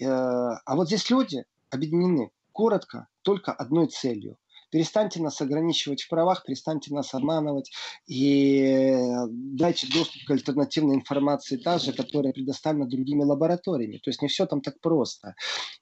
Э, 0.00 0.06
а 0.06 0.76
вот 0.76 0.86
здесь 0.86 1.10
люди 1.10 1.44
объединены 1.70 2.30
коротко 2.52 3.08
только 3.22 3.52
одной 3.52 3.88
целью 3.88 4.38
Перестаньте 4.70 5.22
нас 5.22 5.40
ограничивать 5.40 6.02
в 6.02 6.08
правах, 6.08 6.44
перестаньте 6.44 6.92
нас 6.94 7.14
обманывать 7.14 7.70
и 8.06 8.96
дайте 9.28 9.86
доступ 9.86 10.22
к 10.26 10.30
альтернативной 10.30 10.96
информации, 10.96 11.56
та 11.56 11.78
же, 11.78 11.92
которая 11.92 12.32
предоставлена 12.32 12.86
другими 12.86 13.24
лабораториями. 13.24 13.98
То 13.98 14.10
есть 14.10 14.22
не 14.22 14.28
все 14.28 14.46
там 14.46 14.60
так 14.60 14.80
просто. 14.80 15.34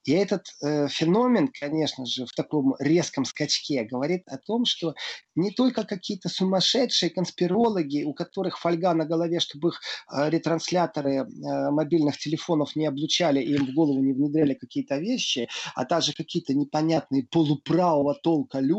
И 0.04 0.12
этот 0.12 0.46
э, 0.62 0.88
феномен, 0.88 1.48
конечно 1.48 2.06
же, 2.06 2.26
в 2.26 2.32
таком 2.32 2.76
резком 2.78 3.24
скачке 3.24 3.84
говорит 3.84 4.22
о 4.28 4.38
том, 4.38 4.64
что 4.64 4.94
не 5.34 5.50
только 5.50 5.84
какие-то 5.84 6.28
сумасшедшие 6.28 7.10
конспирологи, 7.10 8.04
у 8.04 8.14
которых 8.14 8.58
фольга 8.58 8.94
на 8.94 9.04
голове, 9.04 9.40
чтобы 9.40 9.70
их 9.70 9.80
э, 10.12 10.30
ретрансляторы 10.30 11.14
э, 11.14 11.24
мобильных 11.70 12.18
телефонов 12.18 12.76
не 12.76 12.86
облучали 12.86 13.40
и 13.40 13.54
им 13.54 13.66
в 13.66 13.74
голову 13.74 14.00
не 14.00 14.12
внедряли 14.12 14.54
какие-то 14.54 14.98
вещи, 14.98 15.48
а 15.74 15.84
также 15.84 16.12
какие-то 16.12 16.54
непонятные 16.54 17.24
полуправого 17.24 18.14
толка 18.14 18.60
люди, 18.60 18.75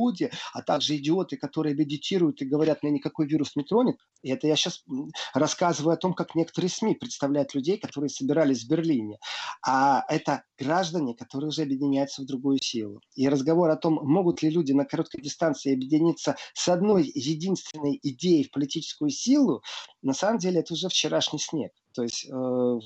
а 0.54 0.62
также 0.62 0.98
идиоты, 0.98 1.38
которые 1.38 1.76
медитируют 1.76 2.42
и 2.42 2.46
говорят, 2.46 2.84
меня 2.84 2.94
никакой 2.94 3.28
вирус 3.28 3.56
не 3.56 3.64
тронет. 3.64 3.98
И 4.22 4.30
это 4.30 4.48
я 4.48 4.56
сейчас 4.56 4.84
рассказываю 5.34 5.94
о 5.94 5.98
том, 5.98 6.14
как 6.14 6.36
некоторые 6.36 6.70
СМИ 6.70 6.96
представляют 6.96 7.54
людей, 7.54 7.78
которые 7.78 8.10
собирались 8.10 8.64
в 8.64 8.70
Берлине. 8.70 9.18
А 9.66 10.04
это 10.10 10.44
граждане, 10.58 11.16
которые 11.16 11.50
уже 11.50 11.64
объединяются 11.64 12.22
в 12.22 12.26
другую 12.26 12.60
силу. 12.62 13.02
И 13.16 13.28
разговор 13.30 13.70
о 13.70 13.76
том, 13.76 14.00
могут 14.04 14.42
ли 14.42 14.50
люди 14.50 14.72
на 14.72 14.86
короткой 14.86 15.22
дистанции 15.22 15.74
объединиться 15.74 16.36
с 16.54 16.68
одной 16.68 17.12
единственной 17.14 18.00
идеей 18.02 18.44
в 18.44 18.52
политическую 18.52 19.10
силу, 19.10 19.62
на 20.02 20.14
самом 20.14 20.40
деле 20.40 20.60
это 20.62 20.74
уже 20.74 20.90
вчерашний 20.90 21.40
снег 21.40 21.72
то 21.98 22.04
есть 22.04 22.28
э, 22.30 22.32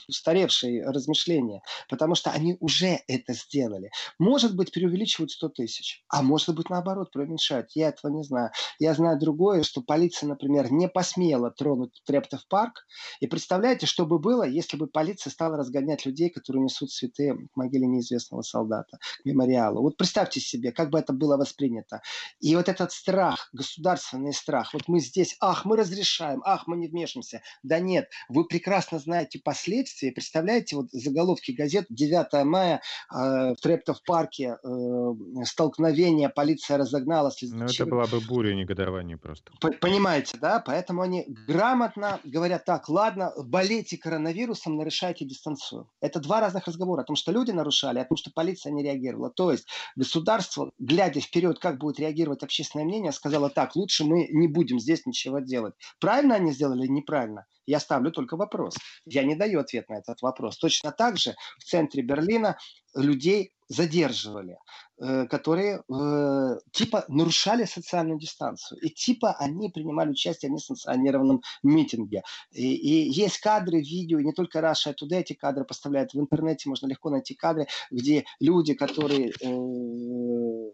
устаревшие 0.07 0.86
размышления, 0.86 1.62
потому 1.89 2.16
что 2.16 2.32
они 2.32 2.55
уже 2.62 3.01
это 3.09 3.34
сделали. 3.34 3.91
Может 4.20 4.55
быть, 4.55 4.72
преувеличивают 4.72 5.32
100 5.32 5.49
тысяч, 5.49 6.01
а 6.07 6.22
может 6.22 6.55
быть, 6.55 6.70
наоборот, 6.70 7.12
преуменьшают. 7.12 7.72
Я 7.76 7.89
этого 7.89 8.09
не 8.09 8.24
знаю. 8.24 8.51
Я 8.80 8.93
знаю 8.93 9.20
другое, 9.20 9.64
что 9.64 9.82
полиция, 9.82 10.30
например, 10.30 10.72
не 10.72 10.88
посмела 10.88 11.51
тронуть 11.51 12.01
Трептов 12.05 12.47
парк. 12.47 12.86
И 13.20 13.28
представляете, 13.28 13.86
что 13.86 14.05
бы 14.05 14.18
было, 14.18 14.43
если 14.47 14.78
бы 14.78 14.88
полиция 14.88 15.30
стала 15.30 15.57
разгонять 15.57 16.05
людей, 16.05 16.30
которые 16.30 16.64
несут 16.64 16.89
цветы 16.89 17.34
к 17.51 17.57
могиле 17.57 17.88
неизвестного 17.88 18.43
солдата, 18.43 18.97
к 19.22 19.26
мемориалу. 19.26 19.82
Вот 19.82 19.97
представьте 19.97 20.39
себе, 20.39 20.72
как 20.72 20.89
бы 20.89 20.99
это 20.99 21.12
было 21.12 21.36
воспринято. 21.36 22.01
И 22.39 22.55
вот 22.55 22.70
этот 22.70 22.93
страх, 22.93 23.49
государственный 23.51 24.34
страх, 24.34 24.74
вот 24.74 24.84
мы 24.88 25.01
здесь, 25.01 25.36
ах, 25.41 25.66
мы 25.66 25.76
разрешаем, 25.76 26.41
ах, 26.45 26.66
мы 26.68 26.78
не 26.78 26.88
вмешиваемся. 26.88 27.41
Да 27.62 27.80
нет, 27.80 28.09
вы 28.30 28.45
прекрасно 28.45 29.00
знаете 29.01 29.39
последствия. 29.43 30.11
Представляете, 30.11 30.75
вот 30.75 30.87
заголовки 30.91 31.51
газет 31.51 31.85
9 31.89 32.45
мая 32.45 32.81
э, 33.11 33.53
в 33.53 33.55
Трептов 33.61 34.01
парке 34.03 34.57
э, 34.63 35.43
столкновение, 35.43 36.29
полиция 36.29 36.77
разогналась. 36.77 37.41
Ну, 37.41 37.65
это 37.65 37.85
была 37.85 38.05
бы 38.05 38.19
буря 38.21 38.53
негодования 38.53 39.17
просто. 39.17 39.51
Понимаете, 39.79 40.37
да? 40.39 40.61
Поэтому 40.65 41.01
они 41.01 41.25
грамотно 41.47 42.19
говорят 42.23 42.65
так, 42.65 42.87
ладно, 42.89 43.33
болейте 43.37 43.97
коронавирусом, 43.97 44.77
нарушайте 44.77 45.25
дистанцию. 45.25 45.89
Это 45.99 46.19
два 46.19 46.39
разных 46.39 46.67
разговора. 46.67 47.01
О 47.01 47.05
том, 47.05 47.15
что 47.15 47.31
люди 47.31 47.51
нарушали, 47.51 47.99
о 47.99 48.05
том, 48.05 48.17
что 48.17 48.31
полиция 48.33 48.71
не 48.71 48.83
реагировала. 48.83 49.29
То 49.29 49.51
есть 49.51 49.67
государство, 49.95 50.71
глядя 50.79 51.19
вперед, 51.19 51.59
как 51.59 51.77
будет 51.77 51.99
реагировать 51.99 52.43
общественное 52.43 52.85
мнение, 52.85 53.11
сказало 53.11 53.49
так, 53.49 53.75
лучше 53.75 54.03
мы 54.03 54.27
не 54.31 54.47
будем 54.47 54.79
здесь 54.79 55.05
ничего 55.05 55.39
делать. 55.39 55.73
Правильно 55.99 56.35
они 56.35 56.51
сделали 56.51 56.83
или 56.83 56.91
неправильно? 56.91 57.45
Я 57.66 57.80
ставлю 57.80 58.12
только 58.12 58.38
вопрос. 58.38 58.76
Я 59.05 59.24
не 59.24 59.36
даю 59.36 59.59
ответ 59.59 59.89
на 59.89 59.95
этот 59.95 60.22
вопрос. 60.22 60.57
Точно 60.57 60.91
так 60.91 61.18
же 61.18 61.36
в 61.59 61.64
центре 61.64 62.03
Берлина 62.03 62.57
людей 62.95 63.53
задерживали, 63.68 64.57
э, 64.99 65.28
которые 65.28 65.82
э, 65.89 66.59
типа 66.72 67.05
нарушали 67.07 67.66
социальную 67.66 68.20
дистанцию. 68.20 68.80
И 68.82 68.89
типа 68.89 69.34
они 69.39 69.70
принимали 69.70 70.09
участие 70.09 70.49
в 70.49 70.53
несанкционированном 70.53 71.41
митинге. 71.64 72.24
И, 72.51 72.74
и 72.74 73.09
есть 73.09 73.38
кадры, 73.38 73.80
видео, 73.80 74.20
не 74.20 74.34
только 74.34 74.59
Russia 74.59 74.93
Today 74.93 75.22
эти 75.22 75.34
кадры 75.34 75.64
поставляют 75.64 76.14
в 76.14 76.20
интернете, 76.20 76.68
можно 76.70 76.88
легко 76.88 77.09
найти 77.09 77.34
кадры, 77.34 77.68
где 77.91 78.26
люди, 78.39 78.74
которые 78.74 79.30
э, 79.30 80.72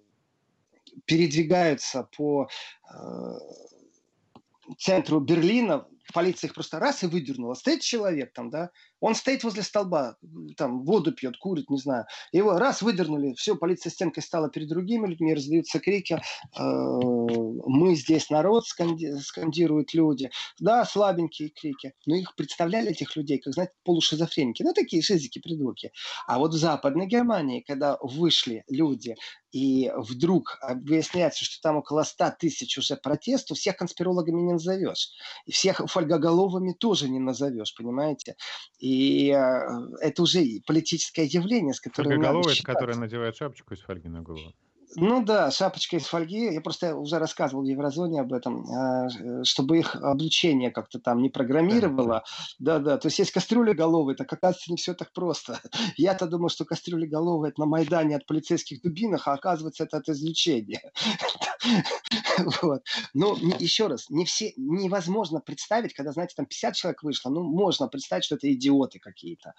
передвигаются 1.06 2.10
по 2.18 2.48
э, 2.92 2.96
центру 4.78 5.20
Берлина, 5.20 5.88
полиция 6.14 6.48
их 6.48 6.54
просто 6.54 6.80
раз 6.80 7.04
и 7.04 7.08
выдернула. 7.08 7.54
Стоит 7.54 7.82
человек 7.82 8.34
там, 8.34 8.50
да, 8.50 8.70
он 9.00 9.16
стоит 9.16 9.44
возле 9.44 9.64
столба, 9.64 10.18
там 10.56 10.84
воду 10.84 11.14
пьет, 11.14 11.38
курит, 11.38 11.70
не 11.70 11.78
знаю. 11.78 12.06
Его 12.32 12.58
раз 12.58 12.82
выдернули, 12.82 13.34
все, 13.34 13.56
полиция 13.56 13.92
стенкой 13.92 14.24
стала 14.24 14.50
перед 14.50 14.68
другими 14.70 15.08
людьми, 15.08 15.34
раздаются 15.34 15.80
крики, 15.80 16.14
э, 16.14 16.60
мы 16.60 17.96
здесь 17.96 18.30
народ, 18.30 18.66
скандируют 18.66 19.94
люди. 19.94 20.30
Да, 20.60 20.86
слабенькие 20.86 21.50
крики, 21.50 21.94
но 22.06 22.16
их 22.16 22.36
представляли, 22.36 22.92
этих 22.92 23.16
людей, 23.16 23.40
как, 23.40 23.54
знаете, 23.54 23.74
полушизофреники, 23.84 24.64
ну, 24.64 24.74
такие 24.74 25.02
шизики, 25.02 25.40
придурки. 25.40 25.92
А 26.28 26.40
вот 26.40 26.54
в 26.54 26.58
Западной 26.58 27.08
Германии, 27.08 27.64
когда 27.68 27.98
вышли 28.02 28.64
люди, 28.70 29.16
и 29.58 29.92
вдруг 29.96 30.60
выясняется, 30.62 31.44
что 31.44 31.60
там 31.62 31.78
около 31.78 32.04
100 32.04 32.34
тысяч 32.40 32.78
уже 32.78 32.96
протестов, 32.96 33.58
всех 33.58 33.76
конспирологами 33.78 34.40
не 34.42 34.54
назовешь. 34.54 35.10
И 35.46 35.52
всех 35.52 35.82
фольгоголовыми 35.88 36.74
тоже 36.74 37.10
не 37.10 37.18
назовешь, 37.20 37.74
понимаете? 37.76 38.36
И 38.78 39.32
э, 39.32 39.60
это 40.00 40.22
уже 40.22 40.46
политическое 40.68 41.26
явление, 41.26 41.74
с 41.74 41.80
которым 41.80 42.12
Фольгоголовый, 42.12 42.54
это 42.54 42.64
который 42.64 42.96
надевает 42.98 43.36
шапочку 43.36 43.74
из 43.74 43.80
фольги 43.80 44.08
на 44.08 44.22
голову. 44.22 44.54
Ну 44.96 45.24
да, 45.24 45.52
шапочка 45.52 45.98
из 45.98 46.06
фольги. 46.06 46.54
Я 46.54 46.62
просто 46.62 46.96
уже 46.96 47.20
рассказывал 47.20 47.64
в 47.64 47.68
Еврозоне 47.68 48.22
об 48.22 48.34
этом, 48.34 48.66
э, 48.66 49.44
чтобы 49.44 49.80
их 49.80 49.96
облучение 49.96 50.72
как-то 50.72 51.00
там 51.00 51.22
не 51.22 51.30
программировало. 51.30 52.24
Да-да, 52.58 52.98
то 52.98 53.08
есть 53.08 53.20
есть 53.20 53.32
кастрюли 53.32 53.74
головы, 53.74 54.16
так 54.16 54.32
оказывается 54.32 54.72
не 54.72 54.78
все 54.78 54.94
так 54.94 55.12
просто. 55.14 55.60
Я-то 55.98 56.26
думал, 56.28 56.50
что 56.50 56.66
кастрюли 56.66 57.06
головы 57.06 57.50
это 57.50 57.60
на 57.60 57.66
Майдане 57.66 58.16
от 58.16 58.26
полицейских 58.26 58.82
дубинок, 58.82 59.28
а 59.28 59.34
оказывается 59.34 59.84
это 59.84 59.98
от 59.98 60.10
излучения. 60.10 60.82
Вот. 62.62 62.84
Но 63.14 63.36
еще 63.60 63.88
раз, 63.88 64.10
не 64.10 64.24
все, 64.24 64.54
невозможно 64.58 65.40
представить, 65.40 65.94
когда, 65.94 66.12
знаете, 66.12 66.36
там 66.38 66.46
50 66.46 66.76
человек 66.76 67.04
вышло, 67.04 67.30
ну, 67.30 67.44
можно 67.44 67.88
представить, 67.88 68.26
что 68.26 68.36
это 68.36 68.52
идиоты 68.54 69.00
какие-то. 69.00 69.54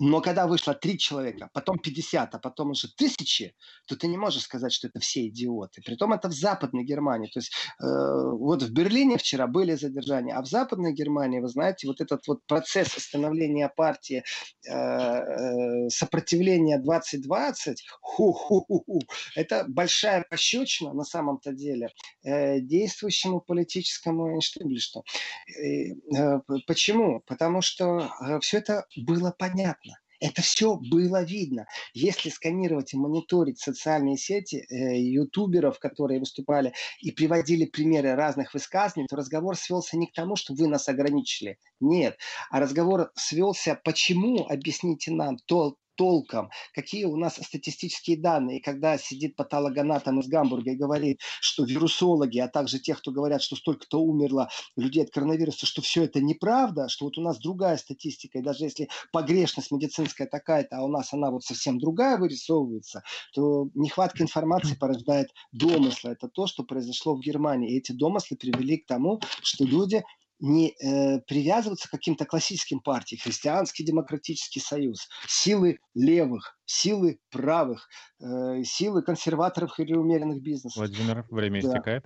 Но 0.00 0.20
когда 0.20 0.46
вышло 0.46 0.74
три 0.74 0.98
человека, 0.98 1.50
потом 1.52 1.78
50, 1.78 2.34
а 2.34 2.38
потом 2.38 2.70
уже 2.70 2.88
тысячи, 2.94 3.54
то 3.86 3.96
ты 3.96 4.06
не 4.06 4.16
можешь 4.16 4.42
сказать, 4.42 4.72
что 4.72 4.88
это 4.88 5.00
все 5.00 5.26
идиоты. 5.26 5.82
Притом 5.82 6.12
это 6.12 6.28
в 6.28 6.32
Западной 6.32 6.84
Германии. 6.84 7.28
То 7.32 7.40
есть 7.40 7.52
э, 7.80 7.84
вот 7.84 8.62
в 8.62 8.72
Берлине 8.72 9.18
вчера 9.18 9.46
были 9.46 9.74
задержания, 9.74 10.36
а 10.36 10.42
в 10.42 10.46
Западной 10.46 10.92
Германии, 10.92 11.40
вы 11.40 11.48
знаете, 11.48 11.88
вот 11.88 12.00
этот 12.00 12.26
вот 12.28 12.46
процесс 12.46 12.88
становления 12.88 13.68
партии 13.68 14.22
э, 14.68 14.72
э, 14.72 15.88
сопротивления 15.88 16.78
2020, 16.78 17.84
ху-ху-ху-ху, 18.00 19.00
это 19.34 19.64
большая 19.68 20.24
пощечина 20.28 20.92
на 20.92 21.04
самом-то 21.04 21.52
деле 21.52 21.90
э, 22.22 22.60
действующему 22.60 23.40
политическому 23.40 24.36
инштиблишту. 24.36 25.04
Э, 25.48 25.92
э, 26.16 26.40
почему? 26.66 27.20
Потому 27.26 27.62
что 27.62 28.10
э, 28.20 28.38
все 28.40 28.58
это 28.58 28.86
было 28.96 29.34
понятно. 29.36 29.87
Это 30.20 30.42
все 30.42 30.76
было 30.76 31.22
видно. 31.22 31.66
Если 31.94 32.28
сканировать 32.28 32.92
и 32.92 32.96
мониторить 32.96 33.60
социальные 33.60 34.16
сети 34.16 34.66
э, 34.68 34.98
ютуберов, 34.98 35.78
которые 35.78 36.18
выступали 36.18 36.72
и 37.00 37.12
приводили 37.12 37.66
примеры 37.66 38.14
разных 38.14 38.52
высказываний, 38.54 39.06
то 39.08 39.16
разговор 39.16 39.56
свелся 39.56 39.96
не 39.96 40.06
к 40.06 40.12
тому, 40.12 40.34
что 40.36 40.54
вы 40.54 40.66
нас 40.66 40.88
ограничили. 40.88 41.58
Нет. 41.80 42.18
А 42.50 42.60
разговор 42.60 43.10
свелся, 43.14 43.80
почему, 43.84 44.46
объясните 44.48 45.12
нам, 45.12 45.38
то, 45.46 45.76
толком, 45.98 46.50
какие 46.72 47.04
у 47.04 47.16
нас 47.16 47.34
статистические 47.34 48.16
данные. 48.16 48.58
И 48.58 48.62
когда 48.62 48.96
сидит 48.96 49.34
патологоанатом 49.36 50.20
из 50.20 50.28
Гамбурга 50.28 50.70
и 50.70 50.76
говорит, 50.76 51.20
что 51.40 51.64
вирусологи, 51.64 52.38
а 52.38 52.48
также 52.48 52.78
те, 52.78 52.94
кто 52.94 53.10
говорят, 53.10 53.42
что 53.42 53.56
столько-то 53.56 54.00
умерло 54.00 54.48
людей 54.76 55.02
от 55.02 55.10
коронавируса, 55.10 55.66
что 55.66 55.82
все 55.82 56.04
это 56.04 56.20
неправда, 56.20 56.88
что 56.88 57.06
вот 57.06 57.18
у 57.18 57.20
нас 57.20 57.38
другая 57.38 57.76
статистика, 57.76 58.38
и 58.38 58.42
даже 58.42 58.64
если 58.64 58.88
погрешность 59.12 59.72
медицинская 59.72 60.28
такая-то, 60.28 60.78
а 60.78 60.84
у 60.84 60.88
нас 60.88 61.12
она 61.12 61.30
вот 61.32 61.42
совсем 61.42 61.78
другая 61.78 62.16
вырисовывается, 62.16 63.02
то 63.34 63.68
нехватка 63.74 64.22
информации 64.22 64.76
порождает 64.76 65.30
домыслы. 65.52 66.12
Это 66.12 66.28
то, 66.28 66.46
что 66.46 66.62
произошло 66.62 67.16
в 67.16 67.20
Германии. 67.20 67.74
И 67.74 67.78
эти 67.78 67.90
домыслы 67.92 68.36
привели 68.36 68.78
к 68.78 68.86
тому, 68.86 69.20
что 69.42 69.64
люди 69.64 70.04
не 70.40 70.70
э, 70.70 71.20
привязываться 71.26 71.88
к 71.88 71.90
каким-то 71.90 72.24
классическим 72.24 72.80
партиям, 72.80 73.20
христианский 73.22 73.84
демократический 73.84 74.60
союз, 74.60 75.08
силы 75.26 75.78
левых, 75.94 76.58
силы 76.64 77.18
правых, 77.30 77.88
э, 78.20 78.62
силы 78.64 79.02
консерваторов 79.02 79.78
или 79.78 79.94
умеренных 79.94 80.42
бизнесов. 80.42 80.76
Владимир, 80.76 81.26
время 81.30 81.62
да. 81.62 81.68
истекает. 81.68 82.04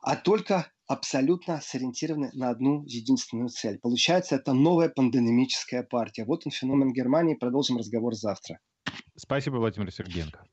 А 0.00 0.16
только 0.16 0.70
абсолютно 0.86 1.60
сориентированы 1.60 2.30
на 2.32 2.50
одну 2.50 2.84
единственную 2.84 3.48
цель. 3.48 3.78
Получается, 3.78 4.36
это 4.36 4.52
новая 4.52 4.88
пандемическая 4.88 5.82
партия. 5.82 6.24
Вот 6.24 6.42
он 6.46 6.52
феномен 6.52 6.92
Германии. 6.92 7.34
Продолжим 7.34 7.76
разговор 7.76 8.14
завтра. 8.14 8.60
Спасибо, 9.16 9.56
Владимир 9.56 9.92
Сергеенко. 9.92 10.44